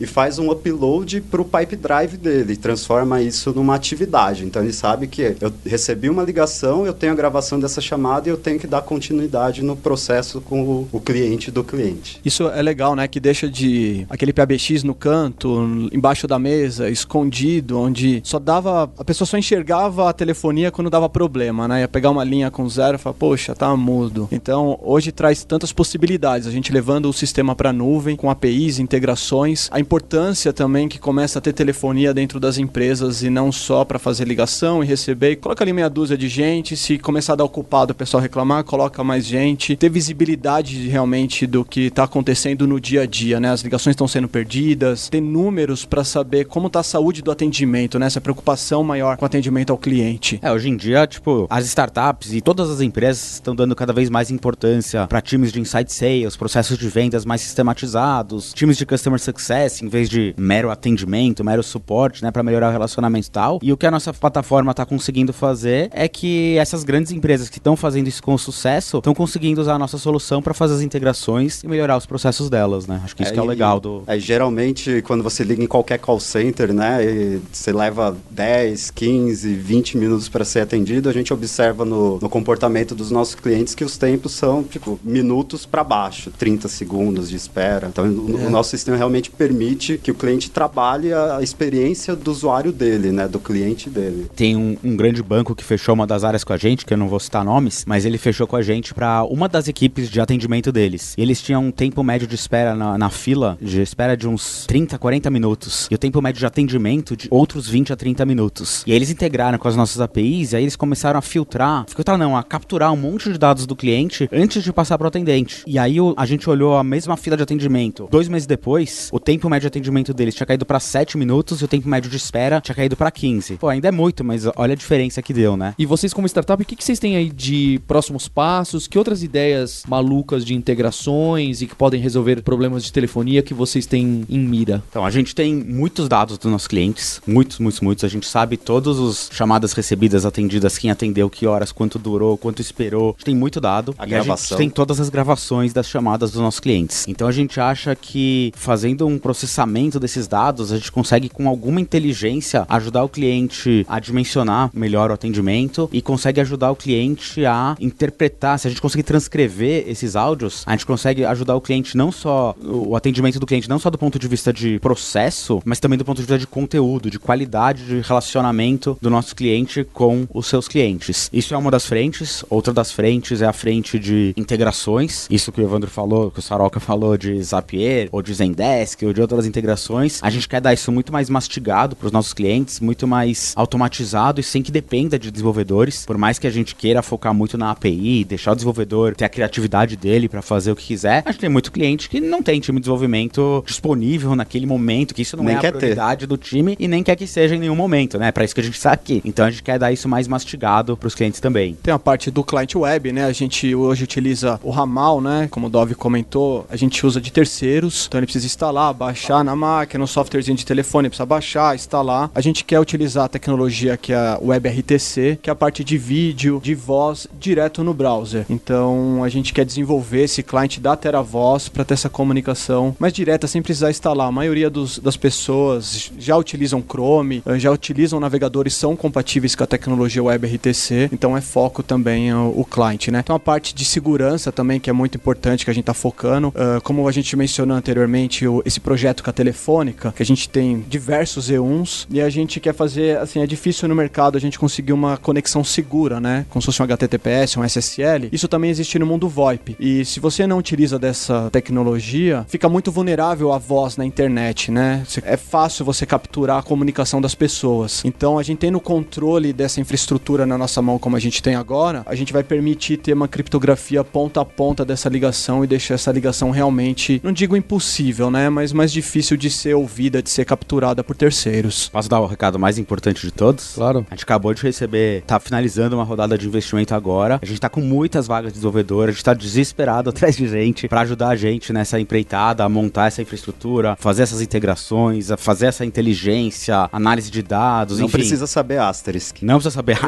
e 0.00 0.06
faz 0.06 0.38
um 0.38 0.50
upload 0.50 1.20
para 1.20 1.40
o 1.40 1.44
pipe 1.44 1.76
drive 1.76 2.16
dele, 2.16 2.56
transforma 2.56 3.20
isso 3.20 3.52
numa 3.52 3.74
atividade. 3.74 4.44
Então 4.44 4.62
ele 4.62 4.72
sabe 4.72 5.06
que 5.06 5.36
eu 5.40 5.52
recebi 5.64 6.08
uma 6.08 6.22
ligação, 6.22 6.86
eu 6.86 6.92
tenho 6.92 7.12
a 7.12 7.16
gravação 7.16 7.60
dessa 7.60 7.80
chamada 7.80 8.28
e 8.28 8.32
eu 8.32 8.36
tenho 8.36 8.58
que 8.58 8.66
dar 8.66 8.82
continuidade 8.82 9.62
no 9.62 9.76
processo 9.76 10.40
com 10.40 10.62
o, 10.62 10.88
o 10.92 11.00
cliente 11.00 11.50
do 11.50 11.62
cliente. 11.62 12.20
Isso 12.24 12.48
é 12.48 12.62
legal, 12.62 12.94
né? 12.94 13.06
Que 13.06 13.20
deixa 13.20 13.48
de 13.48 14.06
aquele 14.08 14.32
PBX 14.32 14.82
no 14.82 14.94
canto, 14.94 15.88
embaixo 15.92 16.26
da 16.26 16.38
mesa, 16.38 16.88
escondido, 16.88 17.78
onde 17.78 18.20
só 18.24 18.38
dava. 18.38 18.90
A 18.98 19.04
pessoa 19.04 19.26
só 19.26 19.36
enxergava 19.36 20.08
a 20.08 20.12
telefonia 20.12 20.70
quando 20.70 20.90
dava 20.90 21.08
problema, 21.08 21.68
né? 21.68 21.80
Ia 21.80 21.88
pegar 21.88 22.10
uma 22.10 22.24
linha 22.24 22.50
com 22.50 22.68
zero 22.68 22.96
e 22.96 22.98
falar, 22.98 23.14
poxa, 23.14 23.54
tá 23.54 23.74
mudo. 23.76 24.28
Então, 24.30 24.78
hoje 24.82 25.12
traz 25.12 25.44
tantas 25.44 25.72
possibilidades. 25.72 26.46
A 26.46 26.50
gente 26.50 26.72
levando 26.72 27.08
o 27.08 27.12
sistema 27.12 27.54
para 27.54 27.72
nuvem, 27.72 28.16
com 28.16 28.30
APIs, 28.30 28.78
integrações. 28.78 29.33
A 29.72 29.80
importância 29.80 30.52
também 30.52 30.88
que 30.88 30.98
começa 30.98 31.40
a 31.40 31.42
ter 31.42 31.52
telefonia 31.52 32.14
dentro 32.14 32.38
das 32.38 32.56
empresas 32.56 33.24
e 33.24 33.28
não 33.28 33.50
só 33.50 33.84
para 33.84 33.98
fazer 33.98 34.28
ligação 34.28 34.82
e 34.84 34.86
receber. 34.86 35.36
Coloca 35.36 35.64
ali 35.64 35.72
meia 35.72 35.90
dúzia 35.90 36.16
de 36.16 36.28
gente. 36.28 36.76
Se 36.76 36.98
começar 36.98 37.32
a 37.32 37.36
dar 37.36 37.44
ocupado 37.44 37.90
o 37.90 37.94
pessoal 37.96 38.22
reclamar, 38.22 38.62
coloca 38.62 39.02
mais 39.02 39.26
gente. 39.26 39.74
Ter 39.74 39.88
visibilidade 39.88 40.88
realmente 40.88 41.48
do 41.48 41.64
que 41.64 41.86
está 41.86 42.04
acontecendo 42.04 42.64
no 42.64 42.80
dia 42.80 43.02
a 43.02 43.06
dia, 43.06 43.40
né? 43.40 43.50
As 43.50 43.62
ligações 43.62 43.94
estão 43.94 44.06
sendo 44.06 44.28
perdidas. 44.28 45.08
Ter 45.08 45.20
números 45.20 45.84
para 45.84 46.04
saber 46.04 46.44
como 46.44 46.68
está 46.68 46.78
a 46.78 46.84
saúde 46.84 47.20
do 47.20 47.32
atendimento, 47.32 47.98
né? 47.98 48.06
Essa 48.06 48.20
preocupação 48.20 48.84
maior 48.84 49.16
com 49.16 49.24
o 49.24 49.26
atendimento 49.26 49.70
ao 49.70 49.78
cliente. 49.78 50.38
É, 50.42 50.52
hoje 50.52 50.68
em 50.68 50.76
dia, 50.76 51.08
tipo, 51.08 51.48
as 51.50 51.66
startups 51.66 52.32
e 52.32 52.40
todas 52.40 52.70
as 52.70 52.80
empresas 52.80 53.34
estão 53.34 53.54
dando 53.54 53.74
cada 53.74 53.92
vez 53.92 54.08
mais 54.08 54.30
importância 54.30 55.08
para 55.08 55.20
times 55.20 55.52
de 55.52 55.60
inside 55.60 55.92
sales, 55.92 56.36
processos 56.36 56.78
de 56.78 56.88
vendas 56.88 57.24
mais 57.24 57.40
sistematizados, 57.40 58.52
times 58.52 58.76
de 58.76 58.86
customer 58.86 59.23
success 59.24 59.82
em 59.82 59.88
vez 59.88 60.08
de 60.08 60.34
mero 60.36 60.70
atendimento, 60.70 61.42
mero 61.44 61.62
suporte, 61.62 62.22
né, 62.22 62.30
para 62.30 62.42
melhorar 62.42 62.68
o 62.68 62.72
relacionamento 62.72 63.26
e 63.26 63.30
tal. 63.30 63.58
E 63.62 63.72
o 63.72 63.76
que 63.76 63.86
a 63.86 63.90
nossa 63.90 64.12
plataforma 64.12 64.70
está 64.70 64.84
conseguindo 64.84 65.32
fazer 65.32 65.88
é 65.92 66.06
que 66.08 66.56
essas 66.58 66.84
grandes 66.84 67.10
empresas 67.12 67.48
que 67.48 67.58
estão 67.58 67.76
fazendo 67.76 68.08
isso 68.08 68.22
com 68.22 68.36
sucesso 68.36 68.98
estão 68.98 69.14
conseguindo 69.14 69.60
usar 69.60 69.74
a 69.74 69.78
nossa 69.78 69.98
solução 69.98 70.42
para 70.42 70.52
fazer 70.54 70.74
as 70.74 70.80
integrações 70.82 71.62
e 71.62 71.68
melhorar 71.68 71.96
os 71.96 72.06
processos 72.06 72.48
delas, 72.50 72.86
né? 72.86 73.00
Acho 73.04 73.16
que 73.16 73.22
isso 73.22 73.32
É, 73.32 73.34
que 73.34 73.38
é 73.38 73.42
o 73.42 73.46
e- 73.46 73.48
legal 73.48 73.80
do 73.80 74.02
É, 74.06 74.18
geralmente, 74.18 75.02
quando 75.02 75.22
você 75.22 75.42
liga 75.44 75.62
em 75.62 75.66
qualquer 75.66 75.98
call 75.98 76.20
center, 76.20 76.72
né, 76.72 77.04
e 77.04 77.40
você 77.52 77.72
leva 77.72 78.16
10, 78.30 78.90
15, 78.90 79.54
20 79.54 79.96
minutos 79.96 80.28
para 80.28 80.44
ser 80.44 80.60
atendido, 80.60 81.08
a 81.08 81.12
gente 81.12 81.32
observa 81.32 81.84
no, 81.84 82.18
no 82.20 82.28
comportamento 82.28 82.94
dos 82.94 83.10
nossos 83.10 83.34
clientes 83.34 83.74
que 83.74 83.84
os 83.84 83.96
tempos 83.96 84.32
são, 84.32 84.62
tipo, 84.62 84.98
minutos 85.02 85.64
para 85.66 85.82
baixo, 85.84 86.30
30 86.30 86.68
segundos 86.68 87.30
de 87.30 87.36
espera. 87.36 87.88
Então, 87.88 88.04
o, 88.06 88.46
o 88.46 88.50
nosso 88.50 88.70
sistema 88.70 88.96
realmente 88.96 89.13
permite 89.30 89.98
que 89.98 90.10
o 90.10 90.14
cliente 90.14 90.50
trabalhe 90.50 91.12
a, 91.12 91.40
experiência 91.42 92.14
do 92.16 92.30
usuário 92.30 92.72
dele, 92.72 93.12
né, 93.12 93.28
do 93.28 93.38
cliente 93.38 93.88
dele. 93.90 94.26
Tem 94.34 94.56
um, 94.56 94.76
um 94.82 94.96
grande 94.96 95.22
banco 95.22 95.54
que 95.54 95.62
fechou 95.64 95.94
uma 95.94 96.06
das 96.06 96.24
áreas 96.24 96.42
com 96.44 96.52
a 96.52 96.56
gente, 96.56 96.84
que 96.84 96.92
eu 96.92 96.98
não 96.98 97.08
vou 97.08 97.20
citar 97.20 97.44
nomes, 97.44 97.84
mas 97.86 98.04
ele 98.04 98.18
fechou 98.18 98.46
com 98.46 98.56
a 98.56 98.62
gente 98.62 98.92
para 98.94 99.22
uma 99.24 99.48
das 99.48 99.68
equipes 99.68 100.10
de 100.10 100.20
atendimento 100.20 100.72
deles. 100.72 101.14
E 101.16 101.22
eles 101.22 101.40
tinham 101.42 101.64
um 101.66 101.70
tempo 101.70 102.02
médio 102.02 102.26
de 102.26 102.34
espera 102.34 102.74
na, 102.74 102.96
na 102.98 103.10
fila, 103.10 103.56
de 103.60 103.80
espera 103.80 104.16
de 104.16 104.26
uns 104.28 104.64
30, 104.66 104.98
40 104.98 105.30
minutos. 105.30 105.88
E 105.90 105.94
o 105.94 105.98
tempo 105.98 106.20
médio 106.20 106.40
de 106.40 106.46
atendimento 106.46 107.16
de 107.16 107.28
outros 107.30 107.68
20 107.68 107.92
a 107.92 107.96
30 107.96 108.24
minutos. 108.26 108.82
E 108.86 108.90
aí 108.90 108.96
eles 108.96 109.10
integraram 109.10 109.58
com 109.58 109.68
as 109.68 109.76
nossas 109.76 110.00
APIs, 110.00 110.52
e 110.52 110.56
aí 110.56 110.64
eles 110.64 110.76
começaram 110.76 111.18
a 111.18 111.22
filtrar, 111.22 111.84
filtrar 111.88 112.18
não, 112.18 112.36
a 112.36 112.42
capturar 112.42 112.92
um 112.92 112.96
monte 112.96 113.32
de 113.32 113.38
dados 113.38 113.66
do 113.66 113.76
cliente 113.76 114.28
antes 114.32 114.62
de 114.62 114.72
passar 114.72 114.98
pro 114.98 115.08
atendente. 115.08 115.62
E 115.66 115.78
aí 115.78 116.00
o- 116.00 116.14
a 116.16 116.26
gente 116.26 116.48
olhou 116.48 116.76
a 116.76 116.84
mesma 116.84 117.16
fila 117.16 117.36
de 117.36 117.42
atendimento. 117.42 118.08
Dois 118.10 118.28
meses 118.28 118.46
depois, 118.46 119.03
o 119.12 119.18
tempo 119.18 119.48
médio 119.48 119.62
de 119.62 119.78
atendimento 119.78 120.12
deles 120.12 120.34
tinha 120.34 120.46
caído 120.46 120.64
para 120.64 120.80
7 120.80 121.16
minutos 121.16 121.60
e 121.60 121.64
o 121.64 121.68
tempo 121.68 121.88
médio 121.88 122.10
de 122.10 122.16
espera 122.16 122.60
tinha 122.60 122.74
caído 122.74 122.96
para 122.96 123.10
15. 123.10 123.56
Pô, 123.56 123.68
ainda 123.68 123.88
é 123.88 123.92
muito, 123.92 124.24
mas 124.24 124.44
olha 124.56 124.72
a 124.72 124.76
diferença 124.76 125.22
que 125.22 125.32
deu, 125.32 125.56
né? 125.56 125.74
E 125.78 125.86
vocês, 125.86 126.12
como 126.12 126.26
startup, 126.26 126.62
o 126.62 126.66
que, 126.66 126.76
que 126.76 126.84
vocês 126.84 126.98
têm 126.98 127.16
aí 127.16 127.30
de 127.30 127.80
próximos 127.86 128.28
passos? 128.28 128.86
Que 128.86 128.98
outras 128.98 129.22
ideias 129.22 129.82
malucas 129.88 130.44
de 130.44 130.54
integrações 130.54 131.62
e 131.62 131.66
que 131.66 131.74
podem 131.74 132.00
resolver 132.00 132.42
problemas 132.42 132.84
de 132.84 132.92
telefonia 132.92 133.42
que 133.42 133.54
vocês 133.54 133.86
têm 133.86 134.24
em 134.28 134.38
mira? 134.38 134.82
Então, 134.90 135.04
a 135.04 135.10
gente 135.10 135.34
tem 135.34 135.54
muitos 135.54 136.08
dados 136.08 136.38
dos 136.38 136.50
nossos 136.50 136.68
clientes, 136.68 137.20
muitos, 137.26 137.58
muitos, 137.58 137.80
muitos. 137.80 138.04
A 138.04 138.08
gente 138.08 138.26
sabe 138.26 138.56
todas 138.56 138.98
as 138.98 139.30
chamadas 139.32 139.72
recebidas, 139.72 140.24
atendidas, 140.24 140.78
quem 140.78 140.90
atendeu, 140.90 141.28
que 141.28 141.46
horas, 141.46 141.72
quanto 141.72 141.98
durou, 141.98 142.36
quanto 142.36 142.60
esperou. 142.60 143.10
A 143.10 143.12
gente 143.12 143.24
tem 143.24 143.34
muito 143.34 143.60
dado. 143.60 143.94
A 143.98 144.06
e 144.06 144.10
gravação. 144.10 144.56
a 144.56 144.58
gente 144.60 144.68
tem 144.68 144.70
todas 144.70 145.00
as 145.00 145.08
gravações 145.08 145.72
das 145.72 145.88
chamadas 145.88 146.30
dos 146.30 146.40
nossos 146.40 146.60
clientes. 146.60 147.06
Então, 147.08 147.26
a 147.26 147.32
gente 147.32 147.60
acha 147.60 147.94
que 147.96 148.52
fazendo 148.54 148.93
um 149.02 149.18
processamento 149.18 149.98
desses 149.98 150.26
dados, 150.26 150.72
a 150.72 150.76
gente 150.76 150.92
consegue, 150.92 151.28
com 151.28 151.48
alguma 151.48 151.80
inteligência, 151.80 152.66
ajudar 152.68 153.04
o 153.04 153.08
cliente 153.08 153.84
a 153.88 153.98
dimensionar 153.98 154.70
melhor 154.72 155.10
o 155.10 155.14
atendimento 155.14 155.88
e 155.92 156.00
consegue 156.02 156.40
ajudar 156.40 156.70
o 156.70 156.76
cliente 156.76 157.44
a 157.44 157.76
interpretar. 157.80 158.58
Se 158.58 158.66
a 158.66 158.70
gente 158.70 158.80
conseguir 158.80 159.02
transcrever 159.02 159.84
esses 159.88 160.16
áudios, 160.16 160.62
a 160.66 160.72
gente 160.72 160.86
consegue 160.86 161.24
ajudar 161.24 161.56
o 161.56 161.60
cliente 161.60 161.96
não 161.96 162.12
só 162.12 162.54
o 162.62 162.94
atendimento 162.94 163.40
do 163.40 163.46
cliente 163.46 163.68
não 163.68 163.78
só 163.78 163.90
do 163.90 163.98
ponto 163.98 164.18
de 164.18 164.28
vista 164.28 164.52
de 164.52 164.78
processo, 164.78 165.62
mas 165.64 165.80
também 165.80 165.98
do 165.98 166.04
ponto 166.04 166.16
de 166.16 166.22
vista 166.22 166.38
de 166.38 166.46
conteúdo, 166.46 167.10
de 167.10 167.18
qualidade 167.18 167.86
de 167.86 168.00
relacionamento 168.00 168.96
do 169.00 169.10
nosso 169.10 169.34
cliente 169.34 169.84
com 169.92 170.26
os 170.32 170.46
seus 170.46 170.68
clientes. 170.68 171.30
Isso 171.32 171.54
é 171.54 171.56
uma 171.56 171.70
das 171.70 171.86
frentes. 171.86 172.44
Outra 172.50 172.72
das 172.72 172.92
frentes 172.92 173.42
é 173.42 173.46
a 173.46 173.52
frente 173.52 173.98
de 173.98 174.32
integrações. 174.36 175.26
Isso 175.30 175.50
que 175.50 175.60
o 175.60 175.64
Evandro 175.64 175.90
falou, 175.90 176.30
que 176.30 176.38
o 176.38 176.42
Saroca 176.42 176.80
falou 176.80 177.16
de 177.16 177.42
Zapier 177.42 178.08
ou 178.12 178.22
de 178.22 178.34
Zendesk 178.34 178.64
ou 179.06 179.12
de 179.12 179.20
outras 179.20 179.46
integrações. 179.46 180.18
A 180.22 180.30
gente 180.30 180.48
quer 180.48 180.60
dar 180.60 180.72
isso 180.74 180.90
muito 180.92 181.12
mais 181.12 181.30
mastigado 181.30 181.96
para 181.96 182.06
os 182.06 182.12
nossos 182.12 182.32
clientes, 182.34 182.80
muito 182.80 183.06
mais 183.06 183.52
automatizado 183.56 184.40
e 184.40 184.42
sem 184.44 184.62
que 184.62 184.70
dependa 184.70 185.18
de 185.18 185.30
desenvolvedores. 185.30 186.04
Por 186.04 186.18
mais 186.18 186.38
que 186.38 186.46
a 186.46 186.50
gente 186.50 186.74
queira 186.74 187.02
focar 187.02 187.32
muito 187.34 187.56
na 187.56 187.70
API, 187.70 188.24
deixar 188.24 188.52
o 188.52 188.54
desenvolvedor 188.54 189.14
ter 189.14 189.24
a 189.24 189.28
criatividade 189.28 189.96
dele 189.96 190.28
para 190.28 190.42
fazer 190.42 190.72
o 190.72 190.76
que 190.76 190.84
quiser, 190.84 191.22
a 191.24 191.30
gente 191.30 191.40
tem 191.40 191.50
muito 191.50 191.72
cliente 191.72 192.08
que 192.08 192.20
não 192.20 192.42
tem 192.42 192.60
time 192.60 192.78
de 192.78 192.82
desenvolvimento 192.82 193.62
disponível 193.66 194.34
naquele 194.36 194.66
momento, 194.66 195.14
que 195.14 195.22
isso 195.22 195.36
não 195.36 195.44
Nem 195.44 195.54
é 195.54 195.58
a 195.58 195.60
quer 195.60 195.72
ter. 195.72 195.78
prioridade 195.78 196.26
do 196.26 196.36
time 196.36 196.76
e 196.78 196.86
nem 196.88 197.02
quer 197.02 197.16
que 197.16 197.26
seja 197.26 197.54
em 197.54 197.58
nenhum 197.58 197.76
momento, 197.76 198.18
né? 198.18 198.30
Para 198.32 198.44
isso 198.44 198.54
que 198.54 198.60
a 198.60 198.64
gente 198.64 198.76
está 198.76 198.92
aqui. 198.92 199.20
Então 199.24 199.46
a 199.46 199.50
gente 199.50 199.62
quer 199.62 199.78
dar 199.78 199.92
isso 199.92 200.08
mais 200.08 200.28
mastigado 200.28 200.96
para 200.96 201.06
os 201.06 201.14
clientes 201.14 201.40
também. 201.40 201.76
Tem 201.82 201.92
a 201.92 201.98
parte 201.98 202.30
do 202.30 202.42
client 202.44 202.74
web, 202.74 203.12
né? 203.12 203.24
A 203.24 203.32
gente 203.32 203.74
hoje 203.74 204.04
utiliza 204.04 204.58
o 204.62 204.70
ramal, 204.70 205.20
né? 205.20 205.48
Como 205.50 205.66
o 205.66 205.70
Dove 205.70 205.94
comentou, 205.94 206.66
a 206.68 206.76
gente 206.76 207.04
usa 207.06 207.20
de 207.20 207.30
terceiros. 207.32 208.06
Então 208.08 208.18
ele 208.18 208.26
precisa 208.26 208.46
instalar, 208.46 208.73
baixar 208.92 209.44
na 209.44 209.54
máquina, 209.54 210.00
no 210.02 210.06
softwarezinho 210.06 210.56
de 210.56 210.64
telefone, 210.66 211.08
precisa 211.08 211.26
baixar, 211.26 211.74
instalar. 211.74 212.30
A 212.34 212.40
gente 212.40 212.64
quer 212.64 212.80
utilizar 212.80 213.24
a 213.24 213.28
tecnologia 213.28 213.96
que 213.96 214.12
é 214.12 214.16
a 214.16 214.38
WebRTC, 214.42 215.38
que 215.42 215.48
é 215.50 215.52
a 215.52 215.56
parte 215.56 215.84
de 215.84 215.96
vídeo, 215.98 216.60
de 216.62 216.74
voz, 216.74 217.26
direto 217.38 217.82
no 217.84 217.94
browser. 217.94 218.44
Então 218.50 219.22
a 219.22 219.28
gente 219.28 219.52
quer 219.52 219.64
desenvolver 219.64 220.24
esse 220.24 220.42
cliente 220.42 220.80
da 220.80 220.96
TeraVoz 220.96 221.68
para 221.68 221.84
ter 221.84 221.94
essa 221.94 222.08
comunicação 222.08 222.94
mais 222.98 223.12
direta, 223.12 223.46
sem 223.46 223.62
precisar 223.62 223.90
instalar. 223.90 224.28
A 224.28 224.32
maioria 224.32 224.68
dos- 224.70 224.98
das 224.98 225.16
pessoas 225.16 226.10
já 226.18 226.36
utilizam 226.36 226.82
Chrome, 226.82 227.42
eh, 227.46 227.58
já 227.58 227.70
utilizam 227.70 228.18
navegadores 228.20 228.74
são 228.74 228.96
compatíveis 228.96 229.54
com 229.54 229.64
a 229.64 229.66
tecnologia 229.66 230.22
WebRTC, 230.22 231.08
então 231.12 231.36
é 231.36 231.40
foco 231.40 231.82
também 231.82 232.32
o, 232.32 232.52
o 232.56 232.64
cliente, 232.64 233.10
né? 233.10 233.20
Então 233.22 233.36
a 233.36 233.40
parte 233.40 233.74
de 233.74 233.84
segurança 233.84 234.50
também 234.52 234.80
que 234.80 234.88
é 234.90 234.92
muito 234.92 235.16
importante 235.16 235.64
que 235.64 235.70
a 235.70 235.74
gente 235.74 235.82
está 235.82 235.94
focando, 235.94 236.52
eh, 236.56 236.80
como 236.82 237.06
a 237.08 237.12
gente 237.12 237.36
mencionou 237.36 237.76
anteriormente, 237.76 238.46
o- 238.46 238.53
esse 238.64 238.80
projeto 238.80 239.22
com 239.22 239.30
a 239.30 239.32
Telefônica, 239.32 240.12
que 240.12 240.22
a 240.22 240.26
gente 240.26 240.48
tem 240.48 240.84
diversos 240.88 241.50
E1s 241.50 242.06
e 242.10 242.20
a 242.20 242.28
gente 242.28 242.60
quer 242.60 242.74
fazer, 242.74 243.18
assim, 243.18 243.40
é 243.40 243.46
difícil 243.46 243.88
no 243.88 243.94
mercado 243.94 244.36
a 244.36 244.40
gente 244.40 244.58
conseguir 244.58 244.92
uma 244.92 245.16
conexão 245.16 245.62
segura, 245.64 246.20
né? 246.20 246.46
Como 246.50 246.60
se 246.60 246.66
fosse 246.66 246.82
um 246.82 246.84
HTTPS, 246.84 247.58
um 247.58 247.64
SSL. 247.64 248.28
Isso 248.32 248.48
também 248.48 248.70
existe 248.70 248.98
no 248.98 249.06
mundo 249.06 249.28
VoIP. 249.28 249.76
E 249.78 250.04
se 250.04 250.20
você 250.20 250.46
não 250.46 250.58
utiliza 250.58 250.98
dessa 250.98 251.48
tecnologia, 251.50 252.44
fica 252.48 252.68
muito 252.68 252.90
vulnerável 252.90 253.52
a 253.52 253.58
voz 253.58 253.96
na 253.96 254.04
internet, 254.04 254.70
né? 254.70 255.04
É 255.22 255.36
fácil 255.36 255.84
você 255.84 256.04
capturar 256.04 256.58
a 256.58 256.62
comunicação 256.62 257.20
das 257.20 257.34
pessoas. 257.34 258.02
Então, 258.04 258.38
a 258.38 258.42
gente 258.42 258.58
tendo 258.58 258.80
controle 258.80 259.52
dessa 259.52 259.80
infraestrutura 259.80 260.46
na 260.46 260.56
nossa 260.56 260.80
mão, 260.80 260.98
como 260.98 261.16
a 261.16 261.20
gente 261.20 261.42
tem 261.42 261.54
agora, 261.54 262.02
a 262.06 262.14
gente 262.14 262.32
vai 262.32 262.42
permitir 262.42 262.96
ter 262.96 263.12
uma 263.12 263.28
criptografia 263.28 264.02
ponta 264.02 264.40
a 264.40 264.44
ponta 264.44 264.84
dessa 264.84 265.08
ligação 265.08 265.62
e 265.62 265.66
deixar 265.66 265.94
essa 265.94 266.10
ligação 266.10 266.50
realmente, 266.50 267.20
não 267.22 267.32
digo 267.32 267.56
impossível, 267.56 268.30
né? 268.30 268.43
Mas 268.50 268.72
mais 268.72 268.92
difícil 268.92 269.36
de 269.36 269.50
ser 269.50 269.74
ouvida, 269.74 270.22
de 270.22 270.30
ser 270.30 270.44
capturada 270.44 271.02
por 271.02 271.16
terceiros. 271.16 271.88
Posso 271.88 272.08
dar 272.08 272.20
o 272.20 272.26
recado 272.26 272.58
mais 272.58 272.78
importante 272.78 273.26
de 273.26 273.32
todos? 273.32 273.74
Claro. 273.74 274.06
A 274.10 274.14
gente 274.14 274.24
acabou 274.24 274.52
de 274.54 274.62
receber, 274.62 275.22
tá 275.22 275.38
finalizando 275.40 275.96
uma 275.96 276.04
rodada 276.04 276.36
de 276.36 276.46
investimento 276.46 276.94
agora. 276.94 277.38
A 277.42 277.46
gente 277.46 277.60
tá 277.60 277.68
com 277.68 277.80
muitas 277.80 278.26
vagas 278.26 278.52
de 278.52 278.58
desenvolvedor, 278.58 279.08
a 279.08 279.12
gente 279.12 279.24
tá 279.24 279.34
desesperado 279.34 280.10
atrás 280.14 280.36
de 280.36 280.48
gente 280.48 280.88
pra 280.88 281.02
ajudar 281.02 281.28
a 281.28 281.36
gente 281.36 281.72
nessa 281.72 281.98
empreitada, 281.98 282.64
a 282.64 282.68
montar 282.68 283.06
essa 283.08 283.22
infraestrutura, 283.22 283.96
fazer 283.98 284.22
essas 284.22 284.40
integrações, 284.40 285.30
a 285.30 285.36
fazer 285.36 285.66
essa 285.66 285.84
inteligência, 285.84 286.88
análise 286.92 287.30
de 287.30 287.42
dados, 287.42 287.98
Não 287.98 288.06
enfim. 288.06 288.18
precisa 288.18 288.46
saber 288.46 288.78
asterisk. 288.78 289.42
Não 289.42 289.56
precisa 289.56 289.74
saber 289.74 289.98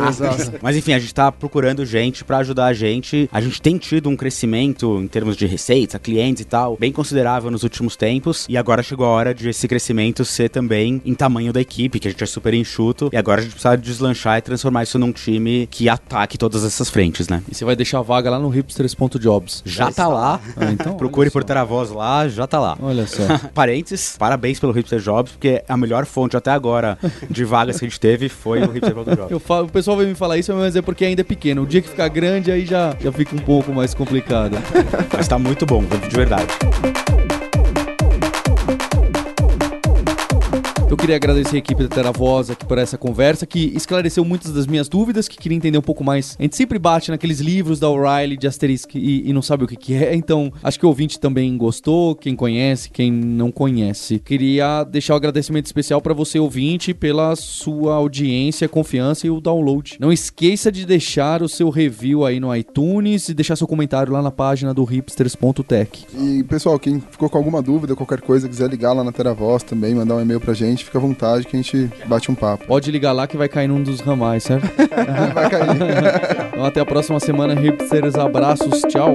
Mas 0.63 0.77
enfim, 0.77 0.93
a 0.93 0.99
gente 0.99 1.15
tá 1.15 1.31
procurando 1.31 1.85
gente 1.85 2.25
pra 2.25 2.39
ajudar 2.39 2.67
a 2.67 2.73
gente. 2.73 3.29
A 3.33 3.41
gente 3.41 3.61
tem 3.61 3.79
tido 3.79 4.09
um 4.09 4.17
crescimento 4.17 4.99
em 5.01 5.07
termos 5.07 5.37
de 5.37 5.47
receita, 5.47 5.99
clientes 5.99 6.43
e 6.43 6.45
tal, 6.45 6.77
bem 6.77 6.93
considerável 6.93 7.51
nos 7.51 7.63
últimos 7.63 7.97
tempos. 7.97 8.26
E 8.49 8.57
agora 8.57 8.83
chegou 8.83 9.07
a 9.07 9.11
hora 9.11 9.35
de 9.35 9.49
esse 9.49 9.67
crescimento 9.69 10.25
ser 10.25 10.49
também 10.49 11.01
em 11.05 11.15
tamanho 11.15 11.53
da 11.53 11.61
equipe, 11.61 11.99
que 12.01 12.09
a 12.09 12.11
gente 12.11 12.23
é 12.23 12.27
super 12.27 12.55
enxuto. 12.55 13.11
E 13.13 13.17
agora 13.17 13.41
a 13.41 13.45
gente 13.45 13.53
precisa 13.53 13.77
deslanchar 13.77 14.39
e 14.39 14.43
transformar 14.43 14.83
isso 14.83 14.99
num 14.99 15.13
time 15.13 15.67
que 15.71 15.89
ataque 15.89 16.39
todas 16.39 16.65
essas 16.65 16.89
frentes, 16.89 17.29
né? 17.29 17.43
E 17.51 17.55
você 17.55 17.65
vai 17.65 17.77
deixar 17.77 17.99
a 17.99 18.03
vaga 18.03 18.31
lá 18.31 18.39
no 18.39 18.49
hipsters.jobs. 18.49 19.63
Já 19.65 19.91
tá 19.91 20.09
lá. 20.09 20.41
Ah, 20.57 20.73
então, 20.73 20.95
Procure 20.97 21.31
por 21.31 21.43
só. 21.43 21.47
Teravoz 21.47 21.91
lá, 21.91 22.29
já 22.29 22.47
tá 22.47 22.59
lá. 22.59 22.77
Olha 22.81 23.07
só. 23.07 23.23
Parênteses, 23.55 24.17
parabéns 24.19 24.59
pelo 24.59 24.73
Hipster 24.73 25.01
Jobs, 25.01 25.33
porque 25.33 25.63
a 25.69 25.77
melhor 25.77 26.07
fonte 26.07 26.37
até 26.37 26.51
agora 26.51 26.99
de 27.31 27.45
vagas 27.45 27.79
que 27.79 27.85
a 27.85 27.89
gente 27.89 28.01
teve 28.01 28.29
foi 28.29 28.63
o 28.63 28.71
Hipster.jobs. 28.71 29.31
Eu 29.31 29.41
falo, 29.41 29.67
o 29.67 29.71
pessoal 29.71 29.97
vai 29.97 30.07
me 30.07 30.15
falar 30.15 30.39
isso, 30.39 30.53
mas 30.55 30.77
é 30.77 30.83
porque 30.83 31.05
ainda 31.05 31.21
é 31.21 31.25
pequeno. 31.25 31.63
O 31.63 31.67
dia 31.67 31.81
que 31.81 31.89
ficar 31.89 32.09
grande, 32.09 32.51
aí 32.51 32.67
já, 32.67 32.97
já 33.01 33.13
fica 33.13 33.35
um 33.35 33.39
pouco 33.39 33.73
mais 33.73 33.95
complicado. 33.95 34.57
Mas 35.13 35.29
tá 35.29 35.39
muito 35.39 35.65
bom, 35.65 35.85
de 35.85 36.17
verdade. 36.17 36.47
Eu 40.89 40.97
queria 40.97 41.17
agradecer 41.17 41.57
a 41.57 41.59
equipe 41.59 41.83
da 41.83 41.89
TeraVoz 41.89 42.49
aqui 42.49 42.65
por 42.65 42.79
essa 42.79 42.97
conversa, 42.97 43.45
que 43.45 43.73
esclareceu 43.75 44.25
muitas 44.25 44.53
das 44.53 44.69
minhas 44.69 44.89
dúvidas, 44.89 45.27
que 45.27 45.37
queria 45.37 45.57
entender 45.57 45.77
um 45.77 45.83
pouco 45.83 46.05
mais. 46.05 46.37
A 46.39 46.43
gente 46.43 46.55
sempre 46.55 46.79
bate 46.79 47.11
naqueles 47.11 47.41
livros 47.41 47.81
da 47.81 47.91
O'Reilly, 47.91 48.37
de 48.37 48.47
Asterisk, 48.47 48.95
e, 48.95 49.29
e 49.29 49.33
não 49.33 49.43
sabe 49.43 49.65
o 49.65 49.67
que, 49.67 49.75
que 49.75 49.95
é, 49.95 50.15
então 50.15 50.53
acho 50.63 50.79
que 50.79 50.87
o 50.87 50.89
ouvinte 50.89 51.19
também 51.19 51.57
gostou, 51.59 52.15
quem 52.15 52.37
conhece, 52.37 52.89
quem 52.89 53.11
não 53.11 53.51
conhece. 53.51 54.21
Queria 54.21 54.85
deixar 54.85 55.15
o 55.15 55.17
agradecimento 55.17 55.67
especial 55.67 56.01
para 56.01 56.15
você, 56.15 56.39
ouvinte, 56.39 56.95
pela 56.95 57.35
sua 57.35 57.95
audiência, 57.95 58.69
confiança 58.69 59.27
e 59.27 59.31
o 59.31 59.41
download. 59.41 59.97
Não 59.99 60.13
esqueça 60.13 60.71
de 60.71 60.87
deixar 60.87 61.43
o 61.43 61.49
seu 61.49 61.69
review 61.69 62.25
aí 62.25 62.39
no 62.39 62.55
iTunes 62.55 63.29
e 63.29 63.35
deixar 63.35 63.57
seu 63.57 63.67
comentário 63.67 64.13
lá 64.13 64.23
na 64.23 64.31
página 64.31 64.73
do 64.73 64.85
hipsters.tech. 64.85 66.07
E, 66.17 66.45
pessoal, 66.45 66.79
quem 66.79 67.01
ficou 67.01 67.29
com 67.29 67.39
alguma 67.39 67.61
dúvida, 67.61 67.97
qualquer 67.97 68.21
coisa, 68.21 68.49
quiser 68.49 68.71
ligar 68.71 68.93
lá 68.93 69.03
na 69.03 69.11
TeraVoz 69.11 69.65
também, 69.65 69.93
mandar 69.93 70.15
um 70.15 70.21
e-mail 70.21 70.41
pra 70.41 70.55
gente, 70.77 70.85
fica 70.85 70.99
à 70.99 71.01
vontade 71.01 71.47
que 71.47 71.57
a 71.57 71.61
gente 71.61 71.91
bate 72.07 72.31
um 72.31 72.35
papo. 72.35 72.67
Pode 72.67 72.91
ligar 72.91 73.13
lá 73.13 73.27
que 73.27 73.37
vai 73.37 73.49
cair 73.49 73.69
num 73.69 73.83
dos 73.83 74.01
ramais, 74.01 74.45
certo? 74.45 74.67
Vai 75.35 75.51
cair. 75.51 76.47
Então 76.57 76.65
até 76.65 76.81
a 76.81 76.87
próxima 76.87 77.21
semana, 77.21 77.55
hipsters. 77.55 78.15
Abraços, 78.15 78.81
tchau. 78.89 79.15